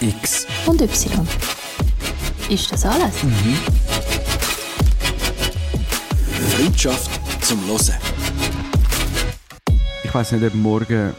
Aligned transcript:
X. 0.00 0.46
und 0.66 0.80
Y. 0.80 1.26
Ist 2.48 2.72
das 2.72 2.86
alles? 2.86 3.18
Freundschaft 6.56 7.44
zum 7.44 7.58
Hören. 7.66 7.98
Ich 10.02 10.14
weiß 10.14 10.32
nicht, 10.32 10.44
ob 10.44 10.54
morgen 10.54 11.12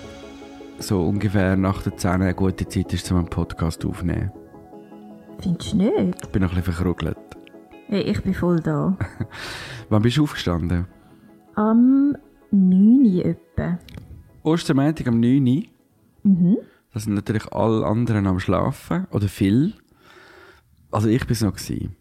so 0.80 1.04
ungefähr 1.06 1.56
nach 1.56 1.84
der 1.84 1.96
10 1.96 2.10
eine 2.12 2.34
gute 2.34 2.68
Zeit 2.68 2.92
ist, 2.94 3.12
um 3.12 3.20
einen 3.20 3.28
Podcast 3.28 3.86
aufzunehmen. 3.86 4.32
Findest 5.40 5.74
du 5.74 5.78
nicht? 5.78 6.18
Ich 6.24 6.30
bin 6.30 6.42
noch 6.42 6.50
ein 6.50 6.56
bisschen 6.56 6.74
verkrugelt. 6.74 7.18
Hey, 7.88 8.02
ich 8.02 8.22
bin 8.24 8.34
voll 8.34 8.62
da. 8.62 8.98
Wann 9.90 10.02
bist 10.02 10.18
du 10.18 10.24
aufgestanden? 10.24 10.88
Am 11.56 12.16
9. 12.50 13.06
Uhr 13.16 13.26
etwa. 13.26 13.78
Am 14.44 15.20
9 15.20 15.48
Uhr. 15.48 15.64
Mhm. 16.24 16.58
Da 16.94 17.00
sind 17.00 17.14
natürlich 17.14 17.52
alle 17.52 17.86
anderen 17.86 18.28
am 18.28 18.40
Schlafen. 18.40 19.08
Oder 19.12 19.28
viel. 19.28 19.74
Also 20.92 21.08
ich 21.08 21.26
bin 21.26 21.32
es 21.34 21.42
noch. 21.42 21.54
Gewesen. 21.54 21.96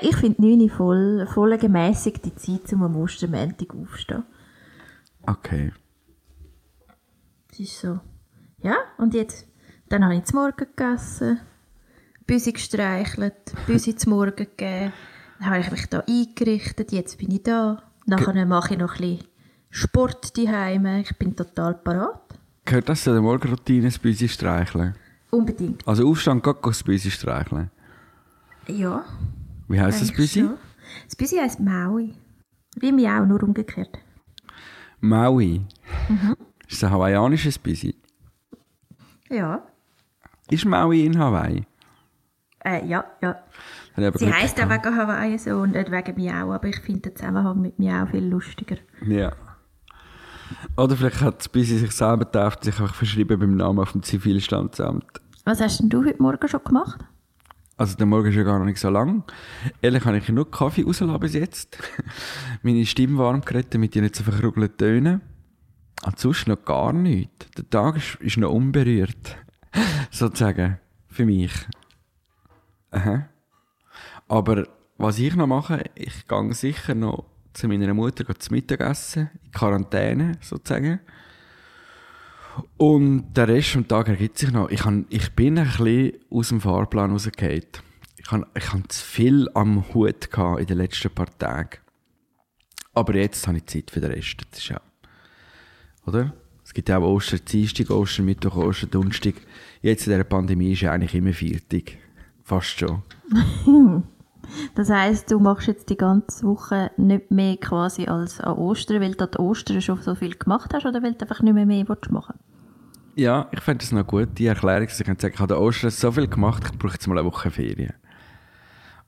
Ich 0.00 0.16
finde 0.16 0.40
9 0.40 0.60
Uhr 0.60 0.70
voll, 0.70 1.28
voll 1.32 1.58
gemäßigte 1.58 2.34
Zeit, 2.36 2.72
um 2.72 2.84
am 2.84 2.96
Ostermontag 2.96 3.74
aufzustehen. 3.74 4.24
Okay. 5.26 5.72
Das 7.48 7.58
ist 7.58 7.80
so. 7.80 8.00
Ja, 8.62 8.76
und 8.98 9.14
jetzt, 9.14 9.48
dann 9.88 10.04
habe 10.04 10.14
ich 10.14 10.24
zum 10.24 10.38
Morgen 10.38 10.56
gegessen, 10.56 11.40
Büsi 12.26 12.52
gestreichelt, 12.52 13.34
Büsi 13.66 13.96
zum 13.96 14.12
Morgen 14.12 14.36
gegeben, 14.36 14.92
dann 15.40 15.50
habe 15.50 15.60
ich 15.60 15.70
mich 15.72 15.86
da 15.88 16.04
eingerichtet, 16.08 16.92
jetzt 16.92 17.18
bin 17.18 17.32
ich 17.32 17.42
da. 17.42 17.82
Nachher 18.06 18.46
mache 18.46 18.74
ich 18.74 18.80
noch 18.80 18.94
ein 18.94 19.00
bisschen 19.00 19.26
Sport 19.70 20.38
daheim. 20.38 20.86
Ich 21.00 21.16
bin 21.18 21.34
total 21.34 21.74
parat. 21.74 22.21
Gehört 22.64 22.88
das 22.88 23.02
zu 23.02 23.12
der 23.12 23.20
Morgenroutine, 23.20 23.86
das 23.86 23.98
Büsi 23.98 24.28
streicheln? 24.28 24.94
Unbedingt. 25.30 25.86
Also 25.86 26.08
Aufstand, 26.08 26.44
geht 26.44 26.56
das 26.62 26.82
Büsi 26.82 27.10
streicheln. 27.10 27.70
Ja. 28.66 29.04
Wie 29.68 29.80
heisst 29.80 30.02
das 30.02 30.12
Büsi? 30.12 30.40
schon. 30.40 30.54
Das 31.06 31.16
Büsi 31.16 31.36
heisst 31.38 31.60
Maui. 31.60 32.14
Wie 32.76 32.92
Miau, 32.92 33.24
nur 33.24 33.42
umgekehrt. 33.42 33.98
Maui. 35.00 35.66
Mhm. 36.08 36.36
Ist 36.68 36.82
das 36.82 36.84
ein 36.84 36.92
hawaiianisches 36.92 37.58
Büsi? 37.58 37.94
Ja. 39.28 39.62
Ist 40.50 40.64
Maui 40.64 41.04
in 41.06 41.18
Hawaii? 41.18 41.64
Äh, 42.64 42.86
ja, 42.86 43.04
ja. 43.20 43.42
Sie 43.96 44.32
heisst 44.32 44.60
auch 44.60 44.70
wegen 44.70 44.96
Hawaii 44.96 45.36
so 45.38 45.58
und 45.58 45.72
nicht 45.72 45.90
wegen 45.90 46.16
Miau, 46.16 46.52
aber 46.52 46.68
ich 46.68 46.78
finde 46.80 47.10
den 47.10 47.16
Zusammenhang 47.16 47.60
mit 47.60 47.78
Miau 47.78 48.06
viel 48.06 48.24
lustiger. 48.24 48.76
Ja. 49.06 49.32
Oder 50.76 50.96
vielleicht 50.96 51.20
hat 51.20 51.38
das 51.38 51.48
Büsi 51.48 51.78
sich 51.78 51.92
selber 51.92 52.24
getauft 52.24 52.58
und 52.58 52.64
sich 52.64 52.80
einfach 52.80 52.94
verschrieben 52.94 53.38
beim 53.38 53.56
Namen 53.56 53.78
auf 53.78 53.92
dem 53.92 54.02
Zivilstandsamt. 54.02 55.20
Was 55.44 55.60
hast 55.60 55.80
denn 55.80 55.88
du 55.88 56.04
heute 56.04 56.22
Morgen 56.22 56.48
schon 56.48 56.62
gemacht? 56.64 57.04
Also 57.76 57.96
der 57.96 58.06
Morgen 58.06 58.28
ist 58.28 58.36
ja 58.36 58.42
gar 58.44 58.58
noch 58.58 58.66
nicht 58.66 58.78
so 58.78 58.90
lang. 58.90 59.24
Ehrlich 59.80 60.04
habe 60.04 60.18
ich 60.18 60.28
nur 60.28 60.50
Kaffee 60.50 60.84
rauslassen 60.84 61.18
bis 61.18 61.34
jetzt. 61.34 61.78
Meine 62.62 62.86
Stimme 62.86 63.18
warm 63.18 63.40
geredet 63.40 63.74
mit 63.74 63.96
ihren 63.96 64.12
zu 64.12 64.22
verkrugelten 64.22 64.76
Tönen. 64.76 65.20
Und 66.04 66.18
sonst 66.18 66.46
noch 66.46 66.64
gar 66.64 66.92
nichts. 66.92 67.50
Der 67.56 67.68
Tag 67.68 67.96
ist, 67.96 68.16
ist 68.20 68.36
noch 68.36 68.52
unberührt. 68.52 69.36
Sozusagen. 70.10 70.78
Für 71.08 71.26
mich. 71.26 71.52
Aha. 72.90 73.28
Aber 74.28 74.66
was 74.96 75.18
ich 75.18 75.34
noch 75.34 75.46
mache, 75.46 75.84
ich 75.94 76.26
gehe 76.28 76.54
sicher 76.54 76.94
noch 76.94 77.24
zu 77.52 77.68
meiner 77.68 77.92
Mutter 77.94 78.24
zum 78.38 78.54
Mittagessen, 78.54 79.30
in 79.44 79.50
Quarantäne 79.52 80.32
sozusagen. 80.40 81.00
Und 82.76 83.32
der 83.34 83.48
Rest 83.48 83.74
des 83.74 83.86
Tages 83.88 84.10
ergibt 84.10 84.38
sich 84.38 84.52
noch. 84.52 84.70
Ich, 84.70 84.84
han, 84.84 85.06
ich 85.08 85.32
bin 85.32 85.58
ein 85.58 85.66
bisschen 85.66 86.12
aus 86.30 86.48
dem 86.48 86.60
Fahrplan 86.60 87.12
rausgefallen. 87.12 87.62
Ich 88.16 88.30
habe 88.30 88.46
ich 88.54 88.88
zu 88.88 89.04
viel 89.04 89.48
am 89.54 89.92
Hut 89.94 90.28
in 90.58 90.66
den 90.66 90.78
letzten 90.78 91.10
paar 91.10 91.26
Tagen. 91.38 91.78
Aber 92.94 93.14
jetzt 93.14 93.46
habe 93.46 93.58
ich 93.58 93.66
Zeit 93.66 93.90
für 93.90 94.00
den 94.00 94.12
Rest. 94.12 94.42
Das 94.50 94.58
ist 94.58 94.68
ja, 94.68 94.80
oder? 96.06 96.34
Es 96.64 96.74
gibt 96.74 96.88
ja 96.88 96.98
auch 96.98 97.14
Osterdienstag, 97.14 97.90
Ostermittwoch, 97.90 98.56
Osterdonnerstag. 98.56 99.34
Jetzt 99.80 100.06
in 100.06 100.12
dieser 100.12 100.24
Pandemie 100.24 100.72
ist 100.72 100.82
ja 100.82 100.92
eigentlich 100.92 101.14
immer 101.14 101.32
Viertag. 101.32 101.98
Fast 102.44 102.78
schon. 102.78 103.02
Das 104.74 104.90
heisst, 104.90 105.30
du 105.30 105.38
machst 105.38 105.68
jetzt 105.68 105.90
die 105.90 105.96
ganze 105.96 106.46
Woche 106.46 106.90
nicht 106.96 107.30
mehr 107.30 107.56
quasi 107.56 108.06
als 108.06 108.40
an 108.40 108.56
Ostern, 108.56 109.00
weil 109.00 109.14
du 109.14 109.24
an 109.24 109.36
Ostern 109.36 109.80
schon 109.80 110.00
so 110.00 110.14
viel 110.14 110.34
gemacht 110.34 110.72
hast 110.74 110.86
oder 110.86 111.02
weil 111.02 111.14
du 111.14 111.22
einfach 111.22 111.42
nicht 111.42 111.54
mehr 111.54 111.66
mehr 111.66 111.88
willst 111.88 112.10
machen 112.10 112.38
Ja, 113.14 113.48
ich 113.52 113.60
finde 113.60 113.78
das 113.78 113.92
noch 113.92 114.06
gut, 114.06 114.38
die 114.38 114.46
Erklärung, 114.46 114.86
dass 114.86 115.00
ich 115.00 115.06
kann 115.06 115.18
sagen, 115.18 115.34
ich 115.34 115.40
habe 115.40 115.54
an 115.56 115.62
Ostern 115.62 115.90
so 115.90 116.12
viel 116.12 116.28
gemacht, 116.28 116.64
ich 116.70 116.78
brauche 116.78 116.94
jetzt 116.94 117.06
mal 117.06 117.18
eine 117.18 117.26
Woche 117.26 117.50
Ferien. 117.50 117.94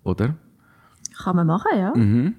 Oder? 0.03 0.35
Kann 1.17 1.37
man 1.37 1.47
machen, 1.47 1.79
ja. 1.79 1.93
Mhm. 1.95 2.35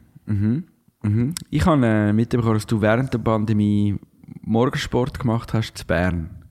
Ich 1.50 1.66
habe 1.66 1.86
äh, 1.86 2.14
mitbekommen, 2.14 2.56
dass 2.56 2.66
du 2.66 2.82
während 2.82 3.14
der 3.14 3.20
Pandemie 3.20 4.00
Morgensport 4.42 5.20
gemacht 5.20 5.54
hast 5.54 5.78
zu 5.78 5.86
Bern. 5.86 6.45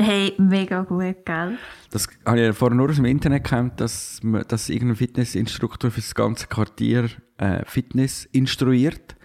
Hey, 0.00 0.34
mega 0.38 0.82
gut, 0.82 1.24
gell? 1.24 1.58
Das 1.90 2.06
habe 2.26 2.40
ich 2.48 2.56
vorher 2.56 2.76
nur 2.76 2.90
aus 2.90 2.96
dem 2.96 3.06
Internet 3.06 3.44
gekannt, 3.44 3.80
dass, 3.80 4.20
man- 4.22 4.44
dass 4.46 4.68
irgendein 4.68 4.96
Fitnessinstruktor 4.96 5.90
für 5.90 6.00
das 6.00 6.14
ganze 6.14 6.46
Quartier 6.48 7.08
äh, 7.38 7.64
Fitness 7.64 8.26
instruiert. 8.26 9.16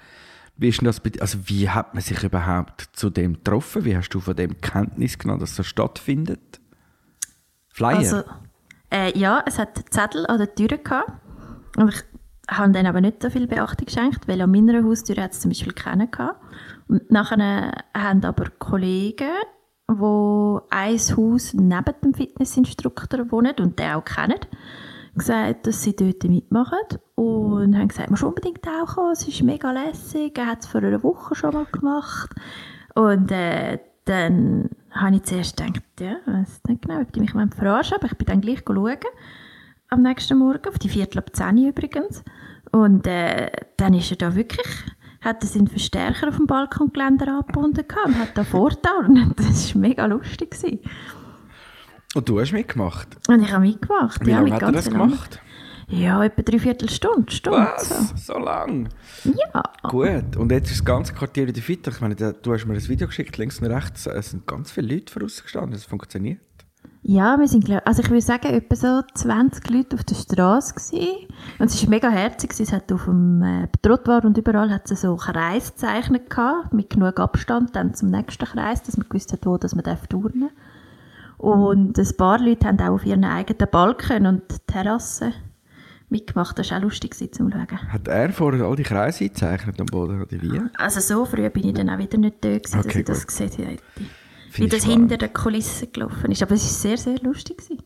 Wie 0.55 0.69
ist 0.69 0.79
denn 0.79 0.85
das? 0.85 1.01
Also 1.19 1.39
wie 1.49 1.69
hat 1.69 1.93
man 1.93 2.01
sich 2.01 2.23
überhaupt 2.23 2.89
zu 2.93 3.09
dem 3.09 3.33
getroffen? 3.33 3.83
Wie 3.83 3.97
hast 3.97 4.09
du 4.09 4.19
von 4.19 4.35
dem 4.35 4.61
Kenntnis 4.61 5.17
genommen, 5.17 5.39
dass 5.41 5.55
das 5.55 5.65
stattfindet? 5.67 6.61
Flyer? 7.69 7.97
Also, 7.97 8.23
äh, 8.91 9.17
ja, 9.17 9.43
es 9.45 9.57
hat 9.57 9.77
Zettel 9.89 10.25
an 10.27 10.37
der 10.37 10.53
Tür 10.55 10.77
gehabt. 10.77 11.11
Und 11.77 11.89
ich 11.93 12.03
habe 12.49 12.71
dann 12.71 12.85
aber 12.85 13.01
nicht 13.01 13.21
so 13.21 13.29
viel 13.29 13.47
Beachtung 13.47 13.85
geschenkt, 13.87 14.27
weil 14.27 14.41
an 14.41 14.51
meiner 14.51 14.83
Haustür 14.83 15.21
hat 15.23 15.31
es 15.31 15.39
zum 15.39 15.49
Beispiel 15.51 15.73
keinen 15.73 16.11
gehabt. 16.11 16.39
Und 16.87 17.09
nachher 17.11 17.71
haben 17.95 18.23
aber 18.23 18.49
Kollegen, 18.59 19.29
die 19.97 20.75
ein 20.75 20.97
Haus 20.97 21.53
neben 21.53 21.95
dem 22.03 22.13
Fitnessinstruktor 22.13 23.31
wohnen 23.31 23.55
und 23.59 23.79
den 23.79 23.91
auch 23.91 24.05
kennen, 24.05 24.39
gesagt, 25.15 25.67
dass 25.67 25.83
sie 25.83 25.95
dort 25.95 26.23
mitmachen 26.23 26.79
und 27.15 27.75
haben 27.75 27.87
gesagt, 27.87 28.09
musst 28.09 28.23
unbedingt 28.23 28.65
auch 28.67 28.95
kommen, 28.95 29.11
es 29.11 29.27
ist 29.27 29.43
mega 29.43 29.71
lässig, 29.71 30.37
er 30.37 30.47
hat 30.47 30.61
es 30.61 30.67
vor 30.67 30.81
einer 30.81 31.03
Woche 31.03 31.35
schon 31.35 31.53
mal 31.53 31.65
gemacht. 31.71 32.29
Und 32.95 33.31
äh, 33.31 33.79
dann 34.05 34.69
habe 34.91 35.15
ich 35.15 35.23
zuerst 35.23 35.57
gedacht, 35.57 35.83
ja, 35.99 36.17
ich 36.25 36.33
weiß 36.33 36.61
nicht 36.67 36.81
genau, 36.81 37.01
ob 37.01 37.11
die 37.13 37.19
mich 37.19 37.31
verarschen 37.31 37.97
aber 37.97 38.07
ich 38.07 38.17
bin 38.17 38.27
dann 38.27 38.41
gleich 38.41 38.63
schauen, 38.65 38.97
am 39.89 40.01
nächsten 40.01 40.37
Morgen, 40.37 40.67
auf 40.67 40.79
die 40.79 40.89
Viertel 40.89 41.19
ab 41.19 41.35
10 41.35 41.57
Uhr 41.57 41.69
übrigens. 41.69 42.23
Und 42.71 43.05
äh, 43.07 43.51
dann 43.77 43.93
ist 43.93 44.09
er 44.11 44.17
da 44.17 44.35
wirklich 44.35 44.67
hat 45.21 45.43
er 45.43 45.47
seinen 45.47 45.67
Verstärker 45.67 46.29
auf 46.29 46.37
dem 46.37 46.47
Balkongeländer 46.47 47.27
angebunden 47.27 47.85
und 48.05 48.19
hat 48.19 48.37
da 48.37 48.43
vorgetan. 48.43 49.33
Das 49.37 49.73
war 49.73 49.81
mega 49.81 50.05
lustig. 50.05 50.51
Gewesen. 50.51 50.79
Und 52.13 52.27
du 52.27 52.39
hast 52.39 52.51
mitgemacht? 52.51 53.07
Und 53.29 53.41
ich 53.41 53.51
habe 53.51 53.65
mitgemacht. 53.65 54.25
Wie 54.25 54.31
ja, 54.31 54.39
lange 54.39 54.53
hat 54.53 54.61
er 54.63 54.71
das 54.71 54.85
viel 54.85 54.93
gemacht? 54.93 55.39
Ja, 55.87 56.23
etwa 56.23 56.41
dreiviertel 56.41 56.89
Stunde, 56.89 57.31
Stunde. 57.31 57.67
Was? 57.75 58.13
So 58.25 58.37
lang? 58.37 58.89
So. 59.23 59.29
Ja. 59.29 59.63
Gut. 59.83 60.37
Und 60.37 60.51
jetzt 60.51 60.71
ist 60.71 60.79
das 60.79 60.85
ganze 60.85 61.13
Quartier 61.13 61.47
wieder 61.47 61.61
fit. 61.61 61.85
Ich 61.85 61.99
meine, 61.99 62.15
du 62.15 62.53
hast 62.53 62.65
mir 62.65 62.73
ein 62.73 62.87
Video 62.87 63.07
geschickt, 63.07 63.37
links 63.37 63.59
und 63.59 63.67
rechts. 63.67 64.07
Es 64.07 64.31
sind 64.31 64.47
ganz 64.47 64.71
viele 64.71 64.95
Leute 64.95 65.11
vorausgestanden. 65.11 65.73
Es 65.73 65.83
funktioniert. 65.83 66.39
Ja, 67.03 67.39
wir 67.39 67.47
sind, 67.47 67.65
glaub- 67.65 67.81
also 67.87 68.03
ich 68.03 68.09
würde 68.11 68.21
sagen, 68.21 68.47
etwa 68.47 68.75
so 68.75 69.01
20 69.15 69.69
Leute 69.71 69.95
auf 69.95 70.03
der 70.03 70.13
Straße 70.15 70.75
gewesen. 70.75 71.27
Und 71.57 71.65
es 71.71 71.81
war 71.81 71.89
mega 71.89 72.09
herzig. 72.09 72.53
Es 72.59 72.71
hat 72.71 72.91
auf 72.91 73.05
dem 73.05 73.41
äh, 73.41 73.67
Trottoir 73.81 74.23
und 74.23 74.37
überall 74.37 74.69
hat 74.71 74.89
es 74.91 75.01
so 75.01 75.15
Kreis 75.15 75.71
gezeichnet 75.73 76.29
gehabt, 76.29 76.73
mit 76.73 76.91
genug 76.91 77.19
Abstand 77.19 77.75
dann 77.75 77.95
zum 77.95 78.11
nächsten 78.11 78.45
Kreis, 78.45 78.83
dass 78.83 78.97
man 78.97 79.09
gewusst 79.09 79.33
hat, 79.33 79.45
wo 79.47 79.57
dass 79.57 79.73
man 79.73 79.83
darf 79.83 80.05
turnen 80.07 80.51
Und 81.39 81.97
ein 81.97 82.17
paar 82.17 82.39
Leute 82.39 82.67
haben 82.67 82.79
auch 82.79 82.93
auf 82.93 83.05
ihren 83.05 83.23
eigenen 83.25 83.67
Balken 83.71 84.27
und 84.27 84.43
Terrassen 84.67 85.33
mitgemacht. 86.09 86.59
Das 86.59 86.69
war 86.69 86.77
auch 86.77 86.83
lustig 86.83 87.15
zum 87.33 87.51
Schauen. 87.51 87.91
Hat 87.91 88.07
er 88.07 88.29
vorher 88.31 88.65
all 88.65 88.75
die 88.75 88.83
Kreise 88.83 89.23
gezeichnet 89.27 89.79
am 89.79 89.87
Boden? 89.87 90.21
Oder 90.21 90.39
wie? 90.39 90.61
Also 90.77 90.99
so 90.99 91.25
früh 91.25 91.49
bin 91.49 91.63
ich 91.67 91.73
dann 91.73 91.89
auch 91.89 91.97
wieder 91.97 92.19
nicht 92.19 92.43
da 92.45 92.49
gewesen, 92.49 92.77
dass 92.77 92.85
Okay, 92.85 92.99
ich 92.99 93.05
das 93.05 93.19
gut. 93.21 93.27
gesehen 93.27 93.51
hätte. 93.65 93.83
Wie 94.53 94.67
das 94.67 94.83
hinter 94.83 95.17
den 95.17 95.33
Kulissen 95.33 95.91
gelaufen 95.91 96.31
ist. 96.31 96.41
Aber 96.43 96.55
es 96.55 96.63
war 96.63 96.69
sehr, 96.69 96.97
sehr 96.97 97.19
lustig. 97.19 97.57
Gewesen. 97.57 97.83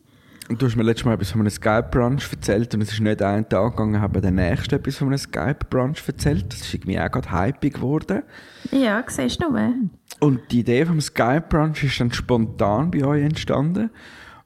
Und 0.48 0.62
du 0.62 0.66
hast 0.66 0.76
mir 0.76 0.84
letztes 0.84 1.04
Mal 1.04 1.14
etwas 1.14 1.30
von 1.30 1.40
einem 1.40 1.50
Skype-Brunch 1.50 2.30
erzählt 2.30 2.72
und 2.74 2.80
es 2.80 2.92
ist 2.92 3.00
nicht 3.00 3.20
einen 3.20 3.48
Tag 3.48 3.72
gegangen, 3.72 4.00
habe 4.00 4.20
der 4.20 4.30
nächste 4.30 4.76
etwas 4.76 4.96
von 4.96 5.08
einem 5.08 5.18
Skype-Brunch 5.18 6.02
erzählt. 6.06 6.52
Das 6.52 6.60
ist 6.60 6.72
irgendwie 6.72 7.00
auch 7.00 7.10
gerade 7.10 7.30
hypig 7.32 7.74
geworden. 7.74 8.22
Ja, 8.70 9.02
siehst 9.08 9.42
du 9.42 9.50
nur. 9.50 9.72
Und 10.20 10.40
die 10.52 10.60
Idee 10.60 10.86
vom 10.86 11.00
Skype-Brunch 11.00 11.82
ist 11.82 11.98
dann 12.00 12.12
spontan 12.12 12.90
bei 12.90 13.04
euch 13.04 13.24
entstanden? 13.24 13.90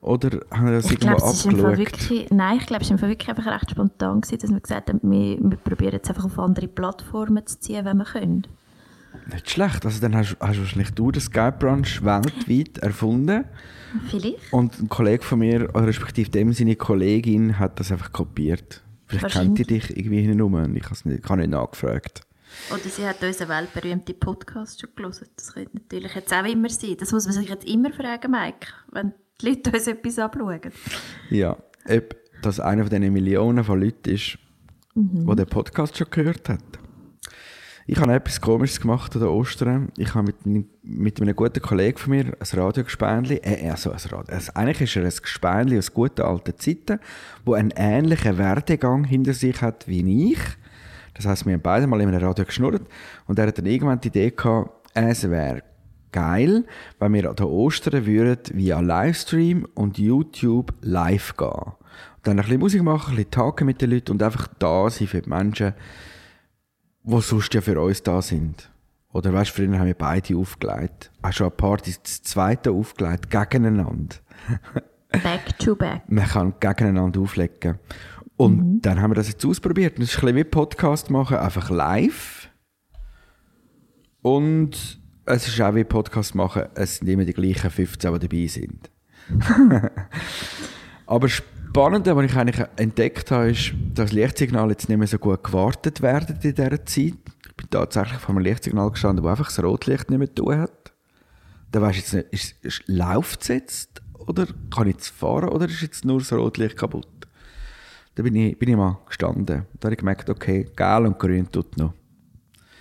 Oder 0.00 0.40
haben 0.50 0.64
wir 0.64 0.72
das 0.72 0.86
Ich 0.86 0.92
irgendwo 0.92 1.16
glaube, 1.16 1.30
es 1.30 1.38
ist 1.40 1.44
im 1.44 1.58
Fall 1.58 1.72
abgeschaut? 1.72 1.92
wirklich, 1.92 2.30
nein, 2.30 2.56
ich 2.58 2.66
glaube, 2.66 2.82
es 2.82 2.88
Fall 2.88 3.08
wirklich 3.10 3.28
einfach 3.28 3.52
recht 3.52 3.70
spontan 3.70 4.22
gewesen, 4.22 4.38
dass 4.38 4.50
wir 4.50 4.60
gesagt 4.60 4.88
haben, 4.88 5.00
wir, 5.02 5.38
wir 5.38 5.58
probieren 5.58 5.92
jetzt 5.92 6.08
einfach 6.08 6.24
auf 6.24 6.38
andere 6.38 6.68
Plattformen 6.68 7.46
zu 7.46 7.60
ziehen, 7.60 7.84
wenn 7.84 7.98
wir 7.98 8.06
können. 8.06 8.46
Nicht 9.32 9.50
schlecht. 9.50 9.84
Also 9.84 10.00
dann 10.00 10.16
hast, 10.16 10.36
hast 10.40 10.58
wahrscheinlich 10.58 10.90
du 10.90 11.10
den 11.10 11.20
Skype 11.20 11.56
Brunch 11.58 12.04
weltweit 12.04 12.78
erfunden. 12.78 13.44
Vielleicht. 14.08 14.52
Und 14.52 14.78
ein 14.80 14.88
Kollege 14.88 15.24
von 15.24 15.38
mir, 15.38 15.68
oder 15.74 15.86
respektive 15.86 16.30
dem 16.30 16.52
seine 16.52 16.76
Kollegin, 16.76 17.58
hat 17.58 17.80
das 17.80 17.90
einfach 17.92 18.12
kopiert. 18.12 18.82
Vielleicht 19.06 19.30
kennt 19.30 19.58
die 19.58 19.64
dich 19.64 19.96
irgendwie 19.96 20.20
hintenrum 20.22 20.54
und 20.54 20.76
ich 20.76 20.84
habe 20.84 20.94
es 20.94 21.04
nicht, 21.04 21.28
nicht 21.28 21.50
nachgefragt. 21.50 22.22
Oder 22.70 22.88
sie 22.88 23.06
hat 23.06 23.22
unseren 23.22 23.48
weltberühmten 23.48 24.18
Podcast 24.18 24.80
schon 24.80 24.90
gelesen. 24.94 25.26
Das 25.36 25.54
könnte 25.54 25.70
natürlich 25.74 26.14
jetzt 26.14 26.32
auch 26.32 26.44
immer 26.44 26.68
sein. 26.68 26.96
Das 26.98 27.12
muss 27.12 27.24
man 27.24 27.34
sich 27.34 27.48
jetzt 27.48 27.66
immer 27.66 27.92
fragen, 27.92 28.30
Mike, 28.30 28.68
wenn 28.92 29.12
die 29.40 29.48
Leute 29.48 29.70
uns 29.70 29.86
etwas 29.86 30.18
abschauen. 30.18 30.72
Ja, 31.30 31.56
ob 31.88 32.16
das 32.42 32.60
einer 32.60 32.84
von 32.84 32.90
diesen 32.90 33.12
Millionen 33.12 33.64
von 33.64 33.80
Leuten 33.80 34.10
ist, 34.10 34.38
mhm. 34.94 35.26
die 35.28 35.36
den 35.36 35.46
Podcast 35.46 35.96
schon 35.96 36.08
gehört 36.10 36.48
hat. 36.48 36.79
Ich 37.92 37.98
habe 37.98 38.14
etwas 38.14 38.40
Komisches 38.40 38.80
gemacht 38.80 39.16
an 39.16 39.24
Ostern. 39.24 39.90
Ich 39.96 40.14
habe 40.14 40.32
mit, 40.44 40.68
mit 40.84 41.20
einem 41.20 41.34
guten 41.34 41.60
Kollegen 41.60 41.98
von 41.98 42.10
mir 42.10 42.26
ein 42.26 42.58
Radiogespänli, 42.60 43.38
äh, 43.42 43.68
also 43.68 43.90
ein 43.90 43.98
Radio, 43.98 44.32
also 44.32 44.52
eigentlich 44.54 44.82
ist 44.82 44.94
er 44.94 45.02
ein 45.02 45.12
Gespänli 45.20 45.76
aus 45.76 45.92
guten 45.92 46.22
alten 46.22 46.56
Zeiten, 46.56 47.00
wo 47.44 47.54
einen 47.54 47.72
ähnlichen 47.74 48.38
Werdegang 48.38 49.02
hinter 49.02 49.34
sich 49.34 49.60
hat 49.60 49.88
wie 49.88 50.30
ich. 50.30 50.38
Das 51.14 51.26
heisst, 51.26 51.46
wir 51.46 51.54
haben 51.54 51.62
beide 51.62 51.88
mal 51.88 52.00
in 52.00 52.06
einem 52.06 52.24
Radio 52.24 52.44
geschnurrt 52.44 52.86
und 53.26 53.40
er 53.40 53.48
hat 53.48 53.58
dann 53.58 53.66
irgendwann 53.66 54.00
die 54.00 54.06
Idee 54.06 54.30
gehabt, 54.30 54.70
es 54.94 55.28
wäre 55.28 55.64
geil, 56.12 56.66
wenn 57.00 57.12
wir 57.12 57.28
an 57.28 57.44
Ostern 57.44 58.06
würden 58.06 58.38
via 58.52 58.78
Livestream 58.78 59.66
und 59.74 59.98
YouTube 59.98 60.72
live 60.80 61.36
gehen. 61.36 61.48
Und 61.48 61.74
dann 62.22 62.38
ein 62.38 62.44
bisschen 62.44 62.60
Musik 62.60 62.82
machen, 62.84 63.14
ein 63.14 63.16
bisschen 63.16 63.32
Tage 63.32 63.64
mit 63.64 63.82
den 63.82 63.90
Leuten 63.90 64.12
und 64.12 64.22
einfach 64.22 64.46
da 64.60 64.88
sein 64.90 65.08
für 65.08 65.22
die 65.22 65.28
Menschen, 65.28 65.74
die 67.10 67.20
sonst 67.20 67.52
ja 67.54 67.60
für 67.60 67.80
uns 67.80 68.02
da 68.02 68.22
sind. 68.22 68.70
Oder 69.12 69.32
weißt 69.32 69.50
du, 69.50 69.54
früher 69.54 69.78
haben 69.78 69.86
wir 69.86 69.94
beide 69.94 70.36
aufgelegt. 70.36 71.10
Auch 71.22 71.32
schon 71.32 71.48
eine 71.48 71.56
Party 71.56 71.94
das 72.02 72.22
zweite 72.22 72.70
aufgelegt, 72.70 73.30
gegeneinander. 73.30 74.16
Back 75.10 75.58
to 75.58 75.74
back. 75.74 76.02
Man 76.08 76.24
kann 76.24 76.54
gegeneinander 76.60 77.20
auflegen. 77.20 77.80
Und 78.36 78.58
mhm. 78.58 78.80
dann 78.80 79.02
haben 79.02 79.10
wir 79.10 79.16
das 79.16 79.28
jetzt 79.28 79.44
ausprobiert. 79.44 79.96
Und 79.96 80.02
das 80.02 80.10
ist 80.10 80.18
ein 80.18 80.20
bisschen 80.20 80.36
wie 80.36 80.44
Podcast 80.44 81.10
machen, 81.10 81.36
einfach 81.36 81.68
live. 81.68 82.48
Und 84.22 85.00
es 85.26 85.48
ist 85.48 85.60
auch 85.60 85.74
wie 85.74 85.84
Podcast 85.84 86.34
machen, 86.34 86.64
es 86.74 86.96
sind 86.96 87.08
immer 87.08 87.24
die 87.24 87.32
gleichen 87.32 87.70
15, 87.70 88.12
die 88.12 88.28
dabei 88.28 88.46
sind. 88.46 88.90
Aber 91.06 91.28
Spannende, 91.70 92.16
was 92.16 92.24
ich 92.24 92.36
eigentlich 92.36 92.66
entdeckt 92.78 93.30
habe, 93.30 93.52
ist, 93.52 93.72
dass 93.94 94.10
Lichtsignale 94.10 94.72
jetzt 94.72 94.88
nicht 94.88 94.98
mehr 94.98 95.06
so 95.06 95.18
gut 95.18 95.44
gewartet 95.44 96.02
werden 96.02 96.34
in 96.34 96.40
dieser 96.40 96.84
Zeit. 96.84 97.14
Ich 97.46 97.56
bin 97.56 97.70
tatsächlich 97.70 98.18
vor 98.18 98.34
einem 98.34 98.42
Lichtsignal 98.42 98.90
gestanden, 98.90 99.24
wo 99.24 99.28
einfach 99.28 99.46
das 99.46 99.62
Rotlicht 99.62 100.10
nicht 100.10 100.18
mehr 100.18 100.34
tun 100.34 100.58
hat. 100.58 100.92
Da 101.70 101.80
weisst 101.80 101.98
jetzt 101.98 102.14
nicht, 102.14 102.26
ist, 102.32 102.64
ist, 102.64 102.82
läuft 102.88 103.42
es 103.42 103.48
jetzt? 103.48 104.02
Oder 104.18 104.48
kann 104.74 104.88
ich 104.88 104.94
jetzt 104.94 105.10
fahren? 105.10 105.48
Oder 105.48 105.66
ist 105.66 105.80
jetzt 105.80 106.04
nur 106.04 106.18
das 106.18 106.32
Rotlicht 106.32 106.76
kaputt? 106.76 107.06
Da 108.16 108.24
bin 108.24 108.34
ich, 108.34 108.58
bin 108.58 108.70
ich 108.70 108.76
mal 108.76 108.98
gestanden. 109.06 109.46
Da 109.46 109.64
habe 109.84 109.94
ich 109.94 109.98
gemerkt, 110.00 110.28
okay, 110.28 110.66
gelb 110.74 111.06
und 111.06 111.20
grün 111.20 111.52
tut 111.52 111.76
noch. 111.76 111.94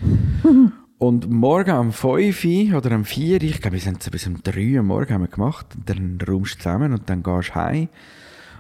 und 0.97 1.29
morgen 1.29 1.77
um 1.77 1.91
5 1.91 2.73
oder 2.73 2.95
um 2.95 3.05
4 3.05 3.43
ich 3.43 3.61
glaube, 3.61 3.75
wir 3.75 3.81
sind 3.81 4.01
es 4.01 4.09
bis 4.09 4.25
um 4.25 4.41
3 4.41 4.77
Uhr 4.77 4.81
morgen 4.81 5.13
haben 5.13 5.21
wir 5.21 5.27
gemacht. 5.27 5.67
Dann 5.85 6.17
räumst 6.27 6.55
du 6.55 6.57
zusammen 6.57 6.91
und 6.91 7.07
dann 7.07 7.21
gehst 7.21 7.49
du 7.49 7.55
heim. 7.55 7.89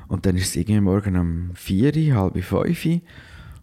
Und 0.09 0.25
dann 0.25 0.35
ist 0.35 0.49
es 0.49 0.55
irgendwie 0.55 0.81
morgen 0.81 1.15
um 1.15 1.51
4, 1.53 2.15
halb 2.15 2.43
5 2.43 3.01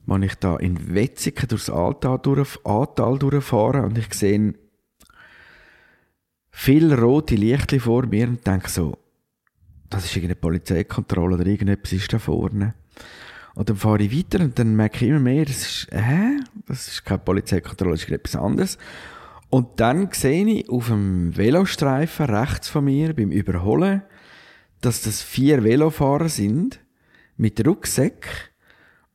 wenn 0.09 0.23
ich 0.23 0.37
da 0.37 0.57
in 0.57 0.95
Wetzigen 0.95 1.49
durchs 1.49 1.69
Ahrtal, 1.69 2.21
durch, 2.23 2.59
Ahrtal 2.65 3.19
durchfahre 3.19 3.83
und 3.83 3.99
ich 3.99 4.15
sehe 4.15 4.55
viele 6.51 6.99
rote 6.99 7.35
Lichter 7.35 7.81
vor 7.81 8.07
mir 8.07 8.29
und 8.29 8.47
denke 8.47 8.71
so, 8.71 8.97
das 9.91 10.05
ist 10.05 10.15
irgendeine 10.15 10.37
Polizeikontrolle 10.37 11.35
oder 11.35 11.47
irgendetwas 11.47 11.93
ist 11.93 12.13
da 12.13 12.21
vorne. 12.21 12.75
Und 13.57 13.69
dann 13.69 13.77
fahre 13.77 14.03
ich 14.05 14.17
weiter 14.17 14.45
und 14.45 14.57
dann 14.59 14.77
merke 14.77 15.05
ich 15.05 15.11
immer 15.11 15.19
mehr, 15.19 15.45
das 15.45 15.57
ist, 15.57 15.89
hä? 15.91 16.39
Das 16.67 16.87
ist 16.87 17.05
keine 17.05 17.19
Polizeikontrolle, 17.19 17.95
das 17.95 18.05
ist 18.05 18.11
etwas 18.11 18.37
anderes. 18.37 18.79
Und 19.51 19.81
dann 19.81 20.09
sehe 20.13 20.47
ich 20.47 20.69
auf 20.69 20.87
dem 20.87 21.37
Velostreifen 21.37 22.27
rechts 22.27 22.69
von 22.69 22.85
mir 22.85 23.15
beim 23.15 23.33
Überholen 23.33 24.03
dass 24.81 25.03
das 25.03 25.23
vier 25.23 25.65
Velofahrer 25.65 26.29
sind 26.29 26.81
mit 27.37 27.67
Rucksäck 27.67 28.53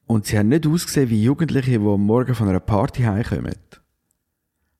und 0.05 0.25
sie 0.25 0.37
haben 0.37 0.49
nicht 0.49 0.67
ausgesehen 0.67 1.09
wie 1.09 1.23
Jugendliche, 1.23 1.71
die 1.71 1.77
am 1.77 2.05
Morgen 2.05 2.35
von 2.35 2.49
einer 2.49 2.59
Party 2.59 3.03
heimkommen, 3.03 3.55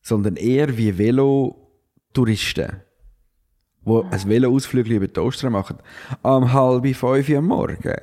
sondern 0.02 0.36
eher 0.36 0.78
wie 0.78 0.98
Velotouristen, 0.98 2.82
die 3.86 4.02
ein 4.12 4.30
Veloausflug 4.30 4.88
über 4.88 5.08
die 5.08 5.20
Ostern 5.20 5.54
machen, 5.54 5.78
am 6.24 6.52
halb 6.52 6.96
fünf 6.96 7.30
am 7.30 7.46
Morgen. 7.48 7.96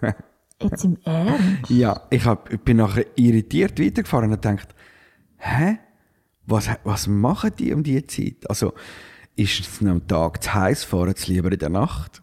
Jetzt 0.62 0.84
im 0.84 0.98
Ernst? 1.04 1.70
Ja, 1.70 2.02
ich, 2.10 2.24
hab, 2.24 2.52
ich 2.52 2.60
bin 2.60 2.76
nachher 2.76 3.06
irritiert 3.16 3.80
weitergefahren 3.80 4.32
und 4.32 4.44
dachte, 4.44 4.74
hä? 5.38 5.78
Was, 6.46 6.68
was 6.84 7.06
machen 7.06 7.52
die 7.58 7.72
um 7.72 7.82
diese 7.82 8.06
Zeit? 8.06 8.48
Also, 8.48 8.72
ist 9.36 9.60
es 9.60 9.86
am 9.86 10.06
Tag 10.06 10.42
zu 10.42 10.54
heiß, 10.54 10.84
fahren 10.84 11.14
sie 11.16 11.32
lieber 11.32 11.52
in 11.52 11.58
der 11.58 11.68
Nacht? 11.68 12.22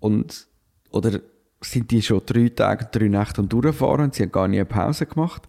Und, 0.00 0.46
oder 0.90 1.20
sind 1.60 1.90
die 1.90 2.02
schon 2.02 2.22
drei 2.26 2.48
Tage, 2.48 2.88
drei 2.90 3.08
Nächte 3.08 3.40
und 3.40 3.52
durchfahren 3.52 4.06
und 4.06 4.14
sie 4.14 4.24
haben 4.24 4.32
gar 4.32 4.48
nie 4.48 4.58
eine 4.58 4.64
Pause 4.64 5.06
gemacht? 5.06 5.48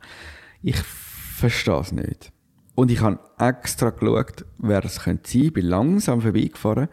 Ich 0.62 0.78
verstehe 0.78 1.80
es 1.80 1.92
nicht. 1.92 2.32
Und 2.76 2.92
ich 2.92 3.02
habe 3.02 3.20
extra 3.38 3.92
geschaut, 3.92 4.46
wer 4.58 4.84
es 4.84 5.02
könnte 5.02 5.30
sein. 5.30 5.44
Ich 5.44 5.54
bin 5.54 5.66
langsam 5.66 6.22
vorbeigefahren. 6.22 6.90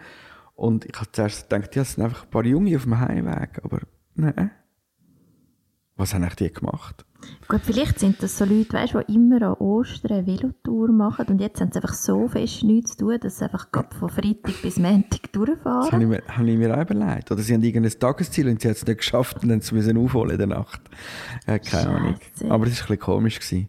Und 0.55 0.85
ich 0.85 0.95
habe 0.97 1.11
zuerst 1.13 1.49
gedacht, 1.49 1.75
ja, 1.75 1.83
es 1.83 1.93
sind 1.95 2.05
einfach 2.05 2.25
ein 2.25 2.31
paar 2.31 2.45
Junge 2.45 2.77
auf 2.77 2.83
dem 2.83 2.99
Heimweg. 2.99 3.61
Aber 3.65 3.81
nein. 4.15 4.51
Was 6.01 6.15
haben 6.15 6.27
die 6.39 6.51
gemacht? 6.51 7.05
Gut, 7.47 7.61
vielleicht 7.63 7.99
sind 7.99 8.23
das 8.23 8.39
so 8.39 8.47
Leute, 8.47 8.73
weißt, 8.73 8.95
die 8.95 9.15
immer 9.15 9.43
an 9.43 9.53
Ostern 9.55 10.13
eine 10.13 10.27
Velotour 10.27 10.89
machen 10.89 11.27
und 11.27 11.43
jetzt 11.43 11.61
haben 11.61 11.71
sie 11.71 11.77
einfach 11.77 11.93
so 11.93 12.27
fest 12.27 12.63
nichts 12.63 12.93
zu 12.93 13.05
tun, 13.05 13.19
dass 13.21 13.37
sie 13.37 13.45
einfach 13.45 13.67
von 13.99 14.09
Freitag 14.09 14.63
bis 14.63 14.79
Montag 14.79 15.31
durchfahren. 15.33 15.83
Das 15.83 15.93
habe 15.93 16.03
ich 16.03 16.09
mir, 16.09 16.23
habe 16.27 16.51
ich 16.51 16.57
mir 16.57 16.75
auch 16.75 16.81
überlegt. 16.81 17.31
Oder 17.31 17.43
sie 17.43 17.53
haben 17.53 17.63
irgendein 17.63 17.93
Tagesziel 17.99 18.49
und 18.49 18.63
sie 18.63 18.69
haben 18.69 18.73
es 18.73 18.87
nicht 18.87 18.97
geschafft 18.97 19.43
und 19.43 19.51
dann 19.51 19.59
müssen 19.59 19.83
sie 19.83 19.95
aufholen 19.95 20.31
in 20.31 20.39
der 20.39 20.47
Nacht. 20.47 20.81
Ja, 21.47 21.59
keine 21.59 21.91
Ahnung. 21.91 22.15
Aber 22.15 22.17
es 22.45 22.49
war 22.49 22.57
ein 22.57 22.69
bisschen 22.69 22.99
komisch. 22.99 23.39
Gewesen. 23.39 23.69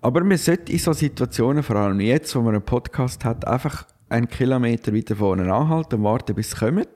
Aber 0.00 0.24
man 0.24 0.38
sollte 0.38 0.72
in 0.72 0.80
solchen 0.80 0.98
Situationen, 0.98 1.62
vor 1.62 1.76
allem 1.76 2.00
jetzt, 2.00 2.34
wo 2.34 2.40
man 2.40 2.56
einen 2.56 2.64
Podcast 2.64 3.24
hat, 3.24 3.46
einfach 3.46 3.86
einen 4.08 4.28
Kilometer 4.28 4.92
weiter 4.92 5.14
vorne 5.14 5.42
anhalten 5.44 6.00
und 6.00 6.04
warten, 6.04 6.34
bis 6.34 6.50
sie 6.50 6.56
kommen, 6.56 6.86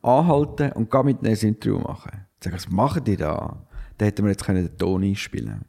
anhalten 0.00 0.72
und 0.72 0.90
gar 0.90 1.04
mit 1.04 1.20
ihnen 1.20 1.34
ein 1.34 1.38
Interview 1.38 1.78
machen. 1.78 2.26
Sagen, 2.42 2.56
was 2.56 2.70
machen 2.70 3.04
die 3.04 3.18
da? 3.18 3.66
Da 4.00 4.06
hätten 4.06 4.24
wir 4.24 4.30
jetzt 4.30 4.48
den 4.48 4.78
Ton 4.78 5.02
einspielen 5.02 5.66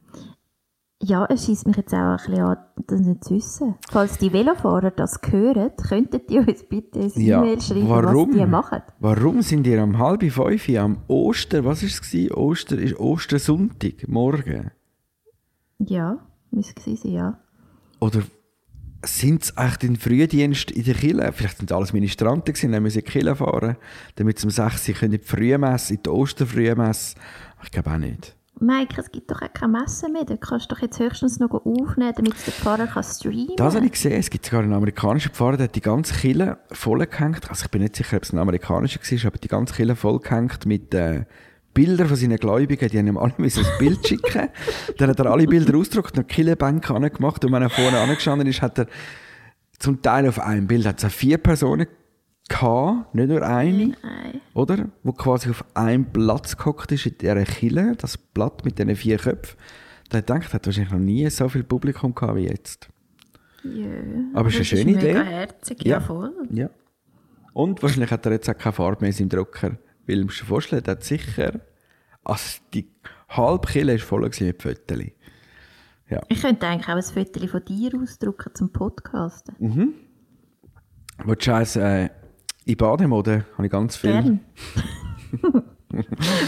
ja, 1.04 1.26
es 1.30 1.46
schießt 1.46 1.68
mich 1.68 1.78
jetzt 1.78 1.94
auch 1.94 1.98
ein 1.98 2.18
bisschen 2.18 2.40
an, 2.42 2.58
das 2.88 3.00
nicht 3.00 3.24
zu 3.24 3.34
wissen. 3.36 3.76
Falls 3.90 4.18
die 4.18 4.32
Velofahrer 4.32 4.92
das 4.92 5.20
hören, 5.30 5.72
könnten 5.76 6.22
die 6.30 6.38
uns 6.40 6.64
bitte 6.64 7.00
ein 7.00 7.12
ja, 7.16 7.40
E-Mail 7.40 7.62
schreiben, 7.62 7.90
warum, 7.90 8.30
was 8.30 8.38
die 8.38 8.46
machen. 8.46 8.82
Warum 9.00 9.42
sind 9.42 9.66
ihr 9.68 9.82
am 9.82 9.98
halb 9.98 10.24
fünf 10.32 10.70
am 10.70 11.00
Oster, 11.08 11.66
was 11.66 11.82
war 11.82 11.90
es? 11.90 12.32
Oster 12.32 12.78
ist 12.78 13.00
Ostersonntag, 13.00 14.08
morgen. 14.08 14.72
Ja, 15.80 16.20
müsste 16.52 16.92
es 16.92 17.02
sein, 17.02 17.12
ja. 17.12 17.40
Oder 18.00 18.22
sind 19.04 19.44
es 19.44 19.54
echt 19.58 19.84
in 19.84 19.96
Frühdienst 19.96 20.70
in 20.70 20.84
der 20.84 20.94
Kille? 20.94 21.34
Vielleicht 21.34 21.58
sind 21.58 21.72
alles 21.72 21.94
Ministranten 21.94 22.54
gewesen, 22.54 22.72
dann 22.72 22.84
müssen 22.84 22.94
sie 22.94 23.00
in 23.00 23.06
die 23.06 23.12
Kille 23.12 23.36
fahren, 23.36 23.78
damit 24.16 24.40
sie 24.40 24.46
um 24.46 24.52
6 24.52 24.90
Uhr 24.90 25.04
in 25.04 25.12
die 25.12 25.18
Frühmesse, 25.18 25.96
in 25.96 26.04
die 26.04 26.10
Osterfrühmesse. 26.10 27.16
Ich 27.64 27.72
glaube 27.72 27.92
auch 27.92 27.98
nicht. 27.98 28.36
Mike, 28.60 29.02
es 29.02 29.12
gibt 29.12 29.32
doch 29.32 29.42
auch 29.42 29.54
keine 29.54 29.80
Messe 29.80 30.08
mehr. 30.08 30.24
Da 30.24 30.38
kannst 30.38 30.70
du 30.70 30.76
doch 30.76 30.82
jetzt 30.82 31.00
höchstens 31.00 31.40
noch 31.40 31.52
aufnehmen, 31.52 32.14
damit 32.16 32.36
der 32.46 32.54
Pfarrer 32.54 32.86
kann 32.86 33.04
streamen 33.04 33.48
kann. 33.48 33.56
Das 33.58 33.76
habe 33.76 33.86
ich 33.86 33.92
gesehen. 33.94 34.14
Es 34.14 34.30
gibt 34.30 34.46
sogar 34.46 34.62
einen 34.62 34.74
amerikanischen 34.74 35.32
Pfarrer, 35.32 35.58
der 35.58 35.64
hat 35.64 35.76
die 35.76 35.82
ganze 35.82 36.14
Kille 36.14 36.60
vollgehängt. 36.72 37.50
Also 37.50 37.66
ich 37.66 37.72
bin 37.72 37.82
nicht 37.82 37.96
sicher, 37.96 38.18
ob 38.18 38.24
es 38.24 38.34
ein 38.34 38.38
amerikanischer 38.38 39.00
war, 39.00 39.28
aber 39.28 39.38
die 39.40 39.48
ganze 39.48 39.74
Kille 39.74 39.96
vollgehängt 39.96 40.68
mit 40.68 40.94
äh, 40.94 41.26
Bildern 41.74 42.08
von 42.08 42.18
seinen 42.18 42.38
Gläubigen. 42.38 42.88
Die 42.88 43.00
haben 43.00 43.08
ihm 43.08 43.18
alle 43.18 43.34
ein 43.40 43.66
Bild 43.80 44.08
schicken. 44.08 44.50
Dann 45.00 45.10
hat 45.10 45.20
er 45.20 45.26
alle 45.26 45.48
Bilder 45.48 45.76
ausgedruckt 45.76 46.20
und 46.20 46.28
Killebank 46.28 46.86
gemacht. 46.86 47.44
Und 47.44 47.52
wenn 47.52 47.64
er 47.64 47.70
vorne 47.72 48.00
angestanden 48.00 48.48
ist, 48.48 48.62
hat 48.62 48.78
er 48.78 48.88
zum 49.80 50.04
Teil 50.04 50.28
auf 50.28 50.40
einem 50.40 50.68
Bild 50.68 50.86
hat 50.86 51.04
es 51.04 51.12
vier 51.12 51.40
Personen 51.40 51.88
gehabt, 52.52 53.16
nicht 53.16 53.30
nur 53.30 53.42
eine, 53.42 53.88
Nein. 53.88 54.42
oder? 54.54 54.90
Wo 55.04 55.14
quasi 55.14 55.50
auf 55.50 55.64
einem 55.74 56.06
Platz 56.06 56.58
gehockt 56.58 56.92
ist 56.92 57.06
in 57.06 57.18
dieser 57.18 57.44
Kille, 57.44 57.96
das 57.98 58.18
Blatt 58.18 58.66
mit 58.66 58.78
diesen 58.78 58.96
vier 58.96 59.18
Köpfen. 59.18 59.58
Da 60.10 60.18
hat 60.18 60.28
gedacht, 60.28 60.54
hat 60.54 60.66
wahrscheinlich 60.66 60.92
noch 60.92 61.00
nie 61.00 61.30
so 61.30 61.48
viel 61.48 61.64
Publikum 61.64 62.14
gehabt 62.14 62.36
wie 62.36 62.48
jetzt. 62.48 62.90
Ja, 63.64 63.88
aber 64.34 64.50
es 64.50 64.60
ist 64.60 64.74
eine 64.74 64.82
schöne 64.82 64.98
Idee. 64.98 65.24
Herzig, 65.24 65.86
ja, 65.86 66.00
voll. 66.00 66.34
Ja. 66.50 66.70
Und 67.54 67.82
wahrscheinlich 67.82 68.12
hat 68.12 68.26
er 68.26 68.34
jetzt 68.34 68.50
auch 68.50 68.58
keine 68.58 68.74
Farbe 68.74 69.06
mehr 69.06 69.20
im 69.20 69.30
Drucker. 69.30 69.78
Weil, 70.08 70.22
du 70.22 70.28
dir 70.28 70.46
vorstellen, 70.46 70.84
der 70.84 70.96
hat 70.96 71.04
sicher, 71.04 71.62
also 72.24 72.60
die 72.74 72.88
halbe 73.30 73.68
Kille 73.68 73.94
war 73.94 74.00
voll 74.00 74.22
mit 74.22 74.62
Fotos. 74.62 75.00
Ja. 76.10 76.22
Ich 76.28 76.42
könnte 76.42 76.68
eigentlich 76.68 76.88
auch 76.90 76.96
ein 76.96 77.04
Foto 77.04 77.48
von 77.48 77.64
dir 77.64 77.92
ausdrucken 78.02 78.52
zum 78.54 78.74
Podcasten. 78.74 79.56
Mhm. 79.60 79.94
Willst 81.24 81.48
du 81.48 81.56
eins, 81.56 81.76
äh, 81.76 82.10
in 82.66 82.78
Bademode? 82.78 83.46
Habe 83.54 83.66
ich 83.66 83.72
ganz 83.72 83.96
viel. 83.96 84.12
Gern. 84.12 84.40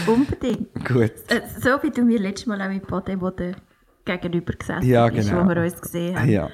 Unbedingt. 0.06 0.74
Gut. 0.86 1.12
Äh, 1.28 1.42
so 1.60 1.82
wie 1.82 1.90
du 1.90 2.02
mir 2.02 2.18
letztes 2.18 2.46
Mal 2.46 2.60
auch 2.62 2.68
mit 2.68 2.86
Bademode 2.86 3.56
gegenüber 4.04 4.52
gesessen 4.54 4.86
Ja, 4.86 5.08
bist, 5.08 5.28
genau. 5.30 5.44
wo 5.44 5.48
wir 5.48 5.62
uns 5.62 5.80
gesehen 5.80 6.18
haben. 6.18 6.28
Ja. 6.28 6.50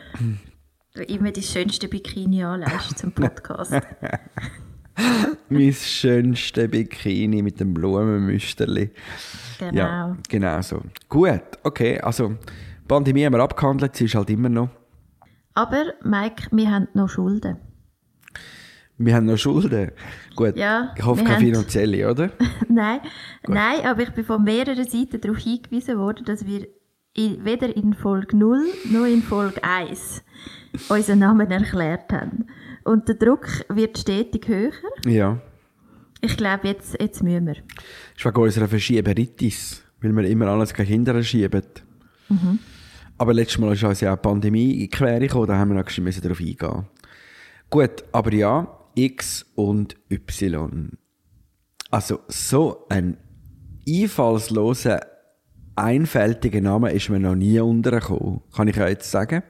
Du 0.95 1.03
immer 1.05 1.31
die 1.31 1.43
schönste 1.43 1.89
Bikini 1.89 2.43
anlegst 2.43 2.99
zum 2.99 3.13
Podcast. 3.13 3.73
mein 5.49 5.73
schönste 5.73 6.69
Bikini 6.69 7.43
mit 7.43 7.61
dem 7.61 7.75
Blumenmüsterli. 7.75 8.91
genau. 9.59 9.77
Ja, 9.77 10.17
genau 10.29 10.61
so. 10.63 10.83
Gut, 11.09 11.43
okay, 11.63 12.01
also 12.01 12.37
Pandemie 12.89 13.25
haben 13.25 13.35
wir 13.35 13.41
abgehandelt, 13.41 13.95
sie 13.95 14.07
ist 14.07 14.15
halt 14.17 14.31
immer 14.31 14.49
noch. 14.49 14.71
Aber, 15.55 15.93
Mike, 16.03 16.49
wir 16.51 16.71
haben 16.71 16.89
noch 16.95 17.09
Schulden. 17.09 17.57
Wir 19.03 19.15
haben 19.15 19.25
noch 19.25 19.39
Schulden. 19.39 19.93
Gut, 20.37 20.57
Ja, 20.57 20.95
ich 20.95 21.03
hoffe 21.05 21.23
keine 21.25 21.37
haben- 21.37 21.45
finanzielle, 21.47 22.11
oder? 22.11 22.31
nein, 22.69 23.01
nein, 23.49 23.81
aber 23.85 24.03
ich 24.03 24.11
bin 24.11 24.25
von 24.27 24.45
mehreren 24.45 24.85
Seiten 24.85 25.19
darauf 25.23 25.39
hingewiesen 25.39 25.97
worden, 25.97 26.27
dass 26.27 26.47
wir 26.47 26.67
in, 27.15 27.43
weder 27.45 27.75
in 27.75 27.95
Folge 27.95 28.37
0 28.37 28.63
noch 28.93 29.07
in 29.07 29.23
Folge 29.23 29.65
1 29.65 30.23
unseren 30.91 31.19
Namen 31.21 31.51
erklärt 31.51 32.13
haben. 32.13 32.47
Und 32.85 33.09
der 33.09 33.15
Druck 33.15 33.47
wird 33.71 33.97
stetig 33.97 34.47
höher. 34.49 34.73
Ja. 35.07 35.41
Ich 36.21 36.37
glaube, 36.37 36.69
jetzt, 36.69 37.01
jetzt 37.01 37.23
müssen 37.23 37.47
wir. 37.47 37.55
Das 37.55 37.65
ist 38.19 38.25
wegen 38.27 38.37
unserer 38.37 38.69
Verschieberitis, 38.69 39.83
weil 40.03 40.15
wir 40.15 40.25
immer 40.29 40.49
alles 40.49 40.75
gegen 40.75 40.89
Kinder 40.89 41.23
schieben. 41.23 41.63
Aber 43.17 43.33
letztes 43.33 43.59
Mal 43.59 43.73
ist 43.73 43.83
uns 43.83 44.03
ja 44.03 44.13
auch 44.13 44.17
die 44.19 44.23
Pandemie 44.29 44.73
in 44.75 44.79
die 44.81 44.89
Quere 44.91 45.21
gekommen, 45.21 45.47
da 45.47 45.57
haben 45.57 45.71
wir 45.71 45.77
noch 45.83 46.21
darauf 46.21 46.41
eingehen. 46.41 46.85
Gut, 47.71 48.05
aber 48.13 48.33
ja, 48.35 48.77
X 48.95 49.47
und 49.55 49.97
Y. 50.11 50.99
Also 51.91 52.21
so 52.29 52.87
ein 52.89 53.17
einfallsloser, 53.89 55.01
einfältiger 55.77 56.61
Name 56.61 56.93
ist 56.93 57.09
mir 57.09 57.19
noch 57.19 57.35
nie 57.35 57.59
untergekommen, 57.59 58.43
kann 58.55 58.69
ich 58.69 58.77
ja 58.77 58.89
jetzt 58.89 59.11
sagen. 59.11 59.43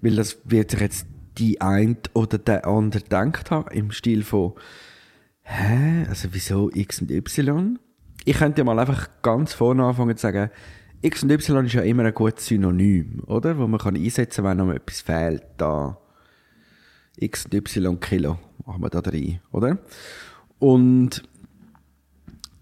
Weil 0.00 0.16
das 0.16 0.38
wird 0.44 0.70
sich 0.70 0.80
jetzt 0.80 1.06
die 1.38 1.60
ein 1.60 1.96
oder 2.12 2.38
der 2.38 2.66
andere 2.66 3.02
gedacht 3.02 3.50
haben, 3.50 3.70
im 3.72 3.90
Stil 3.90 4.22
von 4.22 4.54
Hä? 5.42 6.06
Also 6.08 6.28
wieso 6.32 6.70
X 6.72 7.02
und 7.02 7.10
Y? 7.10 7.78
Ich 8.24 8.38
könnte 8.38 8.60
ja 8.62 8.64
mal 8.64 8.78
einfach 8.78 9.08
ganz 9.20 9.52
vorne 9.52 9.84
anfangen 9.84 10.16
zu 10.16 10.22
sagen, 10.22 10.50
X 11.02 11.22
und 11.22 11.30
Y 11.30 11.66
ist 11.66 11.74
ja 11.74 11.82
immer 11.82 12.04
ein 12.04 12.14
gutes 12.14 12.46
Synonym, 12.46 13.22
oder? 13.26 13.58
Wo 13.58 13.66
man 13.66 13.78
kann 13.78 13.94
einsetzen 13.94 14.42
wenn 14.42 14.56
noch 14.56 14.72
etwas 14.72 15.02
fehlt. 15.02 15.42
Da 15.58 15.98
X 17.16 17.44
und 17.46 17.54
Y 17.54 18.00
Kilo 18.00 18.38
machen 18.66 18.82
wir 18.82 18.90
da 18.90 19.00
rein, 19.00 19.40
oder? 19.52 19.78
Und 20.58 21.22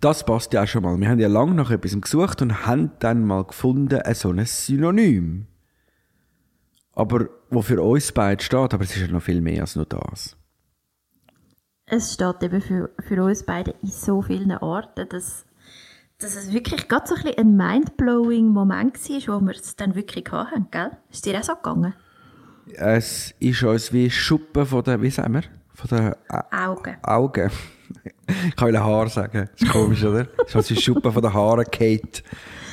das 0.00 0.26
passt 0.26 0.52
ja 0.52 0.64
auch 0.64 0.66
schon 0.66 0.82
mal. 0.82 0.99
Wir 0.99 1.09
haben 1.09 1.21
ja 1.21 1.28
lange 1.28 1.54
nach 1.54 1.71
etwas 1.71 1.99
gesucht 2.00 2.42
und 2.42 2.66
haben 2.66 2.90
dann 2.99 3.25
mal 3.25 3.44
gefunden, 3.44 4.00
ein 4.00 4.14
so 4.14 4.30
ein 4.30 4.44
Synonym. 4.44 5.47
Aber 6.94 7.28
wo 7.50 7.62
für 7.62 7.80
uns 7.80 8.12
beide 8.12 8.42
steht, 8.42 8.75
aber 8.75 8.82
es 8.82 8.97
ist 8.97 9.02
ja 9.02 9.09
noch 9.09 9.23
viel 9.23 9.40
mehr 9.40 9.62
als 9.62 9.76
nur 9.76 9.87
das. 9.87 10.37
Es 11.87 12.14
steht 12.14 12.42
eben 12.42 12.61
für, 12.61 12.90
für 13.00 13.23
uns 13.23 13.44
beide 13.44 13.75
in 13.82 13.88
so 13.88 14.23
vielen 14.23 14.50
Orten, 14.52 15.09
dass, 15.09 15.47
dass 16.18 16.37
es 16.37 16.52
wirklich 16.52 16.88
gerade 16.88 17.06
so 17.06 17.14
ein, 17.14 17.35
ein 17.37 17.56
mindblowing 17.56 18.49
Moment 18.49 18.97
war, 19.09 19.40
wo 19.40 19.47
wir 19.47 19.54
es 19.54 19.76
dann 19.76 19.94
wirklich 19.94 20.25
hatten, 20.30 20.68
gell? 20.71 20.90
Ist 21.11 21.25
dir 21.26 21.38
auch 21.38 21.44
so 21.44 21.54
gegangen? 21.54 21.94
Es 22.75 23.35
ist 23.40 23.62
uns 23.62 23.92
wie 23.92 24.11
Schuppen 24.11 24.66
von 24.66 24.83
der, 24.85 25.00
wie 25.02 25.11
sagen 25.11 25.35
wir? 25.35 25.42
Von 25.75 25.88
der 25.90 26.16
Ä- 26.28 26.66
Augen. 26.66 26.97
Augen. 27.02 27.50
ich 28.47 28.57
kann 28.57 28.69
wieder 28.69 28.85
Haar 28.85 29.09
sagen. 29.09 29.49
Das 29.52 29.62
ist 29.62 29.73
komisch, 29.73 30.04
oder? 30.04 30.28
Es 30.47 30.49
ist 30.50 30.54
uns 30.57 30.71
wie 30.71 30.81
Schuppen 30.81 31.12
von 31.12 31.23
den 31.23 31.33
Haaren 31.33 31.64
Kate. 31.64 32.23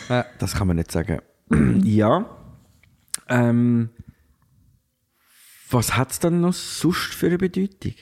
Äh, 0.10 0.24
das 0.38 0.56
kann 0.56 0.68
man 0.68 0.76
nicht 0.78 0.92
sagen. 0.92 1.20
ja. 1.84 2.26
Ähm, 3.28 3.90
was 5.72 5.96
hat 5.96 6.12
es 6.12 6.20
dann 6.20 6.42
noch 6.42 6.54
sonst 6.54 7.14
für 7.14 7.28
eine 7.28 7.38
Bedeutung? 7.38 7.94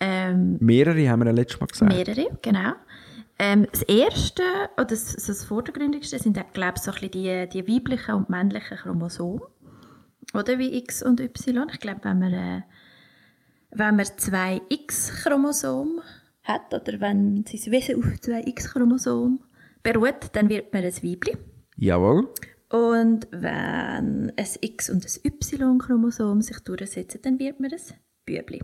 Ähm, 0.00 0.56
Mehrere 0.60 1.08
haben 1.08 1.20
wir 1.20 1.26
ja 1.26 1.32
letztes 1.32 1.60
Mal 1.60 1.66
gesagt. 1.66 1.92
mehrere, 1.92 2.38
genau. 2.40 2.72
Ähm, 3.40 3.66
das 3.70 3.82
erste, 3.82 4.42
oder 4.76 4.86
das, 4.86 5.14
das 5.14 5.44
Vordergründigste, 5.44 6.18
sind, 6.18 6.38
glaube 6.52 6.74
ich, 6.76 6.82
so 6.82 6.90
ein 6.90 7.00
bisschen 7.10 7.48
die, 7.50 7.62
die 7.62 7.72
weiblichen 7.72 8.14
und 8.14 8.30
männlichen 8.30 8.76
Chromosomen. 8.78 9.42
Oder 10.34 10.58
wie 10.58 10.76
X 10.76 11.02
und 11.02 11.20
Y. 11.20 11.68
Ich 11.72 11.80
glaube, 11.80 12.00
wenn 12.02 12.18
man, 12.18 12.32
äh, 12.32 12.62
wenn 13.70 13.96
man 13.96 14.06
zwei 14.16 14.60
X-Chromosomen 14.68 16.02
hat, 16.44 16.72
oder 16.72 17.00
wenn 17.00 17.44
sein 17.46 17.72
Wesen 17.72 18.02
auf 18.02 18.20
zwei 18.20 18.42
X-Chromosomen 18.42 19.40
beruht, 19.82 20.30
dann 20.32 20.48
wird 20.48 20.72
man 20.72 20.84
ein 20.84 20.94
Weibli. 21.02 21.36
Jawohl. 21.76 22.28
Und 22.70 23.28
wenn 23.30 24.32
ein 24.36 24.48
X 24.60 24.90
und 24.90 25.06
ein 25.06 25.20
Y-Chromosom 25.24 26.42
sich 26.42 26.58
durchsetzen, 26.60 27.20
dann 27.22 27.38
wird 27.38 27.60
man 27.60 27.72
ein 27.72 27.80
Bübli. 28.26 28.62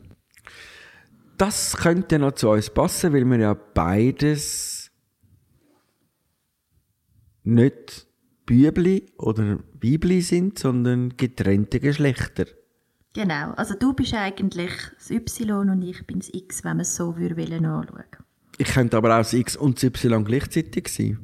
Das 1.39 1.77
könnte 1.77 2.19
noch 2.19 2.33
zu 2.33 2.51
uns 2.51 2.69
passen, 2.71 3.13
weil 3.13 3.25
wir 3.25 3.39
ja 3.39 3.55
beides 3.55 4.91
nicht 7.43 8.07
Bübli 8.47 9.07
oder 9.19 9.59
Weibli 9.81 10.21
sind, 10.21 10.59
sondern 10.59 11.17
getrennte 11.17 11.81
Geschlechter. 11.81 12.47
Genau, 13.15 13.53
also 13.53 13.75
du 13.75 13.93
bist 13.93 14.15
eigentlich 14.15 14.73
das 14.97 15.11
Y 15.11 15.71
und 15.71 15.83
ich 15.83 16.07
bin 16.07 16.19
das 16.19 16.31
X, 16.33 16.65
wenn 16.65 16.73
man 16.73 16.81
es 16.81 16.97
so 16.97 17.17
würde 17.17 17.43
anschauen. 17.43 18.05
Ich 18.59 18.69
könnte 18.69 18.97
aber 18.97 19.15
auch 19.15 19.19
das 19.19 19.33
X 19.33 19.57
und 19.57 19.77
das 19.77 19.85
Y 19.85 20.25
gleichzeitig 20.25 20.89
sein. 20.89 21.19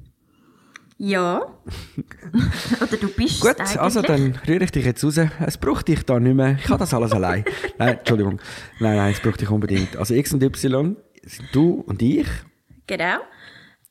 Ja. 0.99 1.41
Oder 2.83 2.97
du 2.99 3.09
bist 3.09 3.41
Gut, 3.41 3.59
also 3.79 4.03
dann 4.03 4.39
rühre 4.47 4.65
ich 4.65 4.71
dich 4.71 4.85
jetzt 4.85 5.03
raus. 5.03 5.19
Es 5.47 5.57
braucht 5.57 5.89
dich 5.89 6.05
da 6.05 6.21
nicht 6.21 6.35
mehr. 6.35 6.59
Ich 6.63 6.69
habe 6.69 6.79
das 6.79 6.93
alles 6.93 7.13
allein. 7.13 7.45
Nein, 7.79 7.99
Entschuldigung. 7.99 8.39
Nein, 8.81 8.97
nein, 8.97 9.13
es 9.13 9.21
braucht 9.21 9.41
dich 9.41 9.49
unbedingt. 9.49 9.97
Also 9.97 10.15
X 10.15 10.35
und 10.35 10.43
Y 10.43 10.97
sind 11.25 11.49
du 11.53 11.81
und 11.87 12.03
ich. 12.03 12.27
Genau. 12.87 13.19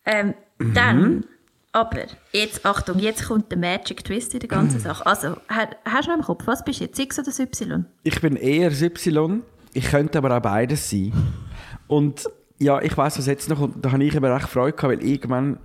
Ähm, 0.06 0.36
Mhm. 0.60 0.74
Dann, 0.74 1.26
aber, 1.72 2.06
jetzt 2.32 2.66
Achtung, 2.66 3.00
jetzt 3.00 3.26
kommt 3.28 3.52
der 3.52 3.58
Magic 3.60 4.04
Twist 4.04 4.34
in 4.34 4.40
der 4.40 4.50
ganzen 4.50 4.80
Sache. 4.82 5.06
Also, 5.06 5.36
ha- 5.50 5.70
hast 5.86 6.08
du 6.08 6.12
noch 6.12 6.18
im 6.20 6.24
Kopf, 6.26 6.48
was 6.48 6.64
bist 6.64 6.80
du 6.80 6.86
jetzt, 6.86 6.98
X 7.00 7.20
oder 7.20 7.28
Y? 7.40 7.86
Ich 8.04 8.20
bin 8.22 8.36
eher 8.36 8.72
Y. 8.72 9.44
Ich 9.74 9.86
könnte 9.86 10.18
aber 10.18 10.36
auch 10.36 10.42
beides 10.42 10.90
sein. 10.90 11.14
Und 11.88 12.28
ja, 12.58 12.82
ich 12.82 12.98
weiß 12.98 13.18
was 13.20 13.28
jetzt 13.28 13.50
noch 13.50 13.60
kommt. 13.60 13.86
Da 13.86 13.92
habe 13.92 14.04
ich 14.04 14.16
eben 14.16 14.26
recht 14.26 14.50
Freude 14.50 14.76
gehabt, 14.76 14.94
weil 15.00 15.04
irgendwann 15.08 15.60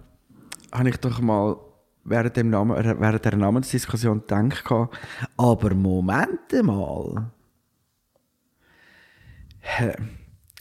habe 0.72 0.88
ich 0.90 0.96
doch 0.98 1.20
mal 1.20 1.56
während, 2.04 2.36
dem 2.36 2.50
Namen, 2.50 2.76
äh, 2.76 3.00
während 3.00 3.24
der 3.24 3.36
Namensdiskussion 3.36 4.20
gedacht, 4.20 4.64
gehabt, 4.64 4.96
aber 5.38 5.74
Moment 5.74 6.52
mal. 6.62 7.30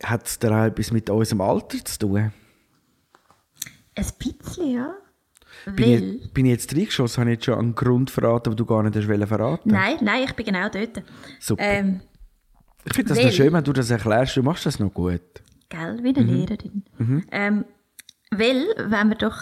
Hat 0.04 0.26
es 0.26 0.40
da 0.40 0.62
auch 0.62 0.66
etwas 0.68 0.92
mit 0.92 1.10
unserem 1.10 1.42
Alter 1.42 1.84
zu 1.84 2.00
tun? 2.00 2.32
Ein 3.96 4.06
bisschen, 4.18 4.72
ja. 4.72 4.94
Bin 5.76 6.20
ich, 6.22 6.34
bin 6.34 6.46
ich 6.46 6.52
jetzt 6.52 6.76
reingeschossen? 6.76 7.22
Habe 7.22 7.32
ich 7.32 7.36
jetzt 7.38 7.46
schon 7.46 7.60
einen 7.60 7.76
Grund 7.76 8.10
verraten, 8.12 8.52
den 8.52 8.58
du 8.58 8.66
gar 8.66 8.84
nicht 8.84 8.96
hast 8.96 9.28
verraten 9.28 9.70
nein, 9.72 9.98
nein, 10.02 10.24
ich 10.26 10.34
bin 10.34 10.46
genau 10.46 10.68
dort. 10.70 11.02
Super. 11.40 11.64
Ähm, 11.64 12.02
Ich 12.86 12.94
finde 12.94 13.10
das 13.10 13.18
weil- 13.18 13.26
noch 13.28 13.32
schön, 13.34 13.54
wenn 13.54 13.64
du 13.64 13.74
das 13.74 13.90
erklärst. 13.90 14.36
Du 14.36 14.44
machst 14.44 14.66
das 14.66 14.80
noch 14.80 14.94
gut. 14.94 15.22
Gell, 15.70 16.00
wie 16.04 16.10
eine 16.16 16.22
Mhm. 16.22 16.34
Lehrerin. 16.34 16.84
Ähm, 17.32 17.66
weil, 18.32 18.66
wenn 18.78 19.08
man 19.08 19.18
doch, 19.18 19.38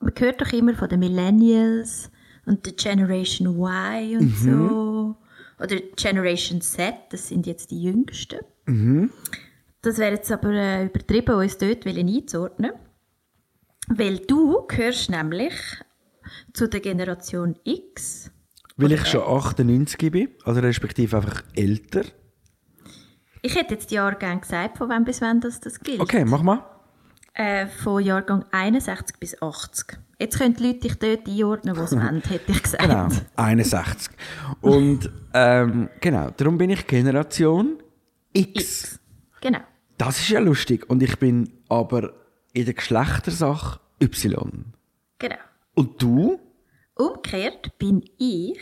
man 0.00 0.12
hört 0.18 0.40
doch 0.40 0.52
immer 0.52 0.74
von 0.74 0.88
den 0.88 1.00
Millennials 1.00 2.10
und 2.44 2.66
der 2.66 2.72
Generation 2.74 3.48
Y 3.56 4.18
und 4.18 4.44
Mhm. 4.44 4.68
so. 4.68 5.16
Oder 5.58 5.76
Generation 5.96 6.60
Z, 6.60 6.94
das 7.10 7.28
sind 7.28 7.46
jetzt 7.46 7.70
die 7.70 7.82
Jüngsten. 7.82 8.40
Mhm. 8.66 9.10
Das 9.80 9.98
wäre 9.98 10.12
jetzt 10.14 10.30
aber 10.30 10.50
äh, 10.50 10.86
übertrieben, 10.86 11.34
uns 11.36 11.56
dort 11.58 11.86
einzuordnen. 11.86 12.72
Weil 13.94 14.18
du 14.20 14.66
gehörst 14.66 15.10
nämlich 15.10 15.54
zu 16.54 16.66
der 16.68 16.80
Generation 16.80 17.56
X. 17.64 18.30
Weil 18.76 18.92
ich 18.92 19.06
schon 19.06 19.22
98 19.22 20.10
bin, 20.10 20.28
also 20.44 20.60
respektive 20.60 21.16
einfach 21.18 21.42
älter. 21.54 22.02
Ich 23.42 23.54
hätte 23.54 23.74
jetzt 23.74 23.90
die 23.90 23.96
Jahrgänge 23.96 24.40
gesagt, 24.40 24.78
von 24.78 24.88
wann 24.88 25.04
bis 25.04 25.20
wann 25.20 25.40
das, 25.40 25.60
das 25.60 25.78
gilt. 25.80 26.00
Okay, 26.00 26.24
mach 26.24 26.42
mal. 26.42 26.64
Äh, 27.34 27.66
von 27.66 28.02
Jahrgang 28.02 28.44
61 28.50 29.18
bis 29.18 29.42
80. 29.42 29.98
Jetzt 30.18 30.38
können 30.38 30.54
die 30.54 30.66
Leute 30.66 30.80
dich 30.80 30.98
dort 30.98 31.28
einordnen, 31.28 31.76
wo 31.76 31.84
sie 31.84 31.96
wollen, 32.00 32.22
hätte 32.22 32.50
ich 32.50 32.62
gesagt. 32.62 32.82
Genau, 32.82 33.08
61. 33.36 34.10
Und 34.62 35.10
ähm, 35.34 35.90
genau, 36.00 36.30
darum 36.30 36.56
bin 36.56 36.70
ich 36.70 36.86
Generation 36.86 37.78
X. 38.32 38.60
X. 38.60 39.00
Genau. 39.40 39.60
Das 39.98 40.18
ist 40.18 40.30
ja 40.30 40.40
lustig. 40.40 40.88
Und 40.88 41.02
ich 41.02 41.18
bin 41.18 41.52
aber 41.68 42.14
in 42.52 42.64
der 42.64 42.74
Geschlechtersache 42.74 43.80
Y. 44.02 44.64
Genau. 45.18 45.36
Und 45.74 46.02
du? 46.02 46.38
Umgekehrt 46.94 47.78
bin 47.78 48.02
ich 48.18 48.58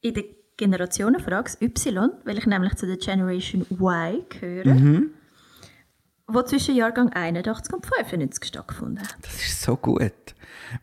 in 0.00 0.14
der 0.14 0.24
Generationenfrage 0.56 1.56
Y, 1.60 2.10
weil 2.24 2.38
ich 2.38 2.46
nämlich 2.46 2.74
zu 2.76 2.86
der 2.86 2.96
Generation 2.96 3.66
Y 3.70 4.24
gehöre, 4.28 4.74
Mhm. 4.74 5.10
wo 6.28 6.42
zwischen 6.42 6.76
Jahrgang 6.76 7.12
81 7.12 7.74
und 7.74 7.84
95 7.86 8.44
stattgefunden 8.44 9.00
hat. 9.00 9.16
Das 9.22 9.34
ist 9.34 9.62
so 9.62 9.76
gut. 9.76 10.12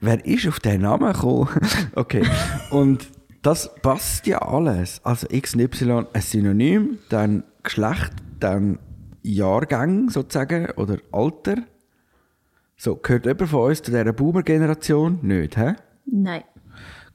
Wer 0.01 0.25
ist 0.25 0.47
auf 0.47 0.59
den 0.59 0.81
Namen 0.81 1.13
gekommen? 1.13 1.47
okay. 1.95 2.23
Und 2.71 3.07
das 3.41 3.73
passt 3.81 4.27
ja 4.27 4.39
alles. 4.39 4.99
Also 5.05 5.27
X 5.29 5.53
und 5.55 5.61
Y 5.61 6.05
ein 6.13 6.21
Synonym, 6.21 6.99
dann 7.09 7.43
Geschlecht, 7.63 8.11
dann 8.39 8.77
Jahrgang 9.23 10.09
sozusagen 10.09 10.69
oder 10.71 10.97
Alter. 11.11 11.57
So, 12.83 12.95
gehört 12.95 13.27
jemand 13.27 13.47
von 13.47 13.61
uns 13.69 13.83
zu 13.83 13.91
dieser 13.91 14.11
Boomer-Generation? 14.11 15.19
Nicht, 15.21 15.55
hä? 15.55 15.75
Nein, 16.07 16.41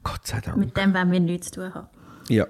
Gott 0.01 0.25
sei 0.25 0.39
Dank. 0.39 0.55
mit 0.55 0.77
dem 0.77 0.93
wollen 0.93 1.11
wir 1.11 1.19
nichts 1.19 1.51
zu 1.51 1.59
tun 1.59 1.73
haben. 1.73 1.87
Ja. 2.29 2.47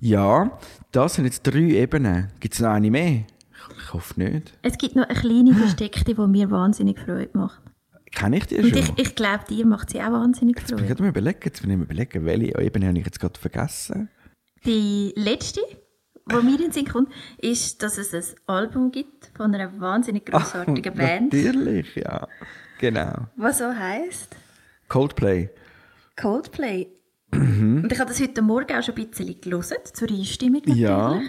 Ja, 0.00 0.58
das 0.90 1.14
sind 1.14 1.26
jetzt 1.26 1.42
drei 1.44 1.60
Ebenen. 1.60 2.32
Gibt 2.40 2.54
es 2.54 2.60
noch 2.60 2.70
eine 2.70 2.90
mehr? 2.90 3.26
Ich, 3.78 3.92
hoffe 3.92 4.20
nicht. 4.20 4.58
Es 4.62 4.76
gibt 4.76 4.96
noch 4.96 5.08
eine 5.08 5.16
kleine 5.16 5.54
versteckte, 5.54 6.14
die 6.16 6.26
mir 6.26 6.50
wahnsinnig 6.50 6.98
Freude 6.98 7.30
macht. 7.34 7.62
Kenne 8.10 8.38
ich 8.38 8.46
die 8.46 8.56
Und 8.56 8.70
schon? 8.70 8.78
ich, 8.78 8.92
ich 8.98 9.14
glaube, 9.14 9.44
dir 9.48 9.66
macht 9.66 9.90
sie 9.90 10.00
auch 10.02 10.10
wahnsinnig 10.10 10.56
Jetzt 10.58 10.66
bin 10.70 10.78
ich 10.78 10.80
Freude. 10.80 10.88
gerade 10.88 11.02
mal 11.04 11.08
überlegen, 11.10 11.40
jetzt 11.44 11.60
bin 11.62 11.70
ich 11.70 11.76
mal 11.76 11.84
überlegen, 11.84 12.24
welche 12.24 12.60
Ebene 12.60 12.88
habe 12.88 12.98
ich 12.98 13.04
jetzt 13.06 13.20
gerade 13.20 13.38
vergessen? 13.38 14.08
Die 14.64 15.12
letzte, 15.14 15.60
die 16.28 16.34
mir 16.36 16.56
in 16.56 16.56
den 16.58 16.72
Sinn 16.72 16.86
kommt, 16.88 17.12
ist, 17.38 17.82
dass 17.82 17.98
es 17.98 18.12
ein 18.14 18.24
Album 18.46 18.90
gibt 18.90 19.30
von 19.36 19.54
einer 19.54 19.78
wahnsinnig 19.80 20.26
grossartigen 20.26 20.94
Band, 20.94 21.32
Natürlich, 21.32 21.94
ja. 21.96 22.26
Genau. 22.78 23.26
was 23.36 23.58
so 23.58 23.66
heisst 23.72 24.36
Coldplay. 24.88 25.50
Coldplay. 26.16 26.88
Mhm. 27.32 27.82
Und 27.84 27.92
ich 27.92 27.98
habe 27.98 28.10
das 28.10 28.20
heute 28.20 28.42
Morgen 28.42 28.72
auch 28.76 28.82
schon 28.82 28.94
ein 28.96 29.08
bisschen 29.08 29.40
gelesen, 29.40 29.76
zur 29.92 30.08
Einstimmung 30.08 30.60
natürlich. 30.60 30.80
Ja. 30.80 31.20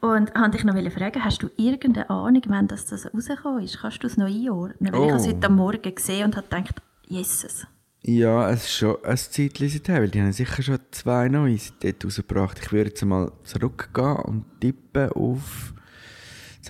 Und 0.00 0.34
wollte 0.34 0.50
dich 0.52 0.64
noch 0.64 0.92
fragen, 0.92 1.24
hast 1.24 1.42
du 1.42 1.50
irgendeine 1.56 2.08
Ahnung, 2.08 2.42
wann 2.48 2.68
das, 2.68 2.86
das 2.86 3.12
rausgekommen 3.12 3.62
ist? 3.62 3.78
Kannst 3.80 4.02
du 4.02 4.06
es 4.06 4.16
noch 4.16 4.26
einordnen? 4.26 4.92
Weil 4.92 5.02
ich 5.04 5.10
habe 5.12 5.20
es 5.20 5.26
Oh. 5.26 5.30
heute 5.30 5.48
Morgen 5.50 5.94
gesehen 5.94 6.24
und 6.24 6.36
habe 6.36 6.48
gedacht, 6.48 6.82
Jesus. 7.06 7.66
Ja, 8.02 8.50
es 8.50 8.64
ist 8.64 8.72
schon 8.74 9.04
ein 9.04 9.16
Zeitchen 9.16 9.68
seither, 9.68 10.00
weil 10.00 10.08
die 10.08 10.20
haben 10.20 10.32
sicher 10.32 10.62
schon 10.62 10.78
zwei 10.92 11.28
neue 11.28 11.58
dort 11.80 12.04
rausgebracht. 12.04 12.58
Ich 12.62 12.72
würde 12.72 12.90
jetzt 12.90 13.04
mal 13.04 13.32
zurückgehen 13.44 14.16
und 14.16 14.44
tippen 14.60 15.10
auf 15.12 15.74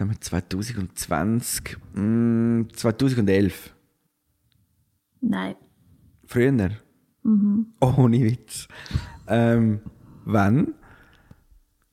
haben 0.01 0.11
wir 0.11 0.21
2020, 0.21 1.77
mm, 1.95 2.63
2011. 2.75 3.75
Nein. 5.21 5.57
Früher? 6.27 6.71
Ohne 7.81 8.21
Witz. 8.25 8.69
Ähm, 9.27 9.81
wann? 10.25 10.75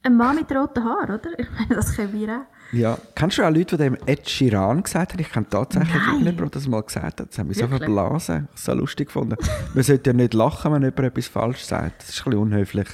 ein 0.04 0.18
Mann 0.18 0.36
mit 0.36 0.52
roten 0.52 0.84
Haaren, 0.84 1.16
oder? 1.16 1.40
Ich 1.40 1.48
meine, 1.52 1.76
das 1.76 1.96
können 1.96 2.14
wir 2.14 2.30
auch. 2.36 2.74
ja. 2.76 2.98
Kennst 3.16 3.38
du 3.38 3.44
auch 3.44 3.50
Leute, 3.50 3.76
die 3.78 3.84
dem 3.84 3.98
Ed 4.06 4.30
Sheeran 4.30 4.84
gesagt 4.84 5.14
haben? 5.14 5.20
Ich 5.20 5.32
kenne 5.32 5.48
tatsächlich 5.50 5.90
der 6.36 6.46
das 6.48 6.68
mal 6.68 6.82
gesagt 6.84 7.22
hat. 7.22 7.30
Das 7.30 7.40
haben 7.40 7.48
wir 7.50 7.56
so 7.56 7.68
verblasen. 7.68 8.36
Ich 8.36 8.42
habe 8.42 8.50
es 8.56 8.66
so 8.66 8.74
lustig 8.74 9.08
gefunden. 9.08 9.36
Man 9.74 9.84
sollte 9.84 10.12
ja 10.12 10.14
nicht 10.16 10.34
lachen, 10.34 10.72
wenn 10.74 10.84
jemand 10.84 11.00
etwas 11.00 11.28
falsch 11.28 11.64
sagt. 11.64 12.02
Das 12.02 12.10
ist 12.10 12.20
ein 12.22 12.26
bisschen 12.26 12.40
unhöflich. 12.40 12.88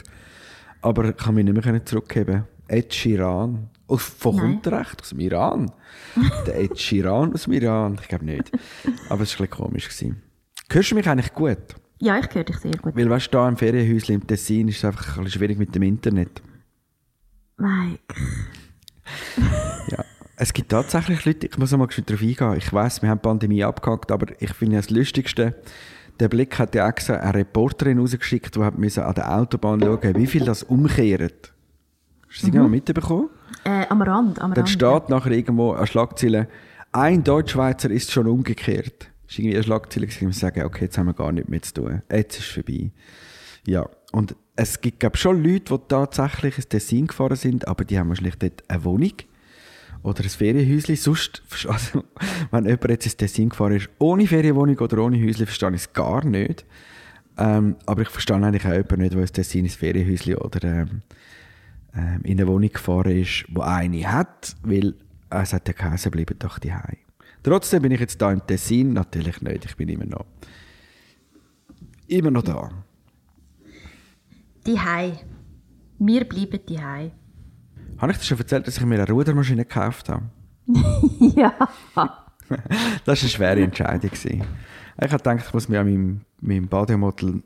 Aber 0.81 1.05
ich 1.09 1.17
kann 1.17 1.35
mich 1.35 1.45
nicht 1.45 1.65
mehr 1.65 1.85
zurückgeben. 1.85 2.45
Ed 2.67 2.93
Sheeran. 2.93 3.69
Aus, 3.87 4.03
von 4.03 4.35
Nein. 4.37 4.45
kommt 4.45 4.67
er 4.67 4.79
recht? 4.79 5.01
Aus 5.01 5.09
dem 5.09 5.19
Iran? 5.19 5.71
der 6.47 6.59
Ed 6.61 6.79
Sheeran 6.79 7.33
aus 7.33 7.43
dem 7.43 7.53
Iran? 7.53 7.97
Ich 8.01 8.07
glaube 8.07 8.23
nicht. 8.23 8.49
Aber 9.09 9.23
es 9.23 9.37
war 9.37 9.45
ein 9.45 9.49
bisschen 9.49 9.49
komisch. 9.49 9.89
Gewesen. 9.89 10.21
Hörst 10.73 10.91
du 10.91 10.95
mich 10.95 11.07
eigentlich 11.07 11.33
gut? 11.33 11.57
Ja, 11.99 12.17
ich 12.17 12.33
höre 12.33 12.45
dich 12.45 12.57
sehr 12.57 12.71
gut. 12.71 12.95
Weil 12.95 13.09
weißt 13.09 13.27
du, 13.27 13.31
da 13.31 13.47
im 13.47 13.57
Ferienhäuschen 13.57 14.15
im 14.15 14.25
Tessin 14.25 14.69
ist 14.69 14.77
es 14.77 14.85
einfach 14.85 15.17
ein 15.17 15.23
bisschen 15.25 15.39
schwierig 15.39 15.59
mit 15.59 15.75
dem 15.75 15.83
Internet. 15.83 16.41
Mike. 17.57 18.15
Ja. 19.87 20.03
Es 20.37 20.53
gibt 20.53 20.69
tatsächlich 20.69 21.25
Leute, 21.25 21.47
ich 21.47 21.57
muss 21.57 21.71
noch 21.71 21.79
mal 21.79 21.87
darauf 21.87 22.21
eingehen. 22.21 22.55
Ich 22.57 22.73
weiss, 22.73 23.01
wir 23.01 23.09
haben 23.09 23.19
die 23.19 23.27
Pandemie 23.27 23.63
abgehakt, 23.63 24.11
aber 24.11 24.27
ich 24.39 24.53
finde 24.53 24.75
ja 24.75 24.81
das 24.81 24.89
Lustigste, 24.89 25.55
der 26.19 26.29
Blick 26.29 26.57
hat 26.57 26.73
ja 26.73 26.87
extra 26.87 27.15
eine 27.15 27.35
Reporterin 27.35 27.99
rausgeschickt, 27.99 28.55
die 28.55 28.61
hat 28.61 28.77
müssen 28.77 29.03
an 29.03 29.13
der 29.13 29.37
Autobahn 29.37 29.81
schauen, 29.81 30.15
wie 30.15 30.27
viel 30.27 30.45
das 30.45 30.63
umkehrt. 30.63 31.53
Hast 32.29 32.43
du 32.43 32.51
das 32.51 32.63
mhm. 32.63 32.71
mitbekommen? 32.71 33.29
Äh, 33.65 33.85
am 33.89 34.01
Rand, 34.01 34.41
am 34.41 34.53
Dann 34.53 34.63
Rand. 34.63 34.69
steht 34.69 35.09
nachher 35.09 35.31
irgendwo 35.31 35.73
eine 35.73 35.85
Schlagzeile, 35.85 36.47
ein 36.91 37.23
Deutschschweizer 37.23 37.91
ist 37.91 38.11
schon 38.11 38.27
umgekehrt. 38.27 39.10
War 39.31 39.39
irgendwie 39.39 39.55
eine 39.55 39.63
Schlagzeile, 39.63 40.07
gewesen, 40.07 40.27
wir 40.27 40.33
sagen, 40.33 40.63
okay, 40.63 40.85
jetzt 40.85 40.97
haben 40.97 41.07
wir 41.07 41.13
gar 41.13 41.31
nichts 41.31 41.49
mehr 41.49 41.61
zu 41.61 41.73
tun. 41.73 42.01
Jetzt 42.11 42.39
ist 42.39 42.45
es 42.45 42.53
vorbei. 42.53 42.91
Ja, 43.65 43.87
und 44.11 44.35
es 44.55 44.81
gibt 44.81 44.99
glaub, 44.99 45.17
schon 45.17 45.43
Leute, 45.43 45.77
die 45.77 45.87
tatsächlich 45.87 46.57
ins 46.57 46.67
Tessin 46.67 47.07
gefahren 47.07 47.37
sind, 47.37 47.67
aber 47.67 47.85
die 47.85 47.97
haben 47.97 48.09
wahrscheinlich 48.09 48.35
dort 48.35 48.63
eine 48.67 48.83
Wohnung 48.83 49.13
oder 50.03 50.23
ein 50.23 50.29
Ferienhäuschen. 50.29 50.95
Sonst, 50.95 51.43
also, 51.67 52.03
wenn 52.51 52.65
jemand 52.65 52.89
jetzt 52.89 53.05
ins 53.05 53.17
Tessin 53.17 53.49
gefahren 53.49 53.77
ist, 53.77 53.89
ohne 53.99 54.27
Ferienwohnung 54.27 54.77
oder 54.79 54.97
ohne 54.99 55.17
Häuschen, 55.17 55.45
verstehe 55.45 55.69
ich 55.69 55.75
es 55.75 55.93
gar 55.93 56.25
nicht. 56.25 56.65
Ähm, 57.37 57.77
aber 57.85 58.01
ich 58.01 58.09
verstehe 58.09 58.35
eigentlich 58.35 58.65
auch 58.65 58.73
jemanden 58.73 59.01
nicht, 59.01 59.13
der 59.13 59.21
ins 59.21 59.31
Tessin 59.31 59.65
ins 59.65 59.75
Ferienhäuschen 59.75 60.35
oder 60.35 60.63
ähm, 60.63 61.01
ähm, 61.95 62.21
in 62.23 62.39
eine 62.39 62.47
Wohnung 62.47 62.69
gefahren 62.69 63.17
ist, 63.17 63.45
wo 63.49 63.61
eine 63.61 64.11
hat, 64.11 64.55
weil 64.63 64.95
es 65.29 65.53
hat 65.53 65.67
ja 65.67 65.73
geheißen, 65.73 66.11
bleiben 66.11 66.37
doch 66.39 66.59
die 66.59 66.73
Trotzdem 67.43 67.81
bin 67.81 67.91
ich 67.91 67.99
jetzt 67.99 68.21
da 68.21 68.31
im 68.31 68.45
Tessin, 68.45 68.93
natürlich 68.93 69.41
nicht, 69.41 69.65
ich 69.65 69.75
bin 69.75 69.89
immer 69.89 70.05
noch 70.05 70.25
immer 72.11 72.31
noch 72.31 72.43
da. 72.43 72.69
Die 74.65 74.79
Hai. 74.79 75.13
Wir 75.97 76.25
bleiben 76.25 76.59
die 76.67 76.79
Hai. 76.79 77.11
Habe 77.97 78.11
ich 78.11 78.17
dir 78.17 78.25
schon 78.25 78.39
erzählt, 78.39 78.67
dass 78.67 78.77
ich 78.77 78.85
mir 78.85 78.95
eine 78.95 79.11
Rudermaschine 79.11 79.65
gekauft 79.65 80.09
habe? 80.09 80.29
ja. 81.35 81.53
Das 83.05 83.21
war 83.21 83.23
eine 83.23 83.29
schwere 83.29 83.61
Entscheidung. 83.61 84.09
gewesen. 84.09 84.43
Ich 84.97 85.11
habe 85.11 85.17
gedacht, 85.17 85.45
ich 85.47 85.53
muss 85.53 85.69
mir 85.69 85.79
an 85.79 85.85
meinem, 85.85 86.21
meinem 86.41 86.67
Bademodel 86.67 87.41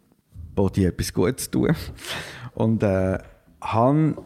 Body 0.55 0.85
etwas 0.85 1.13
Gutes 1.13 1.51
tun. 1.51 1.75
Und 2.55 2.81
äh, 2.81 3.19
habe 3.61 4.17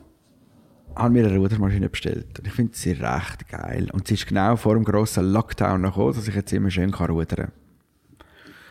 habe 1.00 1.14
mir 1.14 1.26
eine 1.26 1.38
Rudermaschine 1.38 1.90
bestellt. 1.90 2.40
Und 2.40 2.48
ich 2.48 2.54
finde 2.54 2.76
sie 2.76 2.92
recht 2.92 3.48
geil. 3.50 3.90
Und 3.92 4.08
sie 4.08 4.16
ist 4.16 4.28
genau 4.28 4.56
vor 4.56 4.76
dem 4.76 4.84
grossen 4.84 5.32
Lockdown 5.32 5.82
noch 5.82 5.96
gekommen, 5.96 6.14
dass 6.16 6.28
ich 6.28 6.36
jetzt 6.36 6.52
immer 6.54 6.70
schön 6.70 6.92
kann 6.92 7.10
rudern 7.10 7.28
kann. 7.28 7.52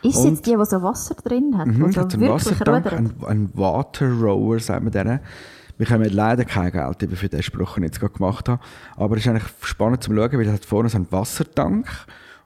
Ist 0.01 0.17
es 0.17 0.25
jetzt 0.25 0.45
die, 0.45 0.55
die 0.55 0.65
so 0.65 0.81
Wasser 0.81 1.15
drin 1.15 1.57
hat? 1.57 1.67
Mhm, 1.67 1.91
so 1.91 2.01
hat 2.01 2.13
einen 2.13 2.29
Wassertank, 2.29 2.93
ein, 2.93 3.13
ein 3.27 3.49
Water 3.53 4.09
Rower, 4.09 4.59
sagen 4.59 4.85
wir 4.85 4.91
denen. 4.91 5.19
Wir 5.77 5.85
können 5.85 6.09
leider 6.09 6.45
kein 6.45 6.71
Geld 6.71 7.01
über 7.01 7.15
für 7.15 7.29
den 7.29 7.43
Spruch, 7.43 7.75
den 7.75 7.83
ich 7.83 7.87
jetzt 7.89 7.99
gerade 7.99 8.13
gemacht 8.13 8.49
habe. 8.49 8.61
Aber 8.95 9.15
es 9.15 9.25
ist 9.25 9.29
eigentlich 9.29 9.51
spannend 9.61 10.03
zum 10.03 10.15
Schauen, 10.15 10.33
weil 10.33 10.47
es 10.47 10.53
hat 10.53 10.65
vorne 10.65 10.89
so 10.89 10.97
einen 10.97 11.11
Wassertank. 11.11 11.87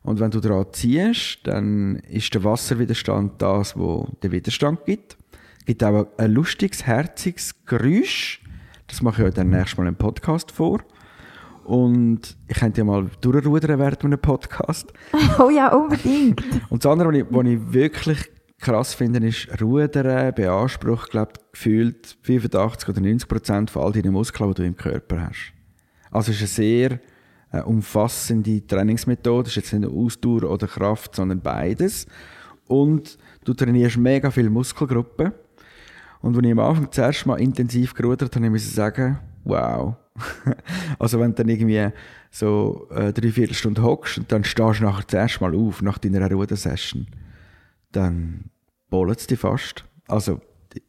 Und 0.04 0.20
wenn 0.20 0.32
du 0.32 0.40
daran 0.40 0.66
ziehst, 0.72 1.40
dann 1.44 1.96
ist 2.10 2.34
der 2.34 2.44
Wasserwiderstand 2.44 3.42
das, 3.42 3.78
wo 3.78 4.08
den 4.22 4.32
Widerstand 4.32 4.86
gibt. 4.86 5.18
Es 5.60 5.66
gibt 5.66 5.84
auch 5.84 6.08
ein 6.18 6.32
lustiges, 6.32 6.86
herziges 6.86 7.66
Geräusch. 7.66 8.43
Das 8.94 9.02
mache 9.02 9.24
ich 9.24 9.28
euch 9.30 9.34
dann 9.34 9.50
nächstes 9.50 9.76
Mal 9.80 9.88
im 9.88 9.96
Podcast 9.96 10.52
vor. 10.52 10.80
Und 11.64 12.38
ich 12.48 12.58
könnte 12.58 12.82
ja 12.82 12.86
mal 12.86 13.10
durchrudern 13.22 13.80
während 13.80 14.06
einem 14.06 14.20
Podcast. 14.20 14.94
Oh 15.40 15.50
ja, 15.50 15.74
unbedingt. 15.74 16.44
Und 16.70 16.86
das 16.86 16.92
andere, 16.92 17.10
was 17.10 17.16
ich, 17.16 17.26
was 17.28 17.46
ich 17.48 17.74
wirklich 17.74 18.32
krass 18.60 18.94
finde, 18.94 19.28
ist, 19.28 19.48
Rudern 19.60 20.32
beansprucht, 20.36 21.10
glaube 21.10 21.32
ich, 21.36 21.52
gefühlt 21.54 22.18
85 22.22 22.90
oder 22.90 23.02
90 23.02 23.28
Prozent 23.28 23.72
von 23.72 23.82
all 23.82 23.94
deinen 23.94 24.14
Muskeln, 24.14 24.52
die 24.52 24.62
du 24.62 24.64
im 24.64 24.78
Körper 24.78 25.28
hast. 25.28 25.54
Also 26.12 26.32
es 26.32 26.44
ist 26.44 26.60
eine 26.60 26.68
sehr 26.68 27.00
äh, 27.52 27.62
umfassende 27.62 28.68
Trainingsmethode. 28.68 29.48
Es 29.48 29.58
ist 29.58 29.64
jetzt 29.64 29.74
nicht 29.74 29.92
nur 29.92 30.06
Ausdauer 30.06 30.44
oder 30.44 30.68
Kraft, 30.68 31.16
sondern 31.16 31.42
beides. 31.42 32.06
Und 32.68 33.18
du 33.44 33.56
trainierst 33.56 33.98
mega 33.98 34.30
viele 34.30 34.52
Muskelgruppen. 34.52 35.32
Und 36.24 36.38
als 36.38 36.46
ich 36.46 36.52
am 36.54 36.60
Anfang 36.60 36.88
das 36.90 36.98
erste 36.98 37.28
Mal 37.28 37.42
intensiv 37.42 37.94
gerudert 37.94 38.34
habe, 38.34 38.50
musste 38.50 38.70
ich 38.70 38.76
sagen, 38.76 39.20
wow. 39.44 39.96
also 41.00 41.20
wenn 41.20 41.32
du 41.32 41.44
dann 41.44 41.50
irgendwie 41.50 41.90
so 42.32 42.88
äh, 42.92 43.12
drei 43.12 43.30
Viertelstunden 43.30 43.84
hockst 43.84 44.20
und 44.20 44.32
dann 44.32 44.46
stehst 44.46 44.80
du 44.80 44.86
nachher 44.86 45.04
das 45.04 45.14
erste 45.14 45.44
Mal 45.44 45.54
auf, 45.54 45.82
nach 45.82 45.98
deiner 45.98 46.32
Rudersession, 46.32 47.08
dann 47.92 48.46
bollet 48.90 49.20
es 49.20 49.28
dich 49.28 49.38
fast. 49.38 49.84
Also 50.08 50.40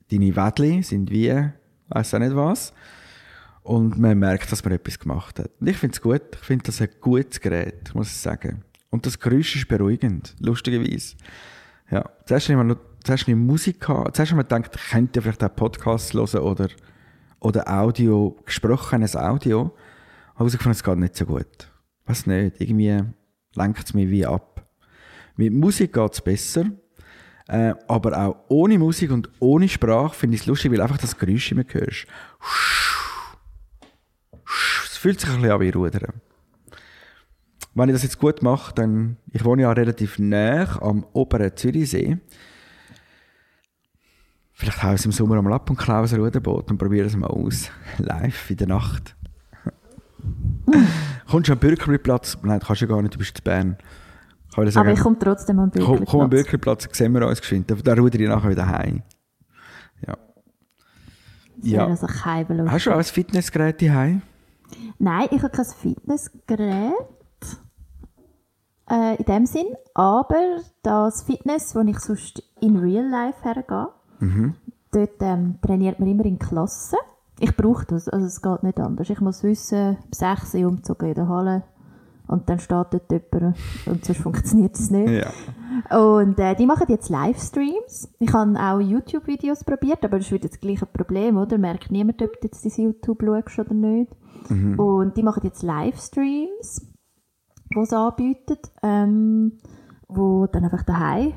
deine 0.08 0.36
Wädli 0.36 0.84
sind 0.84 1.10
wie, 1.10 1.34
weiß 1.88 2.14
auch 2.14 2.20
nicht 2.20 2.36
was. 2.36 2.72
Und 3.64 3.98
man 3.98 4.16
merkt, 4.16 4.52
dass 4.52 4.64
man 4.64 4.74
etwas 4.74 5.00
gemacht 5.00 5.40
hat. 5.40 5.50
Und 5.58 5.66
ich 5.66 5.78
finde 5.78 5.94
es 5.94 6.00
gut. 6.00 6.22
Ich 6.34 6.46
finde 6.46 6.66
das 6.66 6.80
ein 6.80 6.90
gutes 7.00 7.40
Gerät, 7.40 7.92
muss 7.92 8.08
ich 8.08 8.18
sagen. 8.18 8.62
Und 8.90 9.04
das 9.04 9.18
Geräusch 9.18 9.56
ist 9.56 9.66
beruhigend, 9.66 10.36
lustigerweise. 10.38 11.16
Ja, 11.90 12.08
zuerst 12.24 12.48
habe 12.50 12.60
ich 12.60 12.68
noch 12.68 12.76
zuerst 13.04 13.28
ich 13.28 13.36
Musik 13.36 13.80
gehabt. 13.80 14.16
Zuerst 14.16 14.32
habe 14.32 14.42
ich 14.42 14.50
mir 14.50 14.56
gedacht, 14.58 14.76
ich 14.76 14.90
könnte 14.90 15.22
vielleicht 15.22 15.44
auch 15.44 15.54
Podcasts 15.54 16.14
hören 16.14 16.40
oder, 16.40 16.68
oder 17.38 17.68
Audio, 17.68 18.36
gesprochenes 18.44 19.14
Audio. 19.14 19.72
Aber 20.34 20.40
herausgefunden, 20.40 20.72
es 20.72 20.82
geht 20.82 20.98
nicht 20.98 21.16
so 21.16 21.26
gut. 21.26 21.70
Weiß 22.06 22.26
nicht, 22.26 22.60
irgendwie 22.60 23.02
lenkt 23.54 23.84
es 23.84 23.94
mich 23.94 24.10
wie 24.10 24.26
ab. 24.26 24.66
Mit 25.36 25.52
Musik 25.52 25.92
geht 25.92 26.12
es 26.12 26.20
besser. 26.20 26.64
Äh, 27.46 27.74
aber 27.88 28.18
auch 28.18 28.36
ohne 28.48 28.78
Musik 28.78 29.10
und 29.10 29.28
ohne 29.38 29.68
Sprache 29.68 30.14
finde 30.14 30.36
ich 30.36 30.40
es 30.42 30.46
lustig, 30.46 30.72
weil 30.72 30.80
einfach 30.80 30.96
das 30.96 31.18
Geräusch 31.18 31.52
immer 31.52 31.64
hörst. 31.68 32.06
Es 34.86 34.96
fühlt 34.96 35.20
sich 35.20 35.28
ein 35.28 35.36
bisschen 35.36 35.52
an 35.52 35.60
wie 35.60 35.68
Rudern. 35.68 36.22
Wenn 37.74 37.88
ich 37.90 37.94
das 37.94 38.02
jetzt 38.02 38.18
gut 38.18 38.42
mache, 38.42 38.74
dann, 38.74 39.18
ich 39.30 39.44
wohne 39.44 39.62
ja 39.62 39.72
relativ 39.72 40.18
nah 40.18 40.80
am 40.80 41.04
oberen 41.12 41.54
Zürichsee. 41.54 42.18
Vielleicht 44.54 44.82
haue 44.84 44.94
ich 44.94 45.00
es 45.00 45.04
im 45.04 45.12
Sommer 45.12 45.36
einmal 45.36 45.52
ab 45.52 45.68
und 45.68 45.76
klaue 45.76 46.06
ein 46.06 46.20
Ruderboot 46.20 46.70
und 46.70 46.78
probiere 46.78 47.06
es 47.06 47.16
mal 47.16 47.26
aus. 47.26 47.70
Live 47.98 48.50
in 48.50 48.56
der 48.56 48.68
Nacht. 48.68 49.16
Kommst 51.28 51.48
du 51.48 51.52
am 51.52 51.58
Bürgerplatz? 51.58 52.38
Nein, 52.42 52.60
du 52.60 52.66
kannst 52.66 52.80
ja 52.80 52.86
gar 52.86 53.02
nicht, 53.02 53.14
du 53.14 53.18
bist 53.18 53.36
in 53.36 53.44
Bern. 53.44 53.76
Aber 54.54 54.70
sagen, 54.70 54.90
ich 54.90 55.00
komme 55.00 55.18
trotzdem 55.18 55.58
am 55.58 55.72
komm, 55.72 56.04
komm 56.04 56.20
am 56.20 56.30
Bürgerplatz. 56.30 56.84
Bürgerplatz, 56.84 56.96
sehen 56.96 57.12
wir 57.12 57.26
uns 57.26 57.40
geschwind. 57.40 57.68
Da, 57.68 57.74
da 57.74 57.94
rudere 57.94 58.22
ich 58.22 58.28
nachher 58.28 58.50
wieder 58.50 58.68
heim. 58.68 59.02
Ja. 60.06 60.16
Ja. 61.62 61.86
Also 61.88 62.06
Hast 62.06 62.86
du 62.86 62.92
auch 62.92 62.98
ein 62.98 63.04
Fitnessgerät 63.04 63.82
daheim? 63.82 64.22
Nein, 64.98 65.26
ich 65.32 65.42
habe 65.42 65.50
kein 65.50 65.64
Fitnessgerät 65.64 66.92
äh, 68.88 69.16
in 69.16 69.24
dem 69.24 69.46
Sinn, 69.46 69.66
aber 69.94 70.60
das 70.82 71.24
Fitness, 71.24 71.74
wo 71.74 71.80
ich 71.80 71.98
sonst 71.98 72.42
in 72.60 72.76
Real 72.76 73.08
Life 73.08 73.42
hergehe, 73.42 73.88
Mhm. 74.24 74.54
dort 74.90 75.20
ähm, 75.20 75.56
trainiert 75.60 76.00
man 76.00 76.08
immer 76.08 76.24
in 76.24 76.38
Klassen. 76.38 76.98
Ich 77.40 77.56
brauche 77.56 77.84
das, 77.86 78.08
also 78.08 78.26
es 78.26 78.42
geht 78.42 78.62
nicht 78.62 78.78
anders. 78.78 79.10
Ich 79.10 79.20
muss 79.20 79.42
wissen, 79.42 79.96
um 79.96 80.12
6 80.12 80.54
Uhr 80.54 80.68
umzugehen 80.68 81.10
in 81.10 81.14
der 81.16 81.28
Halle 81.28 81.62
und 82.26 82.48
dann 82.48 82.58
steht 82.58 82.86
dort 82.90 83.10
jemand 83.10 83.56
und 83.86 84.04
sonst 84.04 84.20
funktioniert 84.22 84.74
es 84.76 84.90
nicht. 84.90 85.10
Ja. 85.10 85.30
Und 85.98 86.38
äh, 86.38 86.54
die 86.54 86.66
machen 86.66 86.86
jetzt 86.88 87.10
Livestreams. 87.10 88.08
Ich 88.18 88.32
habe 88.32 88.58
auch 88.58 88.80
YouTube-Videos 88.80 89.64
probiert, 89.64 90.04
aber 90.04 90.18
das 90.18 90.26
ist 90.26 90.32
wieder 90.32 90.48
das 90.48 90.60
gleiche 90.60 90.86
Problem, 90.86 91.36
oder? 91.36 91.58
Merkt 91.58 91.90
niemand, 91.90 92.22
ob 92.22 92.40
du 92.40 92.46
jetzt 92.46 92.64
das 92.64 92.76
YouTube 92.76 93.22
schaust 93.22 93.58
oder 93.58 93.74
nicht. 93.74 94.12
Und 94.78 95.16
die 95.16 95.22
machen 95.22 95.42
jetzt 95.44 95.62
Livestreams, 95.62 96.86
die 97.74 97.84
sie 97.84 97.96
anbieten, 97.96 98.58
ähm, 98.82 99.52
wo 100.08 100.46
dann 100.46 100.64
einfach 100.64 100.82
daheim 100.82 101.34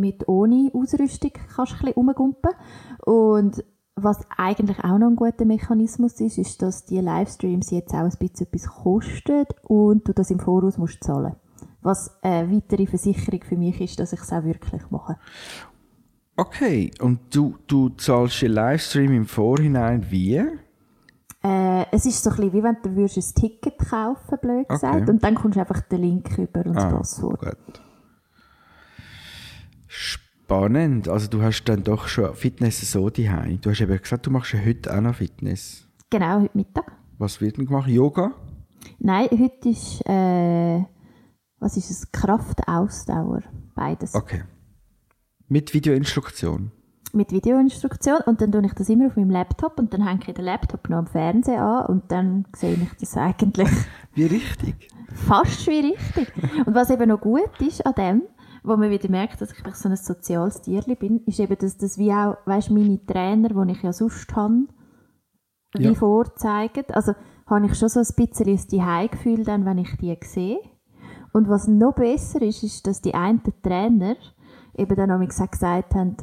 mit 0.00 0.28
ohne 0.28 0.70
Ausrüstung 0.74 1.32
kannst 1.54 1.72
du 1.72 1.76
ein 1.76 1.80
bisschen 1.80 1.92
rumgumpen. 1.94 2.50
Und 3.04 3.64
was 3.96 4.18
eigentlich 4.36 4.78
auch 4.82 4.98
noch 4.98 5.08
ein 5.08 5.16
guter 5.16 5.44
Mechanismus 5.44 6.20
ist, 6.20 6.38
ist, 6.38 6.62
dass 6.62 6.84
die 6.84 7.00
Livestreams 7.00 7.70
jetzt 7.70 7.94
auch 7.94 7.98
ein 8.00 8.10
bisschen 8.18 8.46
etwas 8.48 8.66
kosten 8.66 9.44
und 9.62 10.08
du 10.08 10.12
das 10.12 10.30
im 10.30 10.40
Voraus 10.40 10.78
musst 10.78 11.04
zahlen. 11.04 11.36
Was 11.82 12.18
eine 12.22 12.50
weitere 12.50 12.86
Versicherung 12.86 13.42
für 13.44 13.56
mich 13.56 13.80
ist, 13.80 14.00
dass 14.00 14.12
ich 14.12 14.20
es 14.20 14.32
auch 14.32 14.42
wirklich 14.44 14.90
mache. 14.90 15.16
Okay, 16.36 16.90
und 17.00 17.34
du, 17.34 17.56
du 17.68 17.90
zahlst 17.90 18.42
den 18.42 18.52
Livestream 18.52 19.12
im 19.12 19.26
Vorhinein 19.26 20.04
wie? 20.10 20.42
Äh, 21.44 21.84
es 21.92 22.06
ist 22.06 22.24
so 22.24 22.30
ein 22.30 22.36
bisschen 22.36 22.52
wie 22.54 22.62
wenn 22.62 22.76
du 22.82 22.96
würdest 22.96 23.18
ein 23.36 23.40
Ticket 23.40 23.78
kaufen, 23.78 24.38
blöd 24.40 24.68
gesagt, 24.68 25.02
Okay. 25.02 25.10
und 25.10 25.22
dann 25.22 25.34
kommst 25.36 25.56
du 25.56 25.60
einfach 25.60 25.82
den 25.82 26.00
Link 26.00 26.36
über 26.38 26.64
und 26.66 26.74
das 26.74 26.84
Passwort. 26.88 27.38
gut. 27.40 27.80
Spannend. 29.96 31.08
Also 31.08 31.28
du 31.28 31.40
hast 31.40 31.64
dann 31.66 31.84
doch 31.84 32.08
schon 32.08 32.34
Fitness 32.34 32.90
so 32.90 33.10
daheim. 33.10 33.60
Du 33.60 33.70
hast 33.70 33.80
eben 33.80 33.96
gesagt, 33.96 34.26
du 34.26 34.30
machst 34.32 34.52
ja 34.52 34.58
heute 34.58 34.92
auch 34.92 35.00
noch 35.00 35.14
Fitness. 35.14 35.86
Genau, 36.10 36.40
heute 36.40 36.56
Mittag. 36.56 36.92
Was 37.18 37.40
wird 37.40 37.58
denn 37.58 37.66
gemacht? 37.66 37.88
Yoga? 37.88 38.32
Nein, 38.98 39.28
heute 39.30 39.68
ist, 39.68 40.00
äh, 40.06 40.82
was 41.60 41.76
ist 41.76 41.90
es? 41.90 42.10
Kraft-Ausdauer. 42.10 43.42
Beides. 43.76 44.16
Okay. 44.16 44.42
Mit 45.46 45.72
Videoinstruktion. 45.72 46.72
Mit 47.12 47.30
Videoinstruktion. 47.30 48.18
Und 48.26 48.40
dann 48.40 48.50
tue 48.50 48.66
ich 48.66 48.72
das 48.72 48.88
immer 48.88 49.06
auf 49.06 49.16
meinem 49.16 49.30
Laptop 49.30 49.78
und 49.78 49.94
dann 49.94 50.04
hänge 50.04 50.22
ich 50.26 50.34
den 50.34 50.44
Laptop 50.44 50.90
noch 50.90 50.98
am 50.98 51.06
Fernseher 51.06 51.62
an 51.62 51.86
und 51.86 52.10
dann 52.10 52.46
sehe 52.56 52.74
ich 52.74 52.92
das 52.98 53.16
eigentlich 53.16 53.68
Wie 54.14 54.26
richtig? 54.26 54.88
fast 55.14 55.68
wie 55.68 55.92
richtig. 55.92 56.32
Und 56.66 56.74
was 56.74 56.90
eben 56.90 57.08
noch 57.08 57.20
gut 57.20 57.60
ist 57.60 57.86
an 57.86 57.94
dem, 57.94 58.22
wo 58.64 58.76
man 58.76 58.90
wieder 58.90 59.10
merkt, 59.10 59.40
dass 59.40 59.52
ich 59.52 59.58
vielleicht 59.58 59.76
so 59.76 59.88
ein 59.90 59.96
soziales 59.96 60.62
Tierli 60.62 60.94
bin, 60.94 61.20
ist 61.26 61.38
eben, 61.38 61.56
dass 61.56 61.76
das 61.76 61.98
wie 61.98 62.12
auch, 62.12 62.38
weißt 62.46 62.70
meine 62.70 63.04
Trainer, 63.04 63.50
die 63.50 63.72
ich 63.72 63.82
ja 63.82 63.92
sonst 63.92 64.34
habe, 64.34 64.66
wie 65.76 65.84
Ja. 65.84 65.94
vorzeigen. 65.94 66.84
Also 66.92 67.12
habe 67.46 67.66
ich 67.66 67.74
schon 67.74 67.90
so 67.90 68.00
ein 68.00 68.06
bisschen 68.16 68.48
ein 68.48 68.58
Zuhause-Gefühl 68.58 69.44
dann, 69.44 69.66
wenn 69.66 69.78
ich 69.78 69.96
die 69.98 70.16
sehe. 70.22 70.58
Und 71.32 71.48
was 71.48 71.68
noch 71.68 71.94
besser 71.94 72.40
ist, 72.42 72.62
ist, 72.62 72.86
dass 72.86 73.02
die 73.02 73.14
einen 73.14 73.42
Trainer 73.62 74.16
eben 74.76 74.96
dann 74.96 75.10
auch 75.10 75.20
gesagt 75.28 75.94
haben, 75.94 76.16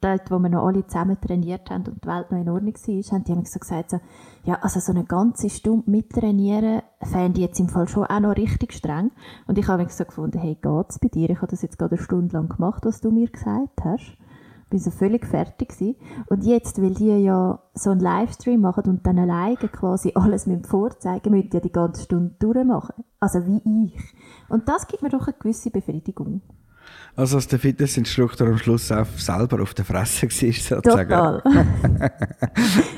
dort, 0.00 0.30
wo 0.30 0.38
wir 0.38 0.48
noch 0.48 0.66
alle 0.66 0.86
zusammen 0.86 1.20
trainiert 1.20 1.70
haben 1.70 1.84
und 1.86 2.04
die 2.04 2.08
Welt 2.08 2.30
noch 2.30 2.38
in 2.38 2.48
Ordnung 2.48 2.74
war, 2.74 3.12
haben 3.12 3.24
die 3.24 3.46
so 3.46 3.58
gesagt, 3.58 3.90
so, 3.90 4.00
ja, 4.44 4.54
also 4.62 4.80
so 4.80 4.92
eine 4.92 5.04
ganze 5.04 5.50
Stunde 5.50 5.90
mittrainieren, 5.90 6.82
fände 7.02 7.40
ich 7.40 7.46
jetzt 7.46 7.60
im 7.60 7.68
Fall 7.68 7.88
schon 7.88 8.04
auch 8.04 8.20
noch 8.20 8.36
richtig 8.36 8.72
streng. 8.72 9.10
Und 9.46 9.58
ich 9.58 9.66
habe 9.66 9.82
mich 9.82 9.92
so 9.92 10.04
gefunden, 10.04 10.38
hey, 10.38 10.56
geht's 10.60 10.98
bei 10.98 11.08
dir? 11.08 11.30
Ich 11.30 11.38
habe 11.38 11.48
das 11.48 11.62
jetzt 11.62 11.78
gerade 11.78 11.96
eine 11.96 12.04
Stunde 12.04 12.36
lang 12.36 12.48
gemacht, 12.48 12.84
was 12.84 13.00
du 13.00 13.10
mir 13.10 13.28
gesagt 13.28 13.84
hast. 13.84 14.16
Bin 14.70 14.78
so 14.78 14.90
völlig 14.90 15.26
fertig 15.26 15.70
gewesen. 15.70 15.96
Und 16.28 16.44
jetzt, 16.44 16.80
weil 16.80 16.94
die 16.94 17.08
ja 17.08 17.58
so 17.74 17.90
einen 17.90 18.00
Livestream 18.00 18.60
machen 18.60 18.84
und 18.88 19.06
dann 19.06 19.18
alleine 19.18 19.56
quasi 19.56 20.12
alles 20.14 20.46
mit 20.46 20.66
vorzeigen, 20.66 21.32
müssen 21.32 21.50
die 21.50 21.56
ja 21.56 21.60
die 21.60 21.72
ganze 21.72 22.04
Stunde 22.04 22.34
durchmachen. 22.38 23.04
Also 23.20 23.44
wie 23.46 23.60
ich. 23.84 24.14
Und 24.48 24.68
das 24.68 24.86
gibt 24.86 25.02
mir 25.02 25.10
doch 25.10 25.26
eine 25.26 25.36
gewisse 25.38 25.70
Befriedigung. 25.70 26.40
Also 27.14 27.36
dass 27.36 27.46
der 27.48 27.58
Fitnessinstruktor 27.58 28.46
am 28.48 28.58
Schluss 28.58 28.90
auch 28.90 29.06
selber 29.16 29.62
auf 29.62 29.74
der 29.74 29.84
Fresse 29.84 30.26
war, 30.26 30.30
sozusagen. 30.52 31.08
Total. 31.10 31.42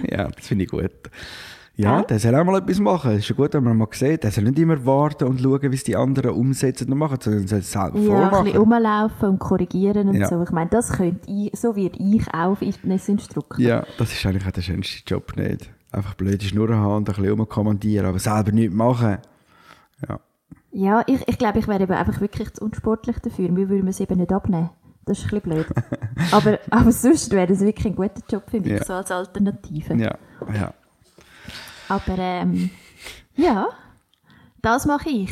Ja, 0.09 0.29
das 0.29 0.47
finde 0.47 0.65
ich 0.65 0.71
gut. 0.71 0.91
Ja, 1.77 1.97
Ja. 1.99 2.03
der 2.03 2.21
soll 2.21 2.35
auch 2.37 2.45
mal 2.45 2.59
etwas 2.59 2.79
machen. 2.79 3.13
Es 3.13 3.19
ist 3.25 3.31
ja 3.31 3.35
gut, 3.35 3.53
wenn 3.55 3.65
man 3.65 3.77
mal 3.77 3.89
sieht. 3.91 4.23
Der 4.23 4.31
soll 4.31 4.45
nicht 4.45 4.59
immer 4.61 4.87
warten 4.87 5.25
und 5.25 5.41
schauen, 5.41 5.61
wie 5.63 5.75
es 5.75 5.83
die 5.83 5.97
anderen 5.97 6.31
umsetzen 6.31 6.93
und 6.93 6.99
machen, 6.99 7.19
sondern 7.21 7.49
soll 7.49 7.59
es 7.59 7.73
selber 7.73 7.99
Ja, 7.99 8.05
ein 8.05 8.07
vormachen. 8.31 8.45
bisschen 8.45 8.59
rumlaufen 8.61 9.29
und 9.31 9.39
korrigieren 9.41 10.09
und 10.11 10.15
Ja. 10.15 10.29
so. 10.29 10.41
Ich 10.45 10.51
meine, 10.53 10.71
das 10.71 10.93
könnte 10.93 11.29
ich, 11.29 11.51
so 11.59 11.75
werde 11.75 11.99
ich 11.99 12.23
auch 12.33 12.57
Fitnessinstruktor. 12.57 13.59
Ja, 13.59 13.85
das 13.99 14.13
ist 14.13 14.25
eigentlich 14.25 14.47
auch 14.47 14.53
der 14.53 14.63
schönste 14.63 15.03
Job 15.07 15.37
nicht. 15.37 15.69
einfach 15.91 16.15
blöde 16.15 16.45
Schnurren 16.45 16.77
haben 16.77 16.95
und 16.99 17.09
ein 17.09 17.15
bisschen 17.17 17.39
rumkommandieren, 17.39 18.07
aber 18.07 18.19
selber 18.21 18.53
nichts 18.53 18.75
machen. 18.75 19.19
Ja. 20.09 20.19
Ja, 20.77 21.05
ich, 21.07 21.27
ich 21.29 21.39
glaube, 21.39 21.61
ich 21.61 21.69
wäre 21.69 21.85
eben 21.85 21.93
einfach 21.93 22.21
wirklich 22.21 22.53
zu 22.53 22.65
unsportlich 22.65 23.17
dafür. 23.21 23.55
Wir 23.55 23.69
würden 23.69 23.87
es 23.87 24.01
eben 24.01 24.19
nicht 24.19 24.33
abnehmen. 24.33 24.71
Das 25.05 25.19
ist 25.19 25.25
ein 25.33 25.41
bisschen 25.41 25.51
blöd. 25.53 25.67
aber, 26.33 26.59
aber 26.71 26.91
sonst 26.91 27.31
wäre 27.31 27.47
das 27.47 27.61
wirklich 27.61 27.87
ein 27.87 27.95
guter 27.95 28.23
Job 28.29 28.43
für 28.51 28.59
mich, 28.61 28.71
Ja. 28.73 28.85
so 28.85 28.95
als 28.95 29.11
Alternative. 29.13 29.95
Ja, 29.95 30.17
ja. 30.53 30.75
Aber 31.89 32.19
ähm, 32.19 32.71
ja, 33.37 33.69
das 34.63 34.85
mache 34.87 35.11
ich. 35.11 35.31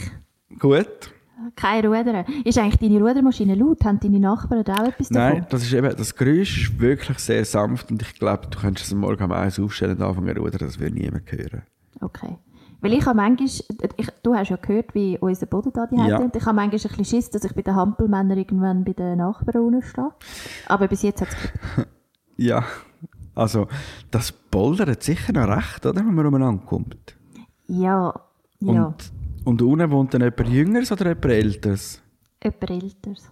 Gut. 0.60 1.12
Kein 1.56 1.84
Rudern. 1.86 2.24
Ist 2.44 2.58
eigentlich 2.58 2.78
deine 2.78 3.00
Rudermaschine 3.04 3.56
laut? 3.56 3.84
Haben 3.84 3.98
deine 3.98 4.20
Nachbarn 4.20 4.62
da 4.62 4.74
auch 4.74 4.88
etwas 4.88 5.10
Nein, 5.10 5.32
davon? 5.38 5.46
das 5.50 5.62
ist 5.64 5.72
eben, 5.72 5.96
das 5.96 6.14
Geräusch 6.14 6.62
ist 6.68 6.78
wirklich 6.78 7.18
sehr 7.18 7.44
sanft 7.44 7.90
und 7.90 8.00
ich 8.00 8.14
glaube, 8.14 8.46
du 8.48 8.60
könntest 8.60 8.86
es 8.86 8.92
am 8.92 9.00
Morgen 9.00 9.24
um 9.24 9.32
eins 9.32 9.58
aufstellen 9.58 9.96
und 9.96 10.02
anfangen 10.02 10.36
zu 10.36 10.40
rudern, 10.40 10.58
das 10.60 10.78
würde 10.78 10.94
niemand 10.94 11.32
hören. 11.32 11.62
Okay. 12.00 12.36
Weil 12.82 12.92
ich 12.94 13.06
habe 13.06 13.16
manchmal, 13.16 13.46
ich, 13.46 14.08
du 14.22 14.34
hast 14.34 14.48
ja 14.50 14.56
gehört, 14.56 14.94
wie 14.94 15.16
unser 15.18 15.46
Boden 15.46 15.72
da 15.72 15.86
die 15.86 15.96
Ja. 15.96 16.18
und 16.18 16.34
ich 16.36 16.44
habe 16.44 16.56
manchmal 16.56 16.64
ein 16.64 16.70
bisschen 16.88 17.04
Schiss, 17.04 17.30
dass 17.30 17.44
ich 17.44 17.54
bei 17.54 17.62
den 17.62 17.74
Hampelmännern 17.76 18.36
irgendwann 18.36 18.84
bei 18.84 18.92
den 18.92 19.18
Nachbarn 19.18 19.62
unten 19.62 19.82
stehe. 19.82 20.10
Aber 20.66 20.88
bis 20.88 21.02
jetzt 21.02 21.20
hat 21.22 21.28
es 21.28 21.36
geklappt. 21.52 21.88
Ja, 22.36 22.64
also 23.34 23.68
das 24.10 24.32
poldert 24.32 25.02
sicher 25.02 25.32
noch 25.32 25.46
recht, 25.48 25.86
oder, 25.86 25.96
wenn 26.04 26.12
man 26.14 26.26
umeinander 26.26 26.64
kommt. 26.66 27.16
Ja, 27.68 28.12
ja, 28.58 28.84
Und, 28.86 29.12
und 29.44 29.62
unten 29.62 29.90
wohnt 29.90 30.14
dann 30.14 30.22
jemand 30.22 30.48
Jüngeres 30.48 30.90
oder 30.90 31.08
jemand 31.10 31.24
Älteres? 31.26 32.02
jemand 32.42 32.70
Älteres. 32.70 33.30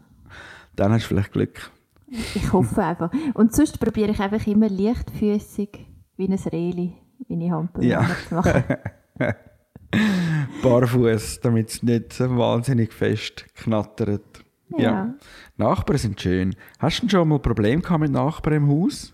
Dann 0.77 0.93
hast 0.93 1.05
du 1.05 1.09
vielleicht 1.09 1.33
Glück. 1.33 1.71
Ich 2.09 2.53
hoffe 2.53 2.85
einfach. 2.85 3.11
Und 3.35 3.55
sonst 3.55 3.81
probiere 3.81 4.11
ich 4.11 4.21
einfach 4.21 4.47
immer 4.47 4.69
leichtfüßig 4.69 5.87
wie 6.17 6.29
ein 6.29 6.35
Reli, 6.35 6.95
meine 7.29 7.51
Hampelmänner 7.51 8.03
Ja. 8.03 8.17
zu 8.29 8.35
machen. 8.35 8.65
Barfuß, 10.63 11.41
damit 11.41 11.71
es 11.71 11.83
nicht 11.83 12.21
wahnsinnig 12.21 12.93
fest 12.93 13.47
knattert. 13.55 14.45
Ja. 14.77 15.15
Nachbarn 15.57 15.99
sind 15.99 16.21
schön. 16.21 16.55
Hast 16.79 17.03
du 17.03 17.09
schon 17.09 17.29
mal 17.29 17.39
Probleme 17.41 17.83
gehabt 17.83 18.01
mit 18.01 18.13
Nachbarn 18.13 18.57
im 18.57 18.69
Haus? 18.69 19.13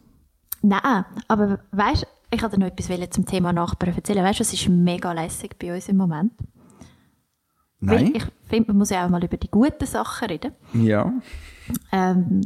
Nein, 0.62 1.04
aber 1.28 1.60
weißt 1.72 2.02
du, 2.02 2.06
ich 2.30 2.42
wollte 2.42 2.60
noch 2.60 2.66
etwas 2.66 3.10
zum 3.10 3.24
Thema 3.24 3.52
Nachbarn 3.52 3.94
erzählen. 3.94 4.24
Weißt 4.24 4.40
du, 4.40 4.42
es 4.42 4.52
ist 4.52 4.68
mega 4.68 5.12
lässig 5.12 5.58
bei 5.58 5.74
uns 5.74 5.88
im 5.88 5.96
Moment. 5.96 6.32
Weil 7.80 8.04
Nein? 8.04 8.12
ich 8.16 8.24
finde, 8.48 8.68
man 8.68 8.78
muss 8.78 8.90
ja 8.90 9.04
auch 9.04 9.10
mal 9.10 9.24
über 9.24 9.36
die 9.36 9.50
guten 9.50 9.86
Sachen 9.86 10.28
reden. 10.28 10.52
Ja. 10.72 11.12
Ähm, 11.92 12.40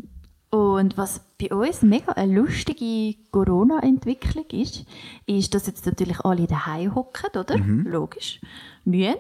und 0.51 0.99
was 0.99 1.21
bei 1.41 1.55
uns 1.55 1.83
mega 1.83 2.13
eine 2.13 2.35
lustige 2.35 3.17
Corona-Entwicklung 3.31 4.47
ist, 4.51 4.85
ist, 5.27 5.55
dass 5.55 5.69
jetzt 5.69 5.87
natürlich 5.87 6.21
alle 6.21 6.49
daheim 6.49 6.95
hocken, 6.95 7.31
oder? 7.39 7.57
Logisch. 7.57 8.41
Mühen. 8.85 9.15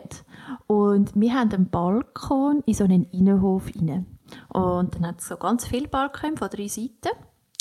Und 0.66 1.12
wir 1.14 1.34
haben 1.34 1.52
einen 1.52 1.70
Balkon 1.70 2.62
in 2.66 2.74
so 2.74 2.82
einen 2.82 3.04
Innenhof 3.10 3.68
rein. 3.76 4.06
Und 4.48 4.96
dann 4.96 5.06
hat 5.06 5.20
es 5.20 5.28
so 5.28 5.36
ganz 5.36 5.66
viele 5.66 5.86
Balkone 5.86 6.36
von 6.36 6.50
drei 6.50 6.66
Seiten 6.66 7.10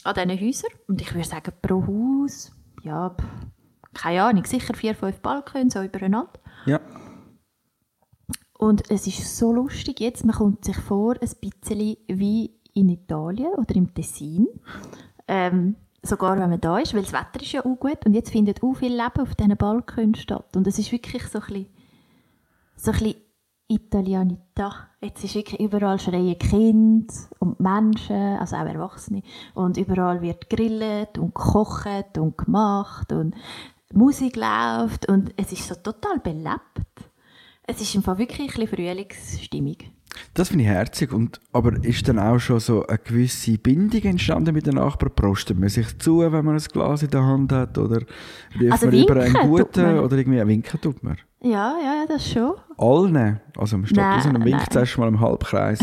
an 0.03 0.15
diesen 0.15 0.47
Häusern. 0.47 0.71
Und 0.87 1.01
ich 1.01 1.13
würde 1.13 1.27
sagen, 1.27 1.53
pro 1.61 1.85
Haus, 1.85 2.51
ja, 2.81 3.15
keine 3.93 4.23
Ahnung, 4.23 4.45
sicher 4.45 4.73
vier, 4.73 4.95
fünf 4.95 5.19
Balkone, 5.19 5.69
so 5.69 5.83
übereinander. 5.83 6.39
Ja. 6.65 6.79
Und 8.57 8.91
es 8.91 9.07
ist 9.07 9.37
so 9.37 9.53
lustig 9.53 9.99
jetzt, 9.99 10.25
man 10.25 10.35
kommt 10.35 10.65
sich 10.65 10.75
vor, 10.75 11.13
ein 11.13 11.29
bisschen 11.39 11.97
wie 12.07 12.58
in 12.79 12.89
Italien 12.89 13.53
oder 13.57 13.75
im 13.75 13.93
Tessin. 13.93 14.47
Ähm, 15.27 15.75
sogar 16.01 16.39
wenn 16.39 16.49
man 16.49 16.61
da 16.61 16.77
ist, 16.79 16.93
weil 16.93 17.03
das 17.03 17.13
Wetter 17.13 17.41
ist 17.41 17.51
ja 17.51 17.65
auch 17.65 17.75
gut. 17.75 18.05
Und 18.05 18.13
jetzt 18.13 18.31
findet 18.31 18.63
auch 18.63 18.73
viel 18.73 18.91
Leben 18.91 19.21
auf 19.21 19.35
diesen 19.35 19.57
Balkonen 19.57 20.15
statt. 20.15 20.55
Und 20.55 20.67
es 20.67 20.79
ist 20.79 20.91
wirklich 20.91 21.23
so 21.27 21.39
ein 21.39 21.45
bisschen, 21.45 21.67
so 22.75 22.91
bisschen 22.91 23.15
Italianita. 23.67 24.89
Jetzt 25.01 25.23
ist 25.23 25.35
wirklich 25.35 25.59
überall 25.59 25.99
schreien 25.99 26.37
Kinder 26.39 27.13
und 27.39 27.59
Menschen, 27.59 28.15
also 28.15 28.55
auch 28.55 28.65
Erwachsene. 28.65 29.21
Und 29.53 29.77
überall 29.77 30.21
wird 30.21 30.49
gegrillt 30.49 31.17
und 31.17 31.35
gekocht 31.35 32.17
und 32.17 32.37
gemacht 32.37 33.11
und 33.11 33.35
Musik 33.93 34.35
läuft 34.35 35.07
und 35.07 35.33
es 35.35 35.51
ist 35.51 35.67
so 35.67 35.75
total 35.75 36.19
belebt. 36.19 36.61
Es 37.63 37.81
ist 37.81 38.03
Fall 38.03 38.17
wirklich 38.17 38.39
ein 38.39 38.65
bisschen 38.65 38.67
Frühlingsstimmung. 38.67 39.77
Das 40.33 40.49
finde 40.49 40.63
ich 40.63 40.69
herzig. 40.69 41.11
Und, 41.13 41.39
aber 41.51 41.83
ist 41.83 42.07
dann 42.07 42.19
auch 42.19 42.39
schon 42.39 42.59
so 42.59 42.85
eine 42.85 42.97
gewisse 42.97 43.57
Bindung 43.57 44.01
entstanden 44.01 44.53
mit 44.53 44.65
den 44.65 44.75
Nachbarn? 44.75 45.13
Prostet 45.13 45.59
man 45.59 45.69
sich 45.69 45.97
zu, 45.99 46.19
wenn 46.19 46.45
man 46.45 46.55
ein 46.55 46.63
Glas 46.63 47.03
in 47.03 47.09
der 47.09 47.23
Hand 47.23 47.51
hat? 47.51 47.77
Oder 47.77 48.01
ruft 48.59 48.71
Also 48.71 48.85
man 48.87 48.95
über 48.95 49.15
einen 49.21 49.33
guten? 49.33 49.99
Oder 49.99 50.17
irgendwie 50.17 50.47
winken 50.47 50.81
tut 50.81 51.03
man? 51.03 51.17
Ja, 51.41 51.77
ja, 51.81 51.95
ja, 52.01 52.05
das 52.07 52.29
schon. 52.29 52.53
Allen? 52.77 53.39
Also 53.57 53.77
man 53.77 53.85
steht 53.85 53.99
raus 53.99 54.25
und 54.25 54.43
winkt 54.43 54.73
zuerst 54.73 54.97
mal 54.97 55.07
im 55.07 55.19
Halbkreis. 55.19 55.79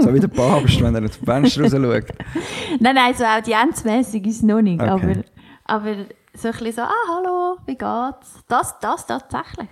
so 0.00 0.12
wie 0.12 0.18
der 0.18 0.28
Papst, 0.28 0.82
wenn 0.82 0.94
er 0.94 1.02
ins 1.02 1.16
Fenster 1.16 1.62
raus 1.62 1.70
schaut. 1.70 2.16
Nein, 2.80 2.94
nein, 2.94 3.14
so 3.14 3.24
audienzmässig 3.24 4.26
ist 4.26 4.36
es 4.36 4.42
noch 4.42 4.60
nicht. 4.60 4.80
Okay. 4.82 5.22
Aber, 5.64 5.84
aber 5.86 5.96
so 6.34 6.48
ein 6.48 6.52
bisschen 6.52 6.72
so, 6.72 6.82
ah, 6.82 6.92
hallo, 7.08 7.56
wie 7.66 7.76
geht's? 7.76 8.42
Das, 8.48 8.78
das 8.80 9.06
tatsächlich. 9.06 9.68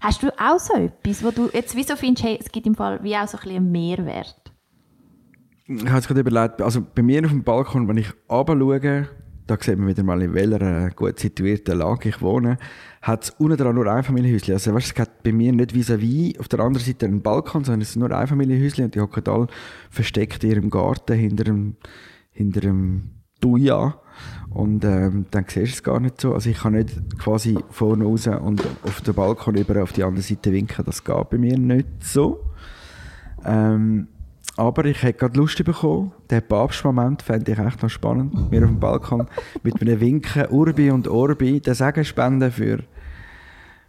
Hast 0.00 0.22
du 0.22 0.28
auch 0.38 0.58
so 0.58 0.74
etwas, 0.74 1.24
wo 1.24 1.30
du 1.30 1.50
jetzt 1.52 1.74
wieso 1.74 1.96
findest, 1.96 2.24
hey, 2.24 2.38
es 2.40 2.52
gibt 2.52 2.66
im 2.66 2.74
Fall 2.74 3.02
wie 3.02 3.16
auch 3.16 3.26
so 3.26 3.38
ein 3.38 3.50
einen 3.50 3.72
Mehrwert? 3.72 4.52
Ich 5.66 5.84
habe 5.84 5.96
jetzt 5.96 6.06
gerade 6.06 6.20
überlegt, 6.20 6.62
also 6.62 6.82
bei 6.94 7.02
mir 7.02 7.24
auf 7.24 7.30
dem 7.30 7.42
Balkon, 7.42 7.88
wenn 7.88 7.98
ich 7.98 8.08
runterschaue, 8.30 9.08
da 9.46 9.56
sieht 9.60 9.78
man 9.78 9.88
wieder 9.88 10.02
mal, 10.02 10.22
in 10.22 10.34
welcher 10.34 10.86
äh, 10.86 10.90
gut 10.90 11.18
situierten 11.18 11.78
Lage 11.78 12.10
ich 12.10 12.22
wohne, 12.22 12.58
hat 13.02 13.24
es 13.24 13.30
unten 13.30 13.56
dran 13.56 13.74
nur 13.74 13.86
Einfamilienhäuschen. 13.86 14.54
Also 14.54 14.72
weißt, 14.74 14.88
es 14.88 14.94
gibt 14.94 15.22
bei 15.22 15.32
mir 15.32 15.52
nicht 15.52 15.74
vis-à-vis 15.74 16.38
auf 16.38 16.48
der 16.48 16.60
anderen 16.60 16.84
Seite 16.84 17.06
einen 17.06 17.22
Balkon, 17.22 17.64
sondern 17.64 17.80
es 17.80 17.92
sind 17.92 18.00
nur 18.00 18.16
Einfamilienhäuschen 18.16 18.84
und 18.84 18.94
die 18.94 19.00
hocken 19.00 19.26
alle 19.26 19.46
versteckt 19.90 20.44
in 20.44 20.50
ihrem 20.50 20.70
Garten 20.70 21.18
hinter 21.18 21.46
einem, 21.46 21.76
hinter 22.30 22.62
einem 22.62 23.10
Thuja. 23.40 24.00
Und 24.58 24.84
ähm, 24.84 25.26
dann 25.30 25.44
siehst 25.46 25.56
du 25.56 25.62
es 25.62 25.82
gar 25.84 26.00
nicht 26.00 26.20
so. 26.20 26.34
Also 26.34 26.50
ich 26.50 26.58
kann 26.58 26.72
nicht 26.72 27.16
quasi 27.20 27.56
vorne 27.70 28.04
raus 28.04 28.26
und 28.26 28.60
auf 28.82 29.00
den 29.02 29.14
Balkon 29.14 29.54
über 29.54 29.84
auf 29.84 29.92
die 29.92 30.02
andere 30.02 30.20
Seite 30.20 30.52
winken. 30.52 30.84
Das 30.84 31.04
geht 31.04 31.30
bei 31.30 31.38
mir 31.38 31.56
nicht 31.56 31.86
so. 32.00 32.44
Ähm, 33.44 34.08
aber 34.56 34.84
ich 34.86 35.00
hätte 35.00 35.16
gerade 35.20 35.38
Lust 35.38 35.64
bekommen. 35.64 36.10
Den 36.28 36.42
Papstmoment 36.42 37.22
fände 37.22 37.52
ich 37.52 37.58
echt 37.60 37.80
noch 37.84 37.88
spannend. 37.88 38.50
Wir 38.50 38.64
auf 38.64 38.70
dem 38.70 38.80
Balkon 38.80 39.28
mit 39.62 39.80
einem 39.80 40.00
Winken, 40.00 40.46
Urbi 40.50 40.90
und 40.90 41.06
Orbi, 41.06 41.60
den 41.60 41.74
Segen 41.74 42.04
spenden 42.04 42.50
für, 42.50 42.82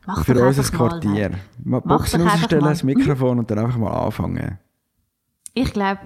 Mach 0.05 0.23
für 0.23 0.39
unser 0.39 0.71
Quartier. 0.71 1.31
Mal 1.63 1.81
Boxen 1.81 2.21
rausstellen, 2.21 2.65
das 2.65 2.83
Mikrofon 2.83 3.39
und 3.39 3.49
dann 3.49 3.57
einfach 3.57 3.79
mal 3.79 4.05
anfangen. 4.05 4.59
Ich 5.55 5.73
glaube, 5.73 6.01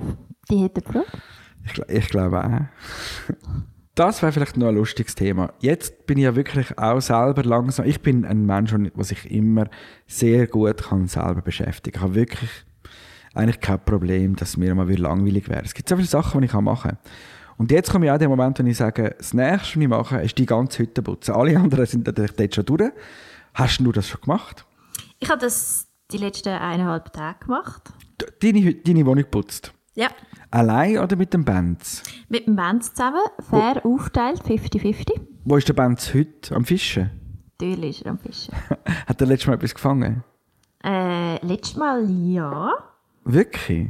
die 0.50 0.60
hätten 0.60 0.84
Freude. 0.84 1.06
Ich, 1.66 1.82
ich 1.90 2.08
glaube 2.08 2.46
auch. 2.46 3.34
Das 3.96 4.24
wäre 4.24 4.32
vielleicht 4.32 4.58
noch 4.58 4.70
ein 4.70 4.76
lustiges 4.76 5.14
Thema. 5.14 5.54
Jetzt 5.60 6.08
bin 6.08 6.18
ich 6.18 6.24
ja 6.24 6.36
wirklich 6.36 6.78
auch 6.80 7.00
selber 7.00 7.44
langsam. 7.44 7.86
Ich 7.86 8.02
bin 8.02 8.26
ein 8.26 8.46
Mensch, 8.46 8.74
der 8.74 9.04
sich 9.04 9.30
immer 9.30 9.68
sehr 10.08 10.48
gut 10.48 10.84
kann 10.84 11.08
selber 11.08 11.42
beschäftigen 11.42 12.00
kann. 12.00 12.02
Ich 12.02 12.10
habe 12.10 12.16
wirklich 12.16 12.50
eigentlich 13.36 13.60
kein 13.60 13.84
Problem, 13.86 14.36
dass 14.36 14.58
mir 14.58 14.74
mal 14.74 14.88
wieder 14.88 15.04
langweilig 15.04 15.48
wäre. 15.48 15.64
Es 15.64 15.76
gibt 15.76 15.90
so 15.90 15.96
viele 15.96 16.08
Sachen, 16.08 16.42
die 16.42 16.48
ich 16.48 16.54
machen 16.54 16.92
kann. 16.92 16.98
Und 17.58 17.70
jetzt 17.70 17.92
komme 17.92 18.08
ich 18.08 18.12
auch 18.12 18.18
den 18.18 18.30
Moment, 18.30 18.58
wenn 18.58 18.66
ich 18.66 18.78
sage, 18.78 19.16
das 19.16 19.34
nächste, 19.34 19.76
was 19.78 19.84
ich 19.84 19.88
mache, 19.88 20.22
ist 20.22 20.38
die 20.40 20.48
ganze 20.48 20.80
Hütte 20.80 21.04
putzen. 21.04 21.36
Alle 21.36 21.56
anderen 21.58 21.86
sind 21.86 22.08
natürlich 22.08 22.36
dort 22.36 22.56
schon 22.56 22.66
durch. 22.66 22.92
Hast 23.54 23.80
du 23.80 23.92
das 23.92 24.08
schon 24.08 24.22
gemacht? 24.22 24.66
Ich 25.20 25.30
habe 25.30 25.40
das 25.40 25.88
die 26.12 26.18
letzten 26.18 26.50
eineinhalb 26.50 27.14
Tage 27.14 27.46
gemacht. 27.46 27.94
Deine, 28.42 28.74
deine 28.74 29.06
Wohnung 29.06 29.26
putzt. 29.30 29.72
Ja. 29.96 30.08
Allein 30.52 30.98
oder 30.98 31.16
mit 31.16 31.34
dem 31.34 31.46
Benz? 31.46 32.02
Mit 32.30 32.48
dem 32.48 32.56
Benz 32.56 32.94
zusammen, 32.94 33.22
fair 33.48 33.86
aufteilt, 33.86 34.42
50-50. 34.42 35.20
Wo 35.46 35.58
ist 35.58 35.68
der 35.68 35.74
Benz 35.74 36.14
heute? 36.14 36.56
Am 36.56 36.66
Fischen? 36.66 37.12
Natürlich 37.60 38.00
ist 38.00 38.06
er 38.06 38.12
am 38.12 38.18
Fischen. 38.20 38.54
Hat 39.08 39.22
er 39.22 39.28
letztes 39.28 39.48
Mal 39.48 39.54
etwas 39.56 39.74
gefangen? 39.76 40.24
äh, 40.84 41.46
letztes 41.46 41.76
Mal 41.78 42.10
ja. 42.10 42.72
Wirklich? 43.24 43.90